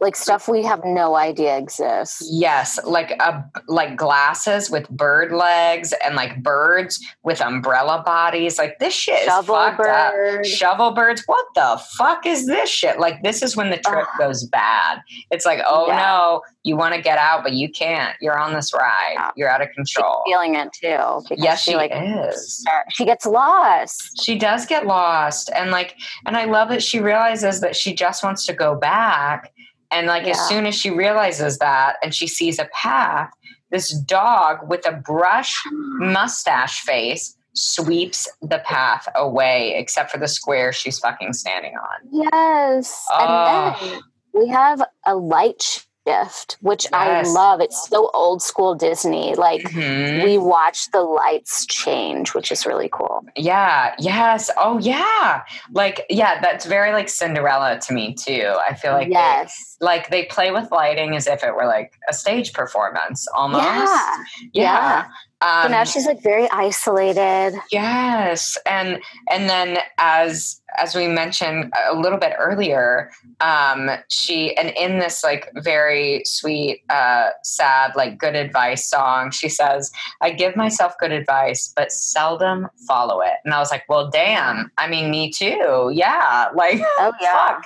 like 0.01 0.15
stuff 0.15 0.47
we 0.47 0.63
have 0.63 0.81
no 0.85 1.15
idea 1.15 1.57
exists. 1.57 2.27
Yes, 2.31 2.79
like 2.85 3.11
a 3.21 3.43
like 3.67 3.95
glasses 3.95 4.69
with 4.69 4.89
bird 4.89 5.31
legs 5.31 5.93
and 6.03 6.15
like 6.15 6.41
birds 6.43 6.99
with 7.23 7.41
umbrella 7.41 8.03
bodies. 8.05 8.57
Like 8.57 8.79
this 8.79 8.93
shit 8.93 9.19
is 9.19 9.25
Shovel 9.25 9.55
fucked 9.55 9.79
up. 9.81 10.13
bird. 10.13 10.45
Shovel 10.47 10.91
birds. 10.91 11.23
What 11.25 11.45
the 11.55 11.81
fuck 11.97 12.25
is 12.25 12.45
this 12.45 12.69
shit? 12.69 12.99
Like 12.99 13.23
this 13.23 13.41
is 13.41 13.55
when 13.55 13.69
the 13.69 13.77
trip 13.77 14.07
Ugh. 14.13 14.17
goes 14.19 14.45
bad. 14.45 14.99
It's 15.31 15.45
like, 15.45 15.59
oh 15.67 15.87
Yeah. 15.87 15.97
no, 15.97 16.41
you 16.63 16.75
want 16.77 16.95
to 16.95 17.01
get 17.01 17.17
out, 17.17 17.43
but 17.43 17.53
you 17.53 17.69
can't. 17.69 18.15
You're 18.21 18.37
on 18.39 18.53
this 18.53 18.73
ride. 18.73 19.13
Yeah. 19.13 19.31
You're 19.35 19.49
out 19.49 19.61
of 19.61 19.69
She's 19.75 19.93
control. 19.93 20.23
feeling 20.25 20.55
it 20.55 20.71
too. 20.73 21.21
Yes, 21.35 21.61
she 21.61 21.75
like 21.75 21.91
is. 21.93 22.65
she 22.91 23.05
gets 23.05 23.25
lost. 23.25 24.21
She 24.23 24.37
does 24.37 24.65
get 24.65 24.85
lost, 24.85 25.49
and 25.55 25.71
like, 25.71 25.95
and 26.25 26.35
I 26.37 26.45
love 26.45 26.69
that 26.69 26.83
she 26.83 26.99
realizes 26.99 27.61
that 27.61 27.75
she 27.75 27.93
just 27.93 28.23
wants 28.23 28.45
to 28.45 28.53
go 28.53 28.75
back. 28.75 29.51
And 29.91 30.07
like, 30.07 30.27
as 30.27 30.39
soon 30.47 30.65
as 30.65 30.75
she 30.75 30.89
realizes 30.91 31.57
that, 31.57 31.95
and 32.03 32.13
she 32.13 32.27
sees 32.27 32.59
a 32.59 32.69
path, 32.73 33.31
this 33.71 33.91
dog 33.91 34.69
with 34.69 34.87
a 34.87 34.93
brush 34.93 35.55
hmm. 35.67 36.11
mustache 36.11 36.81
face 36.81 37.35
sweeps 37.53 38.27
the 38.41 38.59
path 38.59 39.07
away, 39.15 39.75
except 39.75 40.11
for 40.11 40.17
the 40.17 40.27
square 40.27 40.71
she's 40.71 40.99
fucking 40.99 41.33
standing 41.33 41.73
on. 41.75 42.29
Yes, 42.31 43.05
Oh. 43.11 43.75
and 43.81 43.91
then 43.93 44.01
we 44.33 44.47
have 44.47 44.81
a 45.05 45.15
light 45.15 45.85
shift, 46.07 46.57
which 46.61 46.87
Yes. 46.91 47.27
I 47.27 47.31
love. 47.31 47.61
It's 47.61 47.87
so 47.87 48.09
old 48.13 48.41
school 48.41 48.75
Disney. 48.75 49.35
Like 49.35 49.61
Mhm. 49.63 50.23
we 50.23 50.37
watch 50.37 50.91
the 50.91 51.01
lights 51.01 51.65
change, 51.65 52.33
which 52.33 52.51
is 52.51 52.65
really 52.65 52.89
cool. 52.91 53.23
Yeah. 53.35 53.93
Yes. 53.99 54.49
Oh, 54.57 54.77
yeah. 54.79 55.43
Like, 55.71 56.05
yeah, 56.09 56.39
that's 56.41 56.65
very 56.65 56.91
like 56.93 57.09
Cinderella 57.09 57.79
to 57.79 57.93
me 57.93 58.13
too. 58.13 58.55
I 58.67 58.73
feel 58.75 58.93
like 58.93 59.07
they, 59.07 59.13
yes. 59.13 59.77
like 59.79 60.09
they 60.09 60.25
play 60.25 60.51
with 60.51 60.71
lighting 60.71 61.15
as 61.15 61.27
if 61.27 61.43
it 61.43 61.53
were 61.55 61.65
like 61.67 61.93
a 62.09 62.13
stage 62.13 62.53
performance 62.53 63.27
almost. 63.35 63.63
Yeah. 63.65 64.15
Yeah. 64.53 64.63
Yeah. 64.63 65.05
Um, 65.41 65.63
so 65.63 65.67
now 65.69 65.83
she's 65.85 66.05
like 66.05 66.21
very 66.21 66.49
isolated. 66.51 67.57
Yes, 67.71 68.57
and 68.65 69.01
and 69.31 69.49
then 69.49 69.77
as 69.97 70.59
as 70.77 70.93
we 70.95 71.07
mentioned 71.07 71.71
a 71.89 71.95
little 71.95 72.17
bit 72.19 72.33
earlier, 72.37 73.09
um, 73.39 73.89
she 74.09 74.55
and 74.57 74.69
in 74.77 74.99
this 74.99 75.23
like 75.23 75.49
very 75.55 76.23
sweet, 76.25 76.81
uh, 76.89 77.29
sad, 77.43 77.93
like 77.95 78.17
good 78.17 78.35
advice 78.35 78.85
song, 78.85 79.31
she 79.31 79.47
says, 79.47 79.91
"I 80.19 80.31
give 80.31 80.57
myself 80.57 80.93
good 80.99 81.13
advice, 81.13 81.71
but 81.73 81.91
seldom 81.93 82.67
follow 82.85 83.21
it." 83.21 83.35
And 83.45 83.53
I 83.53 83.59
was 83.59 83.71
like, 83.71 83.83
"Well, 83.87 84.09
damn. 84.09 84.69
I 84.77 84.87
mean, 84.89 85.09
me 85.09 85.31
too. 85.31 85.89
Yeah. 85.93 86.47
Like, 86.59 86.81
Oh 86.99 87.13
yeah. 87.21 87.47
fuck, 87.47 87.63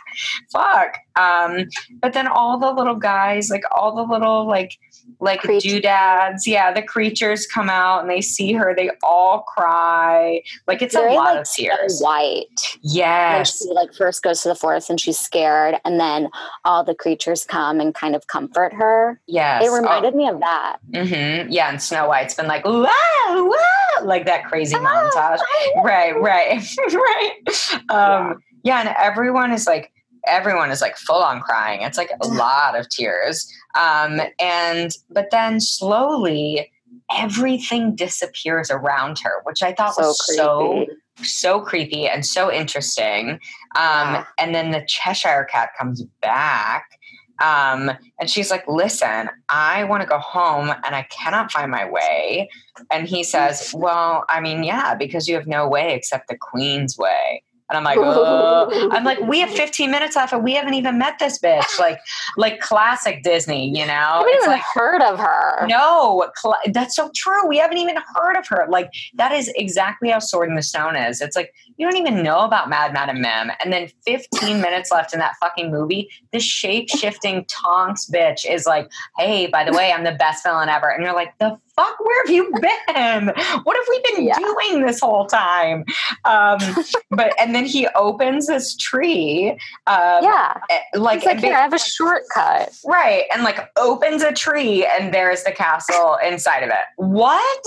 fuck." 0.52 0.98
Um, 1.16 1.66
but 2.02 2.14
then 2.14 2.28
all 2.28 2.60
the 2.60 2.72
little 2.72 2.96
guys, 2.96 3.50
like 3.50 3.64
all 3.72 3.96
the 3.96 4.04
little 4.04 4.48
like 4.48 4.78
like 5.20 5.41
doodads, 5.41 6.45
yeah, 6.45 6.72
the 6.74 6.82
creatures 6.82 7.47
come 7.47 7.70
out 7.70 8.01
and 8.01 8.10
they 8.10 8.22
see 8.22 8.51
her, 8.54 8.74
they 8.76 8.89
all 9.04 9.41
cry. 9.43 10.41
Like 10.68 10.82
it's 10.82 10.93
Very, 10.95 11.14
a 11.14 11.16
lot 11.16 11.36
like, 11.36 11.41
of 11.41 11.49
tears. 11.51 11.99
Snow 11.99 12.06
White. 12.08 12.78
When 12.82 12.93
Yes. 12.93 13.60
she 13.60 13.70
like 13.72 13.93
first 13.93 14.22
goes 14.24 14.41
to 14.43 14.49
the 14.49 14.56
forest 14.56 14.89
and 14.89 14.99
she's 14.99 15.20
scared, 15.20 15.76
and 15.86 15.99
then 15.99 16.30
all 16.66 16.84
the 16.84 16.95
creatures 16.95 17.45
come 17.45 17.80
and 17.80 17.93
kind 17.95 18.16
of 18.16 18.28
comfort 18.28 18.74
her. 18.74 19.20
Yes. 19.28 19.66
It 19.66 19.70
reminded 19.72 20.16
me 20.16 20.28
of 20.28 20.39
that. 20.41 20.78
hmm 20.93 21.49
Yeah, 21.51 21.70
and 21.70 21.82
Snow 21.82 22.08
White's 22.08 22.34
been 22.36 22.47
like, 22.47 22.66
wow, 22.66 22.84
wow, 23.30 24.04
like 24.04 24.26
that 24.26 24.45
crazy 24.45 24.76
montage. 24.76 25.39
Right, 25.84 26.20
right, 26.20 26.62
right. 26.93 27.89
Um, 27.89 28.39
yeah. 28.64 28.80
and 28.82 28.89
everyone 28.99 29.51
is 29.51 29.68
like, 29.68 29.91
everyone 30.28 30.72
is 30.72 30.82
like 30.82 30.95
full 30.97 31.22
on 31.22 31.41
crying. 31.41 31.82
It's 31.82 31.97
like 31.97 32.10
a 32.22 32.28
lot 32.28 32.80
of 32.80 32.88
tears. 32.89 33.51
Um, 33.76 34.22
and, 34.40 34.92
but 35.10 35.30
then 35.32 35.60
slowly, 35.60 36.72
everything 37.12 37.96
disappears 37.96 38.70
around 38.72 39.20
her, 39.20 39.42
which 39.44 39.62
I 39.64 39.74
thought 39.74 39.96
So 39.96 40.02
was 40.02 40.36
so 40.36 40.86
so 41.22 41.62
creepy 41.62 42.08
and 42.08 42.26
so 42.26 42.52
interesting. 42.52 43.32
Um, 43.76 44.14
Yeah. 44.14 44.26
And 44.40 44.56
then 44.56 44.72
the 44.72 44.84
Cheshire 44.88 45.48
Cat 45.52 45.70
comes 45.78 46.04
back. 46.22 47.00
Um, 47.42 47.92
and 48.20 48.30
she's 48.30 48.50
like, 48.52 48.68
Listen, 48.68 49.30
I 49.50 49.84
want 49.86 50.02
to 50.02 50.08
go 50.08 50.20
home 50.20 50.70
and 50.70 50.96
I 50.96 51.04
cannot 51.10 51.52
find 51.52 51.70
my 51.72 51.90
way. 51.90 52.50
And 52.92 53.08
he 53.08 53.24
says, 53.24 53.74
Well, 53.76 54.26
I 54.30 54.40
mean, 54.40 54.64
yeah, 54.64 54.96
because 54.96 55.28
you 55.28 55.36
have 55.36 55.48
no 55.48 55.68
way 55.68 55.94
except 55.94 56.28
the 56.30 56.38
Queen's 56.38 56.98
way. 56.98 57.44
And 57.70 57.78
I'm 57.78 57.84
like, 57.84 57.97
oh. 57.99 58.89
I'm 58.91 59.03
like, 59.03 59.20
we 59.22 59.39
have 59.39 59.49
15 59.49 59.89
minutes 59.89 60.16
left 60.16 60.34
and 60.34 60.43
we 60.43 60.53
haven't 60.53 60.74
even 60.76 60.97
met 60.97 61.18
this 61.20 61.39
bitch. 61.39 61.80
Like, 61.80 61.97
like 62.38 62.59
classic 62.59 63.24
Disney, 63.24 63.70
you 63.70 63.86
know? 63.86 63.93
I 63.93 64.18
haven't 64.18 64.30
It's 64.34 64.43
even 64.43 64.51
like, 64.53 64.61
heard 64.74 65.01
of 65.01 65.18
her. 65.18 65.66
no, 65.68 66.30
cl- 66.36 66.57
that's 66.72 66.95
so 66.95 67.09
true. 67.16 67.47
We 67.47 67.57
haven't 67.57 67.78
even 67.78 67.95
heard 68.16 68.36
of 68.38 68.47
her. 68.49 68.68
Like 68.70 68.91
that 69.16 69.32
is 69.32 69.51
exactly 69.55 70.09
how 70.09 70.20
Sword 70.20 70.49
in 70.49 70.55
the 70.55 70.61
Stone 70.61 70.95
is. 70.95 71.22
It's 71.22 71.36
like 71.36 71.53
you 71.78 71.89
don't 71.89 71.97
even 71.99 72.22
know 72.22 72.39
about 72.41 72.70
Mad 72.70 72.93
Madam 72.93 73.22
Mim, 73.22 73.51
and 73.64 73.72
then 73.74 73.89
15 74.05 74.61
minutes 74.61 74.91
left 74.91 75.14
in 75.14 75.20
that 75.20 75.34
fucking 75.41 75.72
movie. 75.72 76.09
This 76.32 76.43
shape 76.43 76.89
shifting 76.89 77.45
Tonks 77.45 78.07
bitch 78.09 78.45
is 78.49 78.66
like, 78.68 78.91
hey, 79.18 79.47
by 79.47 79.64
the 79.64 79.72
way, 79.72 79.91
I'm 79.91 80.03
the 80.03 80.11
best 80.11 80.43
villain 80.43 80.70
ever, 80.70 80.89
and 80.89 81.03
you're 81.03 81.16
like, 81.16 81.36
the 81.39 81.57
fuck, 81.76 82.00
where 82.00 82.24
have 82.26 82.34
you 82.34 82.52
been? 82.62 83.28
What 83.64 83.78
have 83.78 83.86
we 83.90 84.02
been 84.14 84.26
Yeah. 84.28 84.38
doing 84.38 84.86
this 84.86 85.00
whole 85.00 85.26
time? 85.28 85.86
Um, 86.26 86.60
but 87.12 87.34
and 87.40 87.54
then 87.56 87.66
he 87.66 87.88
opens 87.96 88.48
this 88.48 88.76
tree, 88.76 89.52
um, 89.88 90.24
Yeah. 90.24 90.54
eh, 90.70 90.80
like, 90.96 91.26
like, 91.26 91.40
here, 91.40 91.56
I 91.56 91.62
have 91.62 91.74
a 91.74 91.80
shortcut. 91.80 92.72
Right. 92.86 93.26
And 93.34 93.44
like 93.44 93.70
opens 93.78 94.22
a 94.22 94.32
tree 94.32 94.86
and 94.86 95.14
there's 95.14 95.44
the 95.44 95.52
castle 95.52 96.18
inside 96.26 96.64
of 96.64 96.70
it. 96.70 96.86
What? 96.98 97.64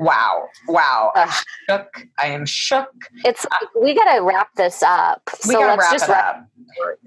Wow. 0.00 0.48
Wow. 0.66 1.12
I'm 1.14 1.28
shook. 1.68 2.06
I 2.18 2.26
am 2.28 2.46
shook. 2.46 2.90
It's 3.24 3.44
like, 3.44 3.74
we 3.82 3.94
got 3.94 4.14
to 4.14 4.22
wrap 4.22 4.48
this 4.54 4.82
up. 4.82 5.20
We 5.46 5.52
so 5.52 5.60
gotta 5.60 5.66
let's 5.66 5.80
wrap 5.82 5.92
just 5.92 6.08
it 6.08 6.12
wrap 6.12 6.36
up. 6.36 6.46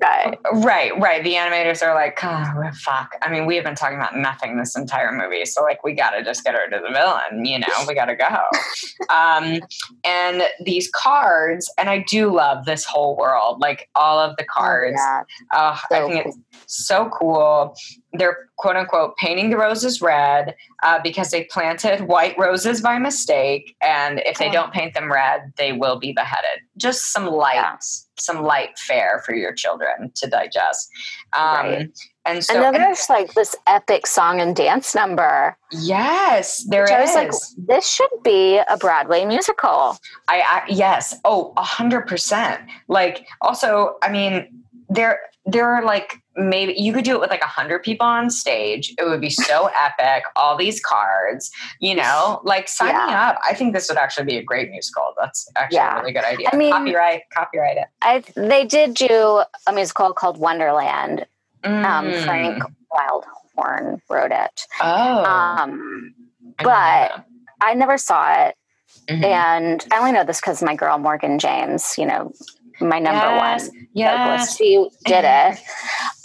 Right. 0.02 0.38
Right, 0.54 1.00
right. 1.00 1.24
The 1.24 1.34
animators 1.34 1.82
are 1.82 1.96
like, 1.96 2.20
oh, 2.24 2.72
fuck. 2.82 3.14
I 3.22 3.32
mean, 3.32 3.46
we 3.46 3.56
have 3.56 3.64
been 3.64 3.76
talking 3.76 3.98
about 3.98 4.16
nothing 4.16 4.58
this 4.58 4.76
entire 4.76 5.12
movie. 5.12 5.46
So, 5.46 5.64
like, 5.64 5.84
we 5.84 5.94
got 5.94 6.12
to 6.12 6.24
just 6.24 6.44
get 6.44 6.52
rid 6.52 6.74
of 6.74 6.84
the 6.84 6.90
villain, 6.90 7.46
you 7.46 7.60
know, 7.60 7.68
we 7.88 7.96
got 7.96 8.06
to 8.06 8.16
go. 8.16 8.26
um, 9.14 9.60
and 10.04 10.44
these 10.64 10.90
cards, 10.94 11.72
and 11.80 11.90
I 11.90 12.06
do 12.08 12.32
love 12.32 12.66
this 12.66 12.86
whole 12.86 13.18
world, 13.18 13.60
like 13.60 13.90
all 13.96 14.20
of 14.20 14.36
the 14.38 14.44
cards. 14.44 14.98
Yeah. 15.00 15.24
Uh, 15.52 15.78
I 15.90 15.96
So 15.96 16.08
think 16.08 16.26
it's 16.28 16.38
so 16.74 17.10
cool. 17.10 17.76
They're 18.14 18.50
quote 18.58 18.76
unquote 18.76 19.16
painting 19.18 19.50
the 19.50 19.58
roses 19.58 20.02
red 20.02 20.56
uh, 20.84 21.00
because 21.04 21.32
they 21.32 21.46
planted 21.46 22.02
white 22.08 22.38
roses 22.38 22.82
by 22.82 23.00
mistake. 23.00 23.76
And 23.82 24.22
if 24.26 24.38
they 24.38 24.50
Oh. 24.50 24.52
don't 24.54 24.72
paint 24.74 24.94
them 24.94 25.12
red, 25.12 25.54
they 25.58 25.74
will 25.74 25.98
be 25.98 26.14
beheaded. 26.14 26.62
Just 26.78 27.12
some 27.12 27.26
light, 27.28 27.56
Yeah. 27.56 27.76
some 28.20 28.44
light 28.44 28.78
fare 28.80 29.22
for 29.26 29.34
your 29.36 29.54
children 29.54 30.12
to 30.16 30.28
digest. 30.28 30.90
Um, 31.34 31.44
Right. 31.66 31.90
And 32.26 32.42
so, 32.46 32.54
and 32.54 32.64
then 32.64 32.76
and- 32.76 32.84
there's 32.86 33.10
like 33.10 33.34
this 33.34 33.54
epic 33.68 34.08
song 34.08 34.40
and 34.40 34.56
dance 34.56 34.96
number. 34.96 35.58
yes, 35.72 36.64
there 36.70 36.86
is. 36.86 36.92
I 36.92 37.02
was 37.02 37.14
like, 37.16 37.32
this 37.68 37.86
should 37.86 38.10
be 38.24 38.60
a 38.70 38.78
Broadway 38.78 39.26
musical. 39.26 39.98
I, 40.30 40.40
I 40.42 40.64
yes. 40.70 41.16
Oh, 41.26 41.52
a 41.58 41.64
hundred 41.64 42.08
percent. 42.08 42.62
Like 42.88 43.28
also, 43.42 43.98
I 44.02 44.10
mean, 44.10 44.64
there 44.88 45.20
there 45.46 45.68
are 45.76 45.84
like 45.84 46.23
maybe 46.36 46.74
you 46.74 46.94
could 46.94 47.04
do 47.06 47.14
it 47.16 47.20
with 47.22 47.30
like 47.30 47.42
a 47.44 47.48
hundred 47.48 47.84
people 47.84 48.06
on 48.08 48.30
stage. 48.30 48.94
It 48.98 49.04
would 49.06 49.22
be 49.22 49.30
so 49.30 49.70
epic. 49.80 50.24
All 50.36 50.58
these 50.58 50.80
cards, 50.82 51.52
you 51.80 51.96
know, 51.96 52.42
like 52.44 52.68
sign 52.68 52.88
me 53.08 53.14
up. 53.14 53.38
I 53.48 53.54
think 53.54 53.74
this 53.74 53.88
would 53.90 53.98
actually 53.98 54.26
be 54.26 54.38
a 54.38 54.44
great 54.44 54.70
musical. 54.72 55.14
That's 55.20 55.48
actually 55.56 55.76
Yeah. 55.78 55.98
a 55.98 56.00
really 56.02 56.14
good 56.14 56.24
idea. 56.26 56.50
I 56.52 56.56
mean- 56.56 56.72
copyright, 56.72 57.22
copyright 57.34 57.78
it. 57.78 57.86
I 58.02 58.24
they 58.36 58.66
did 58.66 58.96
do 58.96 59.44
a 59.68 59.74
musical 59.74 60.14
called 60.14 60.38
Wonderland. 60.38 61.26
Um, 61.64 61.74
Mm. 61.74 62.26
Frank 62.26 62.64
Wildhorn 62.92 64.00
wrote 64.10 64.32
it. 64.32 64.62
Oh, 64.82 65.24
Um, 65.24 66.14
I 66.60 66.64
but- 66.64 67.26
I 67.62 67.74
never 67.76 67.98
saw 67.98 68.34
it. 68.48 68.56
Mhm. 69.10 69.24
and 69.26 69.86
I 69.92 69.98
only 70.00 70.12
know 70.14 70.24
this 70.24 70.40
because 70.40 70.62
my 70.64 70.76
girl 70.76 70.98
Morgan 70.98 71.38
James, 71.40 71.96
you 71.98 72.06
know, 72.06 72.32
my 72.82 73.00
number 73.00 73.28
Yes, 73.28 73.70
one 73.70 73.88
Yes. 73.94 74.18
vocalist, 74.18 74.58
she 74.58 74.90
did 75.06 75.26
it. 75.26 75.60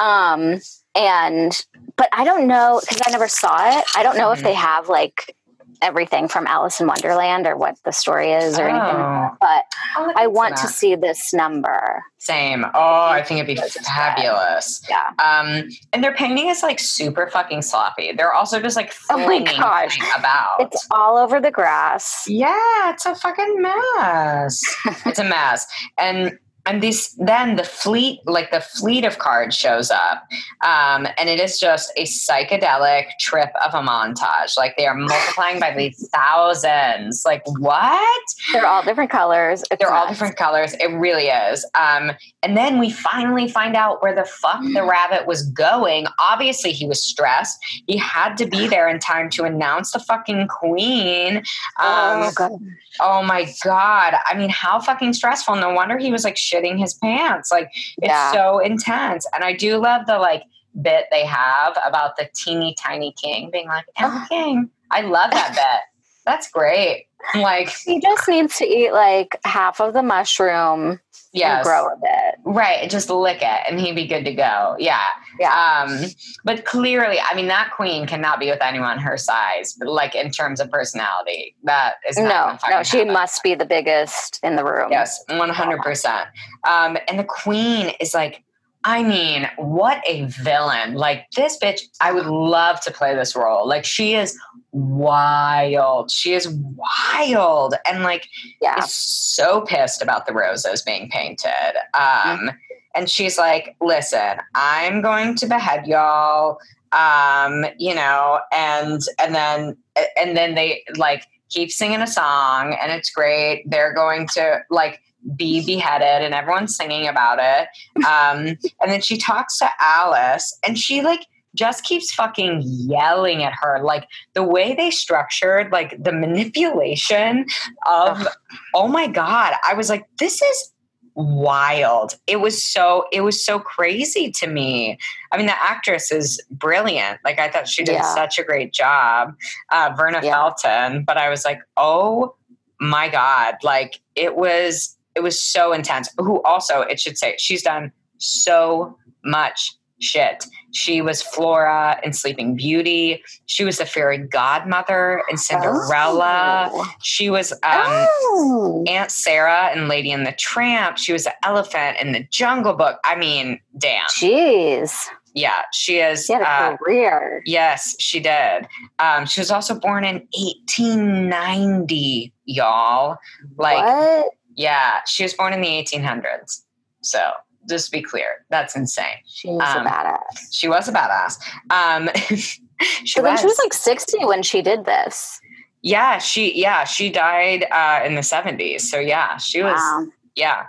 Um, 0.01 0.61
and 0.94 1.66
but 1.96 2.09
I 2.12 2.24
don't 2.24 2.46
know 2.46 2.80
because 2.80 3.03
I 3.05 3.11
never 3.11 3.26
saw 3.26 3.78
it. 3.78 3.84
I 3.96 4.05
don't 4.05 4.16
know 4.16 4.30
if 4.30 4.40
Mhm. 4.40 4.44
they 4.44 4.55
have 4.55 4.88
like 4.88 5.34
everything 5.82 6.28
from 6.28 6.46
Alice 6.46 6.80
in 6.80 6.86
Wonderland 6.86 7.46
or 7.46 7.56
what 7.56 7.76
the 7.84 7.92
story 7.92 8.32
is 8.32 8.58
or 8.58 8.68
anything. 8.68 8.96
Oh. 8.96 9.30
that, 9.40 9.64
But 9.96 10.04
look 10.06 10.16
I 10.16 10.26
want 10.26 10.56
to 10.58 10.66
see 10.68 10.94
this 10.94 11.32
number. 11.32 12.02
Same. 12.18 12.64
Oh, 12.74 13.06
I 13.06 13.22
think 13.22 13.40
it'd 13.40 13.54
be 13.56 13.62
fabulous. 13.84 14.82
Yeah. 14.88 15.06
Um, 15.24 15.68
and 15.92 16.02
their 16.02 16.14
painting 16.14 16.48
is 16.48 16.62
like 16.62 16.78
super 16.80 17.28
fucking 17.28 17.62
sloppy. 17.62 18.12
They're 18.12 18.32
also 18.34 18.60
just 18.60 18.76
like 18.76 18.92
Oh 19.10 19.18
my 19.18 19.24
flinging 19.24 19.60
gosh. 19.60 19.98
about. 20.18 20.56
It's 20.60 20.86
all 20.90 21.16
over 21.16 21.40
the 21.40 21.50
grass. 21.50 22.24
yeah, 22.26 22.90
it's 22.92 23.06
a 23.06 23.14
fucking 23.14 23.62
mess. 23.62 24.60
it's 25.06 25.18
a 25.18 25.24
mess. 25.24 25.66
And 25.96 26.38
and 26.68 26.82
this 26.82 27.14
then 27.18 27.56
the 27.56 27.64
fleet 27.64 28.20
like 28.26 28.50
the 28.50 28.60
fleet 28.60 29.04
of 29.04 29.18
cards 29.18 29.56
shows 29.56 29.90
up 29.90 30.24
um, 30.62 31.08
and 31.18 31.28
it 31.28 31.40
is 31.40 31.58
just 31.58 31.90
a 31.96 32.04
psychedelic 32.04 33.06
trip 33.18 33.50
of 33.66 33.74
a 33.74 33.84
montage 33.86 34.56
like 34.56 34.76
they 34.76 34.86
are 34.86 34.94
multiplying 34.94 35.58
by 35.58 35.74
the 35.74 35.90
thousands 36.14 37.22
like 37.24 37.42
what 37.58 38.18
They're 38.52 38.66
all 38.66 38.82
different 38.82 39.10
colors. 39.10 39.62
It's 39.70 39.78
they're 39.78 39.92
all 39.92 40.08
different 40.08 40.36
colors. 40.36 40.74
It 40.74 40.88
really 40.88 41.26
is. 41.26 41.64
Um, 41.74 42.12
and 42.42 42.56
then 42.56 42.78
we 42.78 42.90
finally 42.90 43.48
find 43.48 43.76
out 43.76 44.02
where 44.02 44.14
the 44.14 44.24
fuck 44.24 44.60
the 44.62 44.84
rabbit 44.84 45.26
was 45.26 45.42
going. 45.50 46.06
Obviously, 46.18 46.72
he 46.72 46.86
was 46.86 47.02
stressed. 47.02 47.58
He 47.86 47.96
had 47.96 48.36
to 48.36 48.46
be 48.46 48.68
there 48.68 48.88
in 48.88 48.98
time 48.98 49.30
to 49.30 49.44
announce 49.44 49.92
the 49.92 50.00
fucking 50.00 50.48
queen. 50.48 51.38
Um, 51.38 51.44
oh, 51.78 52.32
God. 52.34 52.52
oh 53.00 53.22
my 53.22 53.52
god! 53.64 54.14
I 54.26 54.36
mean, 54.36 54.50
how 54.50 54.80
fucking 54.80 55.12
stressful. 55.14 55.56
No 55.56 55.72
wonder 55.72 55.98
he 55.98 56.10
was 56.10 56.24
like 56.24 56.36
shitting 56.59 56.78
his 56.78 56.94
pants. 56.94 57.50
Like 57.50 57.70
it's 57.74 58.09
Yeah. 58.09 58.32
so 58.32 58.59
intense. 58.59 59.26
And 59.34 59.44
I 59.44 59.52
do 59.52 59.78
love 59.78 60.06
the 60.06 60.18
like 60.18 60.42
bit 60.80 61.06
they 61.11 61.24
have 61.24 61.76
about 61.84 62.16
the 62.16 62.28
teeny 62.34 62.74
tiny 62.78 63.12
king 63.20 63.50
being 63.50 63.66
like, 63.68 63.84
"I'm 63.96 64.26
king." 64.28 64.70
I 64.90 65.02
love 65.02 65.30
that 65.32 65.52
bit. 65.54 65.80
That's 66.24 66.50
great. 66.50 67.06
I'm 67.34 67.40
like, 67.42 67.68
He 67.84 68.00
just 68.00 68.28
needs 68.28 68.56
to 68.59 68.64
eat 68.66 68.92
like 68.92 69.38
half 69.44 69.80
of 69.80 69.92
the 69.92 70.02
mushroom 70.02 71.00
yes. 71.32 71.58
and 71.58 71.64
grow 71.64 71.86
a 71.86 71.96
bit. 72.00 72.34
Right, 72.44 72.88
just 72.90 73.10
lick 73.10 73.38
it 73.42 73.60
and 73.68 73.80
he'd 73.80 73.94
be 73.94 74.06
good 74.06 74.24
to 74.24 74.34
go. 74.34 74.76
Yeah. 74.78 75.06
Yeah. 75.38 75.86
Um, 75.88 76.06
but 76.44 76.64
clearly, 76.64 77.18
I 77.20 77.34
mean, 77.34 77.48
that 77.48 77.70
queen 77.74 78.06
cannot 78.06 78.40
be 78.40 78.50
with 78.50 78.62
anyone 78.62 78.98
her 78.98 79.16
size, 79.16 79.74
but 79.78 79.88
like 79.88 80.14
in 80.14 80.30
terms 80.30 80.60
of 80.60 80.70
personality, 80.70 81.54
that 81.64 81.94
is 82.08 82.18
not 82.18 82.60
no, 82.68 82.78
no, 82.78 82.82
she 82.82 82.98
happen. 82.98 83.12
must 83.12 83.42
be 83.42 83.54
the 83.54 83.66
biggest 83.66 84.40
in 84.42 84.56
the 84.56 84.64
room. 84.64 84.88
Yes, 84.90 85.22
one 85.28 85.50
hundred 85.50 85.80
percent. 85.80 86.28
Um, 86.68 86.96
and 87.08 87.18
the 87.18 87.24
queen 87.24 87.92
is 88.00 88.14
like 88.14 88.42
I 88.84 89.02
mean, 89.02 89.48
what 89.56 90.02
a 90.06 90.24
villain. 90.26 90.94
Like 90.94 91.26
this 91.36 91.58
bitch, 91.58 91.82
I 92.00 92.12
would 92.12 92.26
love 92.26 92.80
to 92.82 92.90
play 92.90 93.14
this 93.14 93.34
role. 93.34 93.66
Like 93.66 93.84
she 93.84 94.14
is 94.14 94.38
wild. 94.72 96.10
She 96.10 96.32
is 96.34 96.48
wild 96.48 97.74
and 97.90 98.02
like 98.02 98.28
Yeah. 98.60 98.78
is 98.78 98.92
so 98.92 99.62
pissed 99.62 100.02
about 100.02 100.26
the 100.26 100.32
roses 100.32 100.82
being 100.82 101.10
painted. 101.10 101.74
Um 101.98 102.50
and 102.94 103.08
she's 103.08 103.38
like, 103.38 103.76
"Listen, 103.80 104.38
I'm 104.54 105.02
going 105.02 105.36
to 105.36 105.46
behead 105.46 105.86
y'all." 105.86 106.58
Um, 106.90 107.66
you 107.78 107.94
know, 107.94 108.40
and 108.52 109.00
and 109.20 109.34
then 109.34 109.76
and 110.16 110.36
then 110.36 110.54
they 110.54 110.82
like 110.96 111.26
keep 111.50 111.70
singing 111.70 112.00
a 112.00 112.06
song 112.06 112.76
and 112.82 112.90
it's 112.90 113.10
great. 113.10 113.64
They're 113.70 113.92
going 113.94 114.26
to 114.28 114.60
like 114.70 115.00
be 115.36 115.64
beheaded 115.64 116.24
and 116.24 116.34
everyone's 116.34 116.76
singing 116.76 117.06
about 117.08 117.38
it. 117.40 117.68
Um, 118.06 118.56
and 118.80 118.90
then 118.90 119.00
she 119.00 119.16
talks 119.18 119.58
to 119.58 119.68
Alice 119.80 120.56
and 120.66 120.78
she 120.78 121.02
like 121.02 121.26
just 121.54 121.82
keeps 121.84 122.12
fucking 122.12 122.62
yelling 122.64 123.42
at 123.42 123.52
her. 123.60 123.80
Like 123.82 124.06
the 124.34 124.42
way 124.44 124.74
they 124.74 124.90
structured 124.90 125.72
like 125.72 126.02
the 126.02 126.12
manipulation 126.12 127.46
of 127.86 128.26
oh 128.74 128.88
my 128.88 129.06
God. 129.06 129.54
I 129.68 129.74
was 129.74 129.88
like, 129.88 130.06
this 130.18 130.40
is 130.40 130.72
wild. 131.14 132.16
It 132.28 132.36
was 132.36 132.62
so 132.62 133.06
it 133.12 133.22
was 133.22 133.44
so 133.44 133.58
crazy 133.58 134.30
to 134.32 134.46
me. 134.46 134.98
I 135.32 135.36
mean, 135.36 135.46
the 135.46 135.60
actress 135.62 136.12
is 136.12 136.40
brilliant. 136.50 137.18
Like 137.24 137.40
I 137.40 137.48
thought 137.50 137.66
she 137.66 137.82
did 137.82 137.94
Yeah. 137.94 138.14
such 138.14 138.38
a 138.38 138.44
great 138.44 138.72
job, 138.72 139.34
uh, 139.72 139.92
Verna 139.96 140.20
Yeah. 140.22 140.32
Felton. 140.32 141.02
But 141.04 141.16
I 141.16 141.28
was 141.28 141.44
like, 141.44 141.60
oh 141.76 142.36
my 142.80 143.08
god! 143.08 143.56
Like 143.64 144.00
it 144.14 144.36
was 144.36 144.96
it 145.18 145.22
was 145.22 145.42
so 145.42 145.72
intense. 145.72 146.08
Who 146.18 146.40
also 146.44 146.82
it 146.82 147.00
should 147.00 147.18
say 147.18 147.34
she's 147.38 147.62
done 147.62 147.90
so 148.18 148.96
much 149.24 149.72
shit. 150.00 150.44
She 150.72 151.02
was 151.02 151.20
Flora 151.22 151.98
in 152.04 152.12
Sleeping 152.12 152.54
Beauty. 152.54 153.20
She 153.46 153.64
was 153.64 153.78
the 153.78 153.86
fairy 153.86 154.18
godmother 154.18 155.22
in 155.28 155.36
Cinderella. 155.36 156.70
Oh. 156.72 156.86
She 157.02 157.30
was 157.30 157.50
um, 157.52 157.58
Oh. 157.64 158.84
Aunt 158.88 159.10
Sarah 159.10 159.72
in 159.74 159.88
Lady 159.88 160.12
and 160.12 160.24
the 160.24 160.32
Tramp. 160.38 160.98
She 160.98 161.12
was 161.12 161.24
the 161.24 161.34
elephant 161.44 161.96
in 162.00 162.12
the 162.12 162.24
Jungle 162.30 162.74
Book. 162.74 163.00
I 163.04 163.16
mean, 163.16 163.58
damn. 163.76 164.06
Jeez. 164.20 164.94
Yeah, 165.34 165.62
she 165.72 165.98
is. 165.98 166.26
She 166.26 166.32
had 166.32 166.42
a 166.42 166.74
Uh, 166.74 166.76
career. 166.76 167.42
yes, 167.44 167.94
she 167.98 168.20
did. 168.20 168.66
Um, 168.98 169.26
she 169.26 169.40
was 169.40 169.50
also 169.50 169.74
born 169.78 170.04
in 170.04 170.26
1890, 170.32 172.32
y'all. 172.44 173.16
Like, 173.56 173.84
what? 173.84 174.26
Yeah, 174.59 175.00
she 175.06 175.22
was 175.22 175.32
born 175.34 175.52
in 175.52 175.61
the 175.61 175.68
1800s. 175.68 176.64
So, 177.00 177.30
just 177.68 177.86
to 177.86 177.92
be 177.92 178.02
clear, 178.02 178.44
that's 178.50 178.74
insane. 178.74 179.18
She's 179.24 179.50
a 179.50 179.78
um, 179.78 179.86
badass. 179.86 180.48
She 180.50 180.68
was 180.68 180.88
a 180.88 180.92
badass. 180.92 181.38
Um, 181.70 182.11
she 183.04 183.20
then 183.20 183.32
was. 183.32 183.40
she 183.40 183.46
was 183.46 183.59
like 183.62 183.72
60 183.72 184.24
when 184.24 184.42
she 184.42 184.61
did 184.61 184.84
this. 184.84 185.40
yeah, 185.82 186.18
she 186.18 186.61
yeah 186.61 186.82
she 186.82 187.09
died 187.09 187.66
uh, 187.70 188.02
in 188.04 188.16
the 188.16 188.20
70s. 188.20 188.80
So 188.80 188.98
yeah, 188.98 189.36
she 189.36 189.62
was 189.62 189.80
Wow. 189.80 190.06
Yeah. 190.39 190.66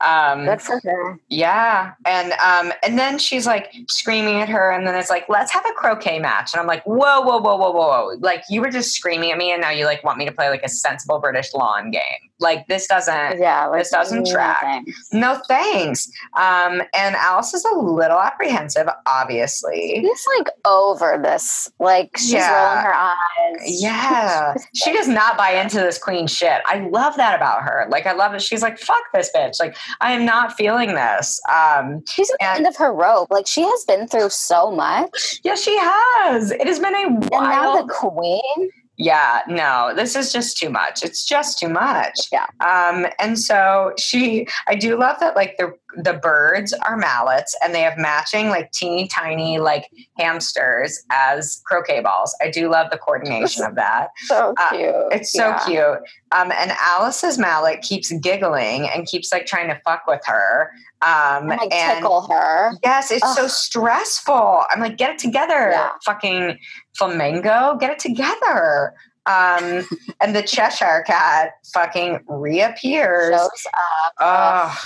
Um, 0.00 0.44
Good 0.44 0.60
for 0.60 0.80
her. 0.84 1.18
Yeah, 1.28 1.92
and 2.06 2.32
um, 2.32 2.72
and 2.82 2.98
then 2.98 3.18
she's 3.18 3.46
like 3.46 3.72
screaming 3.88 4.42
at 4.42 4.48
her, 4.48 4.70
and 4.70 4.86
then 4.86 4.94
it's 4.96 5.10
like, 5.10 5.26
let's 5.28 5.52
have 5.52 5.64
a 5.64 5.72
croquet 5.74 6.18
match, 6.18 6.52
and 6.52 6.60
I'm 6.60 6.66
like, 6.66 6.82
whoa, 6.84 7.20
whoa, 7.20 7.38
whoa, 7.38 7.56
whoa, 7.56 7.70
whoa, 7.70 7.86
whoa! 7.86 8.16
Like 8.20 8.42
you 8.50 8.60
were 8.60 8.70
just 8.70 8.92
screaming 8.92 9.30
at 9.32 9.38
me, 9.38 9.52
and 9.52 9.60
now 9.60 9.70
you 9.70 9.84
like 9.84 10.02
want 10.04 10.18
me 10.18 10.24
to 10.26 10.32
play 10.32 10.48
like 10.48 10.62
a 10.64 10.68
sensible 10.68 11.18
British 11.20 11.54
lawn 11.54 11.90
game. 11.90 12.02
Like 12.40 12.66
this 12.66 12.88
doesn't. 12.88 13.38
Yeah. 13.38 13.66
Like, 13.66 13.82
this 13.82 13.90
doesn't 13.90 14.26
track. 14.26 14.58
nothing. 14.62 14.92
No 15.12 15.40
thanks. 15.46 16.10
Um, 16.36 16.82
and 16.92 17.14
Alice 17.14 17.54
is 17.54 17.64
a 17.64 17.76
little 17.78 18.18
apprehensive, 18.18 18.88
obviously. 19.06 20.00
She's 20.02 20.26
like 20.38 20.48
over 20.64 21.20
this. 21.22 21.70
Like 21.78 22.10
she's 22.16 22.32
Yeah. 22.32 22.64
rolling 22.64 22.84
her 22.84 22.94
eyes. 22.94 23.80
Yeah, 23.80 24.54
she 24.74 24.92
does 24.92 25.06
not 25.06 25.36
buy 25.36 25.50
into 25.50 25.76
this 25.78 25.98
queen 25.98 26.26
shit. 26.26 26.60
I 26.66 26.80
love 26.90 27.16
that 27.16 27.36
about 27.36 27.62
her. 27.62 27.86
Like, 27.90 28.06
I 28.06 28.12
love 28.12 28.34
it. 28.34 28.42
She's 28.42 28.62
like, 28.62 28.78
fuck 28.78 29.02
this 29.12 29.30
bitch. 29.34 29.58
Like, 29.60 29.76
I 30.00 30.12
am 30.12 30.24
not 30.24 30.54
feeling 30.54 30.94
this. 30.94 31.40
Um, 31.52 32.02
She's 32.08 32.30
at 32.30 32.36
And- 32.40 32.50
the 32.54 32.56
end 32.58 32.66
of 32.66 32.76
her 32.76 32.92
rope. 32.92 33.28
Like 33.30 33.46
she 33.46 33.62
has 33.62 33.84
been 33.84 34.06
through 34.08 34.30
so 34.30 34.70
much. 34.70 35.40
yeah, 35.44 35.54
she 35.54 35.76
has. 35.78 36.50
It 36.50 36.66
has 36.66 36.78
been 36.78 36.94
a 36.94 37.06
And 37.06 37.30
now 37.30 37.82
the 37.82 37.92
queen. 37.92 38.70
yeah, 38.96 39.40
no, 39.48 39.92
this 39.94 40.14
is 40.16 40.32
just 40.32 40.58
too 40.58 40.68
much. 40.70 41.02
It's 41.02 41.24
just 41.24 41.58
too 41.58 41.68
much. 41.68 42.18
Yeah. 42.30 42.46
Um, 42.60 43.06
and 43.18 43.38
so 43.38 43.92
she, 43.98 44.46
I 44.66 44.74
do 44.74 44.98
love 44.98 45.18
that. 45.20 45.34
Like 45.34 45.56
the 45.58 45.72
the 45.96 46.14
birds 46.14 46.72
are 46.72 46.96
mallets, 46.96 47.54
and 47.62 47.74
they 47.74 47.82
have 47.82 47.98
matching 47.98 48.48
like 48.48 48.72
teeny 48.72 49.06
tiny 49.08 49.58
like 49.58 49.90
hamsters 50.18 51.02
as 51.10 51.60
croquet 51.66 52.00
balls. 52.00 52.34
I 52.40 52.50
do 52.50 52.70
love 52.70 52.90
the 52.90 52.98
coordination 52.98 53.64
of 53.64 53.74
that. 53.76 54.08
So 54.26 54.54
Uh, 54.58 54.70
cute. 54.70 54.94
It's 55.12 55.32
so 55.32 55.48
Yeah. 55.48 55.64
cute. 55.66 55.98
Um, 56.32 56.52
and 56.52 56.72
Alice's 56.80 57.38
mallet 57.38 57.82
keeps 57.82 58.10
giggling 58.12 58.88
and 58.88 59.06
keeps 59.06 59.32
like 59.32 59.46
trying 59.46 59.68
to 59.68 59.78
fuck 59.84 60.06
with 60.06 60.22
her. 60.26 60.70
Um, 61.02 61.50
And 61.50 61.60
like 61.60 61.72
and 61.74 61.96
tickle 61.98 62.26
her. 62.30 62.72
yes, 62.82 63.10
it's 63.10 63.34
so 63.34 63.46
stressful. 63.48 64.64
I'm 64.70 64.80
like, 64.80 64.96
get 64.96 65.10
it 65.10 65.18
together, 65.18 65.70
Yeah. 65.72 65.90
fucking 66.04 66.58
flamingo, 66.96 67.76
get 67.78 67.90
it 67.90 67.98
together. 67.98 68.94
Um, 69.26 69.86
and 70.20 70.34
the 70.34 70.42
Cheshire 70.42 71.04
cat 71.06 71.52
fucking 71.72 72.24
reappears. 72.26 73.36
Shows 73.38 73.66
up. 73.74 74.12
Ugh, 74.18 74.78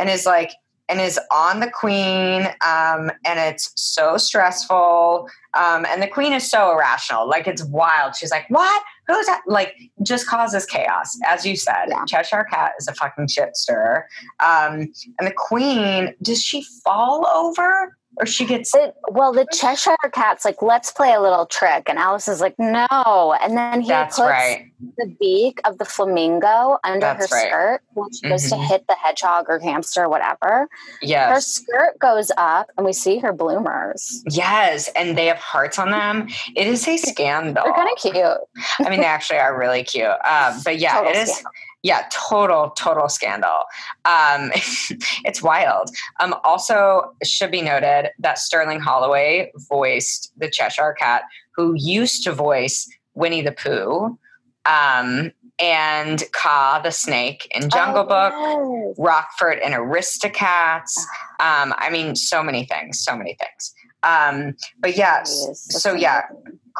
and 0.00 0.08
is 0.08 0.26
like 0.26 0.50
and 0.88 1.00
is 1.00 1.20
on 1.30 1.60
the 1.60 1.70
queen 1.70 2.48
um, 2.66 3.12
and 3.24 3.38
it's 3.38 3.70
so 3.76 4.16
stressful 4.16 5.28
um, 5.54 5.86
and 5.88 6.02
the 6.02 6.08
queen 6.08 6.32
is 6.32 6.50
so 6.50 6.72
irrational. 6.72 7.28
Like 7.28 7.46
it's 7.46 7.62
wild. 7.64 8.16
She's 8.16 8.32
like 8.32 8.46
what? 8.48 8.82
Who's 9.06 9.26
that? 9.26 9.42
Like 9.46 9.74
just 10.02 10.26
causes 10.26 10.66
chaos 10.66 11.16
as 11.26 11.46
you 11.46 11.54
said. 11.54 11.86
Yeah. 11.88 12.04
cheshire 12.06 12.46
cat 12.50 12.72
is 12.80 12.88
a 12.88 12.94
fucking 12.94 13.28
shit 13.28 13.56
stirrer 13.56 14.06
um, 14.40 14.92
and 15.18 15.28
the 15.28 15.34
queen 15.36 16.14
does 16.22 16.42
she 16.42 16.64
fall 16.82 17.26
over 17.28 17.96
or 18.20 18.26
she 18.26 18.44
gets 18.46 18.70
The, 18.72 18.92
well, 19.10 19.32
the 19.32 19.46
Cheshire 19.52 19.96
Cat's 20.12 20.44
like, 20.44 20.62
let's 20.62 20.92
play 20.92 21.12
a 21.12 21.20
little 21.20 21.46
trick. 21.46 21.88
And 21.88 21.98
Alice 21.98 22.28
is 22.28 22.40
like, 22.40 22.54
no. 22.58 23.36
And 23.42 23.56
then 23.56 23.80
he 23.80 23.88
that's 23.88 24.16
puts 24.16 24.28
right 24.28 24.66
the 24.96 25.14
beak 25.20 25.60
of 25.66 25.76
the 25.78 25.84
flamingo 25.84 26.78
under 26.84 27.00
That's 27.00 27.30
her 27.30 27.36
right. 27.36 27.46
skirt 27.48 27.80
when 27.92 28.08
she 28.12 28.28
goes 28.28 28.48
to 28.48 28.56
Mhm. 28.56 28.66
hit 28.66 28.86
the 28.88 28.94
hedgehog 28.94 29.44
or 29.48 29.58
hamster 29.58 30.04
or 30.04 30.08
whatever. 30.08 30.68
Yeah. 31.02 31.32
Her 31.34 31.40
skirt 31.40 31.98
goes 31.98 32.30
up 32.38 32.70
and 32.76 32.86
we 32.86 32.92
see 32.94 33.18
her 33.18 33.32
bloomers. 33.32 34.22
yes 34.30 34.88
and 34.96 35.18
they 35.18 35.26
have 35.26 35.36
hearts 35.38 35.78
on 35.78 35.90
them 35.90 36.28
it 36.56 36.66
is 36.66 36.86
a 36.88 36.96
scandal 36.96 37.62
They're 37.64 37.74
kind 37.74 37.88
of 37.90 37.98
cute. 37.98 38.86
I 38.86 38.90
mean, 38.90 39.00
they 39.00 39.06
actually 39.06 39.38
are 39.38 39.56
really 39.58 39.82
cute. 39.84 40.06
Um, 40.06 40.60
but 40.64 40.78
yeah, 40.78 40.94
Total 40.98 41.10
it 41.10 41.16
is. 41.16 41.30
scandal. 41.32 41.50
Yeah, 41.82 42.06
total, 42.12 42.70
total 42.70 43.08
scandal. 43.08 43.64
Um, 44.04 44.50
it's 45.24 45.42
wild. 45.42 45.88
Um, 46.20 46.34
also, 46.44 47.14
should 47.24 47.50
be 47.50 47.62
noted 47.62 48.10
that 48.18 48.38
Sterling 48.38 48.80
Holloway 48.80 49.50
voiced 49.68 50.32
the 50.36 50.50
Cheshire 50.50 50.94
Cat, 50.98 51.22
who 51.56 51.74
used 51.76 52.22
to 52.24 52.32
voice 52.32 52.86
Winnie 53.14 53.40
the 53.42 53.52
Pooh, 53.52 54.18
um, 54.66 55.32
and 55.58 56.22
Kaa 56.32 56.80
the 56.82 56.90
Snake 56.90 57.48
in 57.54 57.68
Jungle 57.70 58.04
Book. 58.04 58.32
Oh, 58.36 58.88
yes. 58.88 58.96
Roquefort 58.98 59.60
and 59.64 59.74
Aristocats. 59.74 60.96
Um, 61.38 61.74
I 61.78 61.88
mean, 61.90 62.14
so 62.16 62.42
many 62.42 62.64
things, 62.64 63.00
so 63.02 63.16
many 63.16 63.36
things. 63.40 63.74
Um, 64.02 64.54
but 64.78 64.96
yeah, 64.96 65.18
Yes. 65.18 65.66
so 65.82 65.92
yeah, 65.94 66.22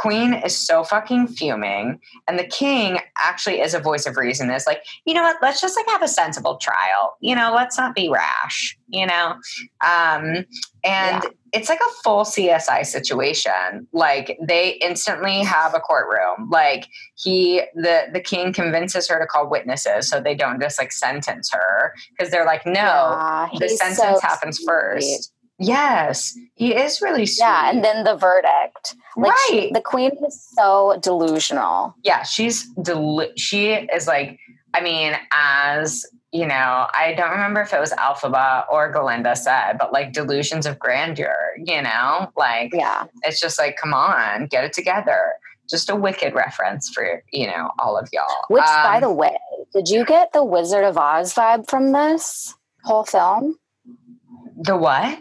Queen 0.01 0.33
is 0.33 0.57
so 0.57 0.83
fucking 0.83 1.27
fuming, 1.29 2.01
and 2.27 2.39
the 2.39 2.45
King 2.47 2.99
actually 3.19 3.61
is 3.61 3.75
a 3.75 3.81
voice 3.81 4.07
of 4.07 4.17
reason. 4.17 4.51
Is 4.51 4.67
like, 4.67 4.83
you 5.05 5.13
know 5.13 5.23
what? 5.23 5.37
Let's 5.43 5.61
just 5.61 5.77
like 5.77 5.87
have 5.89 6.03
a 6.03 6.09
sensible 6.09 6.57
trial. 6.57 7.17
You 7.21 7.35
know, 7.37 7.53
let's 7.55 7.77
not 7.77 7.95
be 7.95 8.09
rash. 8.09 8.79
You 8.89 9.07
know, 9.07 9.35
um, 9.85 10.47
and 10.83 11.23
Yeah. 11.23 11.29
it's 11.53 11.69
like 11.69 11.81
a 11.81 11.93
full 12.03 12.25
CSI 12.25 12.87
situation. 12.87 13.87
Like 13.93 14.39
they 14.43 14.71
instantly 14.83 15.43
have 15.43 15.75
a 15.75 15.81
courtroom. 15.81 16.49
Like 16.51 16.87
he, 17.17 17.61
the 17.75 18.05
the 18.11 18.21
King 18.21 18.55
convinces 18.55 19.07
her 19.09 19.19
to 19.21 19.27
call 19.27 19.51
witnesses 19.51 20.09
so 20.09 20.19
they 20.21 20.35
don't 20.35 20.61
just 20.63 20.79
like 20.79 20.93
sentence 20.93 21.51
her 21.53 21.93
because 22.17 22.33
they're 22.33 22.47
like, 22.47 22.65
no, 22.65 22.73
Yeah, 22.73 23.49
the 23.59 23.69
sentence 23.69 23.99
so 23.99 24.19
happens 24.27 24.57
sweet. 24.57 24.67
first. 24.67 25.33
Yes, 25.61 26.37
he 26.55 26.75
is 26.75 27.01
really 27.03 27.27
sweet. 27.27 27.45
Yeah, 27.45 27.71
and 27.71 27.85
then 27.85 28.03
the 28.05 28.17
verdict. 28.17 28.97
Like 29.17 29.33
right. 29.33 29.47
she, 29.51 29.71
the 29.73 29.81
queen 29.83 30.13
is 30.27 30.43
so 30.57 30.99
delusional. 31.03 31.95
yeah, 32.03 32.23
she's 32.23 32.67
del- 32.83 33.29
she 33.37 33.73
is 33.73 34.07
like, 34.07 34.39
I 34.75 34.81
mean, 34.81 35.13
as 35.33 36.07
you 36.33 36.47
know, 36.47 36.87
I 36.95 37.13
don't 37.17 37.31
remember 37.33 37.61
if 37.61 37.73
it 37.75 37.81
was 37.81 37.91
Elphaba 37.93 38.65
or 38.71 38.93
Galinda 38.93 39.37
said, 39.37 39.75
but 39.79 39.93
like 39.93 40.13
delusions 40.13 40.65
of 40.65 40.79
grandeur, 40.79 41.37
you 41.59 41.83
know, 41.83 42.31
like 42.37 42.73
Yeah. 42.73 43.07
it's 43.25 43.41
just 43.41 43.59
like, 43.59 43.77
come 43.77 43.93
on, 43.93 44.47
get 44.47 44.65
it 44.65 44.73
together. 44.73 45.19
Just 45.69 45.91
a 45.91 45.95
wicked 45.97 46.35
reference 46.35 46.89
for 46.89 47.23
you 47.33 47.47
know 47.49 47.71
all 47.79 47.97
of 47.99 48.09
y'all. 48.13 48.25
Which, 48.49 48.63
by 48.65 48.97
Um, 48.97 49.01
the 49.03 49.13
way, 49.13 49.37
did 49.75 49.89
you 49.89 50.05
get 50.05 50.33
the 50.33 50.43
Wizard 50.45 50.85
of 50.85 50.97
Oz 50.97 51.35
vibe 51.35 51.69
from 51.69 51.93
this 51.93 52.55
whole 52.85 53.05
film? 53.05 53.57
the 54.63 54.77
what? 54.77 55.19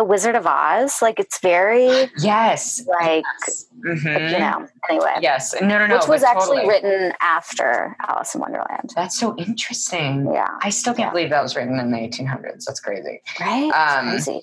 The 0.00 0.04
Wizard 0.04 0.34
of 0.34 0.46
Oz. 0.46 1.02
Like 1.02 1.20
it's 1.20 1.38
very 1.40 2.10
yes, 2.18 2.82
like 3.02 3.22
yes. 3.46 3.66
you 3.84 3.90
Mhm. 3.94 4.38
know. 4.40 4.66
Anyway, 4.88 5.14
yes. 5.20 5.54
No, 5.60 5.68
no, 5.78 5.86
no. 5.86 5.96
which 5.96 6.08
was 6.08 6.22
actually 6.22 6.58
totally. 6.64 6.68
written 6.68 7.12
after 7.20 7.96
Alice 8.08 8.34
in 8.34 8.40
Wonderland. 8.40 8.90
That's 8.96 9.18
so 9.18 9.36
interesting. 9.36 10.30
Yeah, 10.32 10.48
I 10.62 10.70
still 10.70 10.94
can't 10.94 11.08
Yeah. 11.08 11.10
believe 11.10 11.30
that 11.30 11.42
was 11.42 11.54
written 11.54 11.78
in 11.78 11.90
the 11.90 11.98
1800s. 11.98 12.64
That's 12.64 12.80
crazy. 12.80 13.20
right. 13.40 13.70
Um, 13.72 14.10
Crazy. 14.10 14.42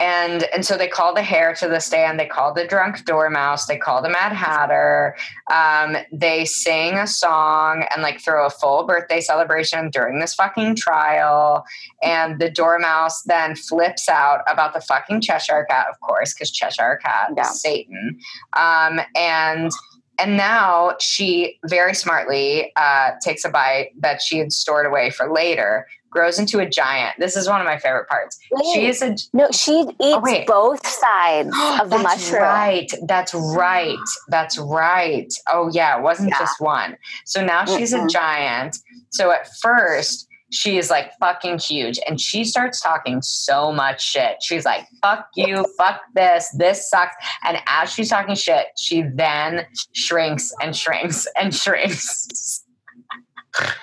And 0.00 0.42
and 0.52 0.66
so 0.66 0.76
they 0.76 0.88
call 0.88 1.14
the 1.14 1.22
hare 1.22 1.54
to 1.54 1.68
the 1.68 1.78
stand 1.80 2.18
they 2.18 2.26
call 2.26 2.52
the 2.52 2.66
drunk 2.66 3.04
dormouse 3.04 3.66
they 3.66 3.76
call 3.78 4.02
the 4.02 4.08
mad 4.08 4.32
hatter. 4.32 5.14
Um, 5.52 5.96
they 6.12 6.44
sing 6.44 6.94
a 6.94 7.06
song 7.06 7.84
and 7.92 8.02
like 8.02 8.20
throw 8.20 8.44
a 8.46 8.50
full 8.50 8.84
birthday 8.86 9.20
celebration 9.20 9.90
during 9.90 10.18
this 10.18 10.34
fucking 10.34 10.76
trial. 10.76 11.64
And 12.02 12.40
the 12.40 12.50
dormouse 12.50 13.22
then 13.22 13.54
flips 13.54 14.08
out 14.08 14.40
about 14.50 14.74
the 14.74 14.80
fucking 14.80 15.20
cheshire 15.20 15.64
cat 15.70 15.86
of 15.92 16.00
course 16.00 16.34
because 16.34 16.50
cheshire 16.50 16.98
cat 17.02 17.30
Yeah. 17.36 17.42
is 17.42 17.60
satan. 17.60 18.18
Um, 18.54 19.00
and 19.16 19.70
and 20.18 20.36
now 20.36 20.94
she 21.00 21.58
very 21.66 21.94
smartly 21.94 22.72
uh, 22.76 23.12
takes 23.22 23.44
a 23.44 23.48
bite 23.48 23.90
that 24.00 24.22
she 24.22 24.38
had 24.38 24.52
stored 24.52 24.86
away 24.86 25.10
for 25.10 25.32
later 25.32 25.86
grows 26.14 26.38
into 26.38 26.60
a 26.60 26.66
giant 26.68 27.14
this 27.18 27.36
is 27.36 27.48
one 27.48 27.60
of 27.60 27.66
my 27.66 27.76
favorite 27.78 28.08
parts 28.08 28.38
she 28.72 28.86
is 28.86 29.02
a 29.02 29.14
No, 29.34 29.48
she 29.50 29.80
eats 29.80 29.96
Oh, 30.00 30.44
both 30.46 30.86
sides 30.86 31.48
of 31.80 31.90
the 31.90 31.98
That's 31.98 32.02
mushroom. 32.02 32.42
Right. 32.42 32.90
That's 33.08 33.34
right. 33.34 33.98
That's 34.28 34.56
right. 34.58 35.28
Oh 35.52 35.68
yeah, 35.72 35.98
it 35.98 36.02
wasn't 36.02 36.30
Yeah. 36.30 36.38
just 36.38 36.60
one. 36.60 36.96
So 37.26 37.44
now 37.44 37.64
she's 37.66 37.92
a 37.92 37.98
Mm-mm. 37.98 38.10
giant. 38.10 38.78
So 39.10 39.30
at 39.32 39.48
first 39.60 40.28
she 40.50 40.78
is 40.78 40.88
like 40.88 41.10
fucking 41.18 41.58
huge 41.58 41.98
and 42.06 42.20
she 42.20 42.44
starts 42.44 42.80
talking 42.80 43.20
so 43.22 43.72
much 43.72 44.00
shit. 44.04 44.36
She's 44.40 44.64
like, 44.64 44.86
fuck 45.02 45.26
you, 45.34 45.66
fuck 45.76 46.00
this, 46.14 46.48
this 46.56 46.88
sucks. 46.88 47.16
And 47.42 47.58
as 47.66 47.92
she's 47.92 48.08
talking 48.08 48.36
shit, 48.36 48.66
she 48.78 49.02
then 49.14 49.66
shrinks 49.94 50.52
and 50.62 50.76
shrinks 50.76 51.26
and 51.40 51.52
shrinks. 51.62 52.63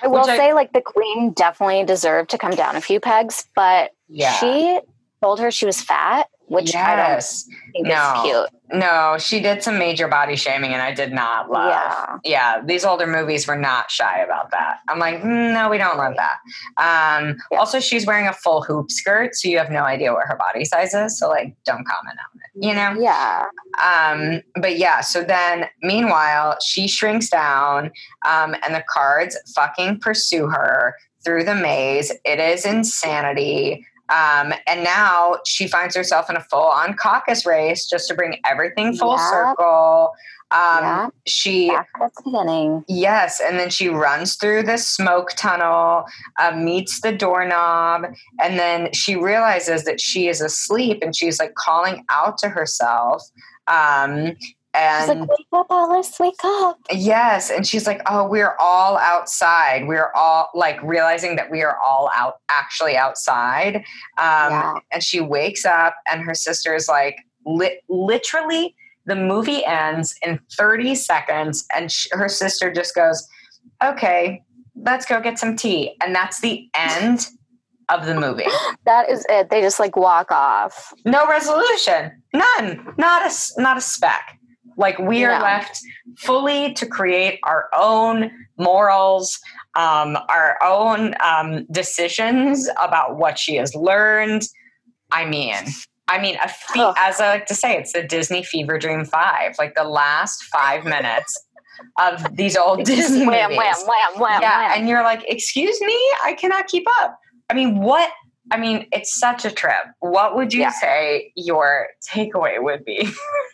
I 0.02 0.06
will 0.06 0.28
I- 0.28 0.36
say, 0.36 0.52
like 0.52 0.72
the 0.72 0.80
queen 0.82 1.32
definitely 1.32 1.84
deserved 1.84 2.30
to 2.30 2.38
come 2.38 2.52
down 2.52 2.76
a 2.76 2.80
few 2.80 3.00
pegs, 3.00 3.46
but 3.54 3.92
Yeah. 4.08 4.32
she 4.34 4.80
told 5.22 5.40
her 5.40 5.50
she 5.50 5.66
was 5.66 5.80
fat, 5.80 6.28
which 6.46 6.74
I 6.74 6.96
don't 6.96 7.22
think 7.72 7.86
No. 7.86 8.12
is 8.16 8.22
cute. 8.22 8.61
No, 8.72 9.16
she 9.18 9.40
did 9.40 9.62
some 9.62 9.78
major 9.78 10.08
body 10.08 10.34
shaming 10.36 10.72
and 10.72 10.80
I 10.82 10.92
did 10.94 11.12
not 11.12 11.50
love. 11.50 11.68
Yeah. 11.68 12.18
yeah, 12.24 12.62
these 12.64 12.84
older 12.84 13.06
movies 13.06 13.46
were 13.46 13.56
not 13.56 13.90
shy 13.90 14.20
about 14.20 14.50
that. 14.50 14.78
I'm 14.88 14.98
like, 14.98 15.20
"Mm, 15.22 15.52
no, 15.52 15.68
we 15.68 15.78
don't 15.78 15.98
love 15.98 16.14
that. 16.16 16.38
Um, 16.78 17.36
Yeah. 17.50 17.58
Also, 17.58 17.80
she's 17.80 18.06
wearing 18.06 18.26
a 18.26 18.32
full 18.32 18.62
hoop 18.62 18.90
skirt, 18.90 19.34
so 19.34 19.48
you 19.48 19.58
have 19.58 19.70
no 19.70 19.82
idea 19.84 20.12
what 20.12 20.26
her 20.26 20.36
body 20.36 20.64
size 20.64 20.94
is. 20.94 21.18
So, 21.18 21.28
like, 21.28 21.54
don't 21.64 21.84
comment 21.86 22.18
on 22.18 22.40
it, 22.40 22.66
you 22.66 22.74
know? 22.74 22.94
Yeah. 22.98 23.46
Um, 23.82 24.40
but 24.60 24.78
yeah, 24.78 25.00
so 25.00 25.22
then 25.22 25.66
meanwhile, 25.82 26.56
she 26.64 26.88
shrinks 26.88 27.28
down 27.28 27.90
um, 28.26 28.54
and 28.64 28.74
the 28.74 28.84
cards 28.88 29.36
fucking 29.54 30.00
pursue 30.00 30.46
her 30.48 30.96
through 31.24 31.44
the 31.44 31.54
maze. 31.54 32.10
It 32.24 32.40
is 32.40 32.64
insanity. 32.66 33.86
Um, 34.12 34.52
and 34.66 34.84
now 34.84 35.38
she 35.46 35.66
finds 35.66 35.96
herself 35.96 36.28
in 36.28 36.36
a 36.36 36.40
full 36.40 36.60
on 36.60 36.94
caucus 36.94 37.46
race 37.46 37.88
just 37.88 38.08
to 38.08 38.14
bring 38.14 38.40
everything 38.48 38.94
full 38.94 39.16
circle. 39.16 40.12
Um, 40.50 40.82
yeah. 40.82 41.08
She 41.26 41.68
Back 41.68 41.88
at 41.98 42.14
the 42.16 42.22
beginning. 42.24 42.84
Yes, 42.86 43.40
and 43.40 43.58
then 43.58 43.70
she 43.70 43.88
runs 43.88 44.36
through 44.36 44.64
the 44.64 44.76
smoke 44.76 45.30
tunnel, 45.34 46.04
uh, 46.38 46.54
meets 46.54 47.00
the 47.00 47.12
doorknob, 47.12 48.04
and 48.42 48.58
then 48.58 48.92
she 48.92 49.16
realizes 49.16 49.84
that 49.84 49.98
she 49.98 50.28
is 50.28 50.42
asleep, 50.42 50.98
and 51.00 51.16
she's 51.16 51.38
like 51.38 51.54
calling 51.54 52.04
out 52.10 52.36
to 52.38 52.50
herself. 52.50 53.22
Um, 53.66 54.36
She's 54.74 55.08
like, 55.08 55.28
wake 55.28 55.46
up, 55.52 55.66
Alice, 55.70 56.18
wake 56.18 56.44
up. 56.44 56.78
yes, 56.90 57.50
and 57.50 57.66
she's 57.66 57.86
like, 57.86 58.00
"Oh, 58.06 58.26
we're 58.26 58.56
all 58.58 58.96
outside. 58.98 59.86
We're 59.86 60.10
all 60.14 60.48
like 60.54 60.82
realizing 60.82 61.36
that 61.36 61.50
we 61.50 61.62
are 61.62 61.76
all 61.84 62.10
out, 62.14 62.36
actually 62.48 62.96
outside." 62.96 63.76
Um, 63.76 63.82
Yeah. 64.50 64.74
And 64.90 65.02
she 65.02 65.20
wakes 65.20 65.64
up, 65.66 65.94
and 66.10 66.22
her 66.22 66.34
sister 66.34 66.74
is 66.74 66.88
like, 66.88 67.16
li- 67.44 67.80
literally, 67.88 68.74
the 69.04 69.16
movie 69.16 69.64
ends 69.66 70.14
in 70.22 70.40
30 70.56 70.94
seconds, 70.94 71.66
and 71.74 71.92
sh- 71.92 72.08
her 72.12 72.28
sister 72.28 72.72
just 72.72 72.94
goes, 72.94 73.28
Okay, 73.84 74.42
let's 74.76 75.04
go 75.06 75.20
get 75.20 75.38
some 75.38 75.56
tea. 75.56 75.96
And 76.02 76.14
that's 76.14 76.40
the 76.40 76.68
end 76.74 77.26
of 77.88 78.06
the 78.06 78.14
movie. 78.14 78.46
That 78.84 79.08
is 79.10 79.24
it. 79.28 79.48
They 79.50 79.60
just 79.60 79.78
like 79.78 79.96
walk 79.96 80.30
off. 80.32 80.92
No 81.04 81.26
resolution, 81.28 82.10
none, 82.34 82.94
not 82.98 83.30
a, 83.30 83.60
not 83.60 83.76
a 83.76 83.80
speck. 83.80 84.38
Like 84.76 84.98
we 84.98 85.24
are 85.24 85.40
left 85.40 85.80
fully 86.18 86.72
to 86.74 86.86
create 86.86 87.40
our 87.42 87.68
own 87.76 88.30
morals, 88.58 89.38
um, 89.74 90.16
our 90.28 90.58
own 90.62 91.14
um, 91.22 91.66
decisions 91.70 92.68
about 92.80 93.16
what 93.16 93.38
she 93.38 93.56
has 93.56 93.74
learned. 93.74 94.42
I 95.10 95.24
mean, 95.26 95.54
I 96.08 96.20
mean, 96.20 96.36
a 96.42 96.48
fe- 96.48 96.80
Ugh. 96.80 96.94
as 96.98 97.20
I 97.20 97.28
like 97.30 97.46
to 97.46 97.54
say, 97.54 97.76
it's 97.76 97.92
the 97.92 98.02
Disney 98.02 98.42
Fever 98.42 98.78
Dream 98.78 99.04
Five. 99.04 99.56
Like 99.58 99.74
the 99.74 99.84
last 99.84 100.42
five 100.44 100.84
minutes 100.84 101.32
of 101.98 102.24
these 102.36 102.56
old 102.56 102.84
Disney 102.84 103.26
wham, 103.26 103.50
movies. 103.50 103.58
wham, 103.58 103.76
wham, 103.86 104.20
wham, 104.20 104.42
yeah, 104.42 104.68
wham. 104.68 104.78
and 104.80 104.88
you're 104.88 105.02
like, 105.02 105.24
"Excuse 105.28 105.80
me, 105.80 105.94
I 106.24 106.34
cannot 106.38 106.66
keep 106.66 106.84
up." 107.02 107.18
I 107.50 107.54
mean, 107.54 107.80
what? 107.80 108.10
I 108.50 108.56
mean, 108.58 108.86
it's 108.92 109.18
such 109.18 109.44
a 109.44 109.50
trip. 109.50 109.84
What 110.00 110.34
would 110.36 110.52
you 110.52 110.60
Yeah. 110.62 110.70
say 110.72 111.32
your 111.36 111.86
takeaway 112.10 112.62
would 112.62 112.84
be? 112.84 113.08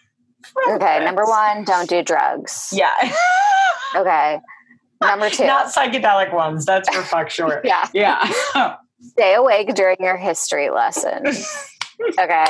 from 0.53 0.75
okay, 0.77 1.05
number 1.05 1.25
one, 1.25 1.65
don't 1.65 1.89
do 1.89 2.03
drugs. 2.03 2.71
Yeah. 2.73 2.93
Okay. 3.97 4.39
Number 5.01 5.31
two, 5.31 5.47
Not 5.47 5.69
psychedelic 5.69 6.31
ones. 6.35 6.67
That's 6.67 6.95
for 6.95 7.01
fuck 7.03 7.31
sure. 7.31 7.63
yeah, 7.65 7.87
Yeah. 7.95 8.77
stay 9.01 9.33
awake 9.35 9.75
during 9.75 9.97
your 9.99 10.19
history 10.19 10.69
lesson. 10.69 11.25
okay. 12.19 12.45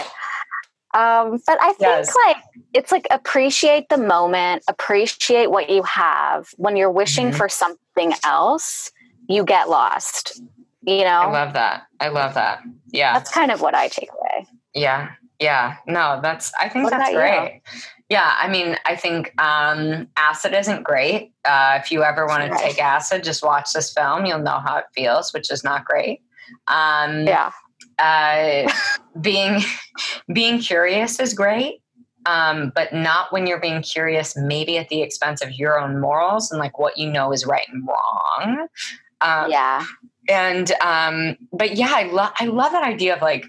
Um, 0.94 1.40
but 1.46 1.58
I 1.62 1.68
think 1.74 1.80
Yes. 1.82 2.12
like 2.26 2.38
it's 2.74 2.90
like 2.90 3.06
appreciate 3.12 3.88
the 3.88 3.98
moment, 3.98 4.64
appreciate 4.66 5.50
what 5.52 5.70
you 5.70 5.84
have. 5.84 6.48
When 6.56 6.76
you're 6.76 6.90
wishing 6.90 7.30
Mhm. 7.30 7.36
for 7.36 7.48
something 7.48 8.14
else, 8.24 8.90
you 9.28 9.44
get 9.44 9.68
lost. 9.68 10.40
You 10.82 11.04
know? 11.04 11.20
I 11.20 11.30
love 11.30 11.52
that. 11.52 11.82
I 12.00 12.08
love 12.08 12.34
that. 12.34 12.62
Yeah. 12.90 13.12
that's 13.12 13.30
kind 13.30 13.52
of 13.52 13.60
what 13.60 13.76
I 13.76 13.86
take 13.86 14.08
away. 14.10 14.46
Yeah. 14.74 15.10
Yeah. 15.40 15.76
No, 15.86 16.20
that's 16.22 16.52
I 16.60 16.68
think 16.68 16.84
What 16.84 16.90
that's 16.90 17.10
about 17.10 17.12
you? 17.12 17.18
great. 17.18 17.62
Yeah, 18.08 18.34
I 18.40 18.48
mean, 18.48 18.76
I 18.86 18.96
think 18.96 19.32
um, 19.40 20.08
acid 20.16 20.54
isn't 20.54 20.82
great. 20.82 21.32
Uh, 21.44 21.78
if 21.82 21.92
you 21.92 22.02
ever 22.02 22.26
want 22.26 22.42
to 22.44 22.50
Right. 22.50 22.70
take 22.70 22.82
acid, 22.82 23.22
just 23.22 23.44
watch 23.44 23.72
this 23.74 23.92
film. 23.92 24.24
You'll 24.24 24.38
know 24.38 24.60
how 24.64 24.78
it 24.78 24.86
feels, 24.94 25.32
which 25.34 25.50
is 25.52 25.62
not 25.62 25.84
great. 25.84 26.22
Um, 26.68 27.26
Yeah. 27.26 27.50
uh, 27.98 28.72
being 29.20 29.60
being 30.32 30.58
curious 30.58 31.20
is 31.20 31.34
great 31.34 31.82
um, 32.26 32.72
but 32.74 32.92
not 32.92 33.32
when 33.32 33.46
you're 33.46 33.60
being 33.60 33.82
curious 33.82 34.36
maybe 34.36 34.76
at 34.78 34.88
the 34.88 35.02
expense 35.02 35.42
of 35.42 35.52
your 35.52 35.78
own 35.80 36.00
morals 36.00 36.50
and 36.50 36.58
like 36.60 36.78
what 36.78 36.96
you 36.98 37.10
know 37.10 37.32
is 37.32 37.46
right 37.46 37.66
and 37.72 37.86
wrong 37.88 38.68
um, 39.20 39.50
yeah. 39.50 39.84
and 40.28 40.72
um, 40.82 41.36
but 41.52 41.76
yeah 41.76 41.92
i 41.94 42.04
love 42.04 42.30
i 42.38 42.44
love 42.46 42.72
that 42.72 42.84
idea 42.84 43.14
of 43.16 43.22
like 43.22 43.46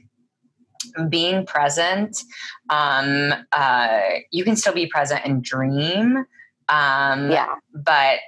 being 1.09 1.45
present 1.45 2.23
um, 2.69 3.33
uh, 3.51 3.99
you 4.31 4.43
can 4.43 4.55
still 4.55 4.73
be 4.73 4.87
present 4.87 5.21
and 5.25 5.43
dream 5.43 6.25
um, 6.69 7.31
Yeah. 7.31 7.55
but 7.73 8.19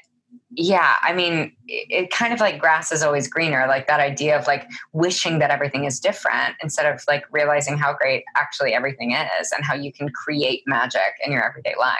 yeah 0.53 0.95
i 1.01 1.13
mean 1.13 1.55
it, 1.67 2.03
it 2.03 2.11
kind 2.11 2.33
of 2.33 2.39
like 2.41 2.59
grass 2.59 2.91
is 2.91 3.01
always 3.01 3.27
greener 3.27 3.65
like 3.67 3.87
that 3.87 4.01
idea 4.01 4.37
of 4.37 4.45
like 4.47 4.67
wishing 4.91 5.39
that 5.39 5.49
everything 5.49 5.85
is 5.85 5.99
different 5.99 6.55
instead 6.61 6.85
of 6.93 7.01
like 7.07 7.23
realizing 7.31 7.77
how 7.77 7.93
great 7.93 8.23
actually 8.35 8.73
everything 8.73 9.13
is 9.13 9.51
and 9.55 9.63
how 9.63 9.73
you 9.73 9.93
can 9.93 10.09
create 10.09 10.61
magic 10.65 11.13
in 11.25 11.31
your 11.31 11.43
everyday 11.43 11.73
life 11.79 11.95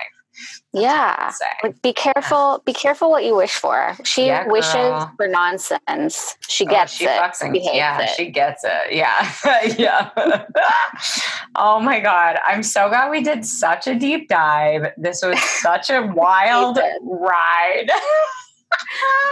Yeah. 0.73 1.31
Like 1.63 1.81
be 1.81 1.93
careful, 1.93 2.61
be 2.65 2.73
careful 2.73 3.09
what 3.09 3.25
you 3.25 3.35
wish 3.35 3.53
for. 3.55 3.95
She 4.03 4.27
Yeah, 4.27 4.45
wishes 4.47 4.73
girl. 4.73 5.11
for 5.17 5.27
nonsense. 5.27 6.37
She 6.47 6.65
Oh, 6.65 6.69
gets 6.69 6.93
she 6.93 7.05
it. 7.05 7.35
She 7.39 7.77
yeah 7.77 8.01
it. 8.01 8.09
she 8.09 8.29
gets 8.29 8.63
it 8.63 8.93
yeah 8.93 9.31
yeah 9.77 10.09
oh 11.55 11.79
my 11.79 11.99
god 11.99 12.37
i'm 12.45 12.61
so 12.63 12.87
glad 12.89 13.09
we 13.09 13.21
did 13.21 13.45
such 13.45 13.87
a 13.87 13.95
deep 13.95 14.27
dive 14.29 14.91
this 14.97 15.21
was 15.23 15.39
such 15.61 15.89
a 15.89 16.01
wild 16.15 16.77
ride 17.03 17.89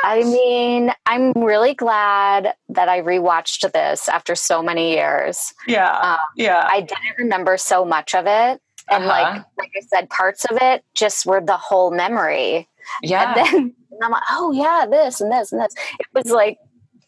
I 0.04 0.24
mean, 0.24 0.92
I'm 1.06 1.32
really 1.32 1.74
glad 1.74 2.54
that 2.70 2.90
I 2.90 3.00
rewatched 3.02 3.72
this 3.72 4.10
after 4.10 4.36
so 4.36 4.62
many 4.62 4.92
years. 4.92 5.54
yeah 5.66 5.98
Um, 5.98 6.18
yeah 6.36 6.68
I 6.70 6.82
didn't 6.82 7.18
remember 7.18 7.58
so 7.58 7.86
much 7.86 8.14
of 8.14 8.26
it. 8.28 8.62
And 8.92 9.04
Uh-huh. 9.06 9.08
like 9.08 9.44
like 9.58 9.72
I 9.78 9.82
said, 9.88 10.10
parts 10.10 10.46
of 10.46 10.58
it 10.62 10.84
just 10.96 11.26
were 11.26 11.42
the 11.42 11.58
whole 11.58 11.92
memory. 11.92 12.68
yeah 13.04 13.34
And 13.34 13.36
then 13.38 13.56
and 13.92 14.04
I'm 14.04 14.12
like, 14.12 14.24
oh 14.32 14.52
yeah, 14.52 14.86
this 14.90 15.22
and 15.22 15.32
this 15.32 15.52
and 15.52 15.62
this. 15.62 15.74
It 16.00 16.08
was 16.14 16.32
like 16.32 16.58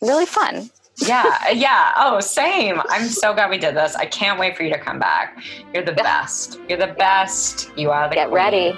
really 0.01 0.25
fun. 0.25 0.69
Yeah, 1.07 1.49
yeah. 1.49 1.93
Oh, 1.95 2.19
same. 2.19 2.79
I'm 2.89 3.07
so 3.07 3.33
glad 3.33 3.49
we 3.49 3.57
did 3.57 3.75
this. 3.75 3.95
I 3.95 4.05
can't 4.05 4.37
wait 4.39 4.55
for 4.55 4.61
you 4.61 4.69
to 4.71 4.77
come 4.77 4.99
back. 4.99 5.41
You're 5.73 5.83
the 5.85 5.93
best. 5.93 6.59
You're 6.69 6.77
the 6.77 6.93
best. 6.99 7.71
You 7.75 7.89
are 7.89 8.07
the 8.09 8.13
Get 8.15 8.25
queen. 8.29 8.35
ready. 8.35 8.69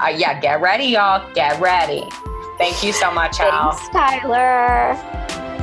Uh, 0.00 0.08
yeah, 0.08 0.40
get 0.40 0.60
ready, 0.60 0.86
y'all. 0.86 1.22
Get 1.34 1.60
ready. 1.60 2.02
Thank 2.56 2.82
you 2.82 2.92
so 2.92 3.12
much, 3.12 3.38
Al. 3.38 3.72
Thanks, 3.72 3.88
Tyler. 3.90 5.57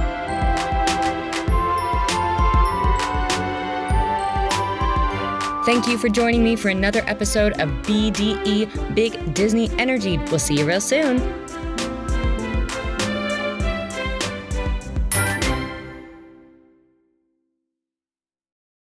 Thank 5.65 5.87
you 5.87 5.97
for 5.97 6.09
joining 6.09 6.43
me 6.43 6.55
for 6.55 6.69
another 6.69 7.01
episode 7.07 7.53
of 7.53 7.69
BDE 7.87 8.93
Big 8.93 9.33
Disney 9.33 9.67
Energy. 9.79 10.19
We'll 10.29 10.37
see 10.37 10.59
you 10.59 10.65
real 10.67 10.79
soon. 10.79 11.44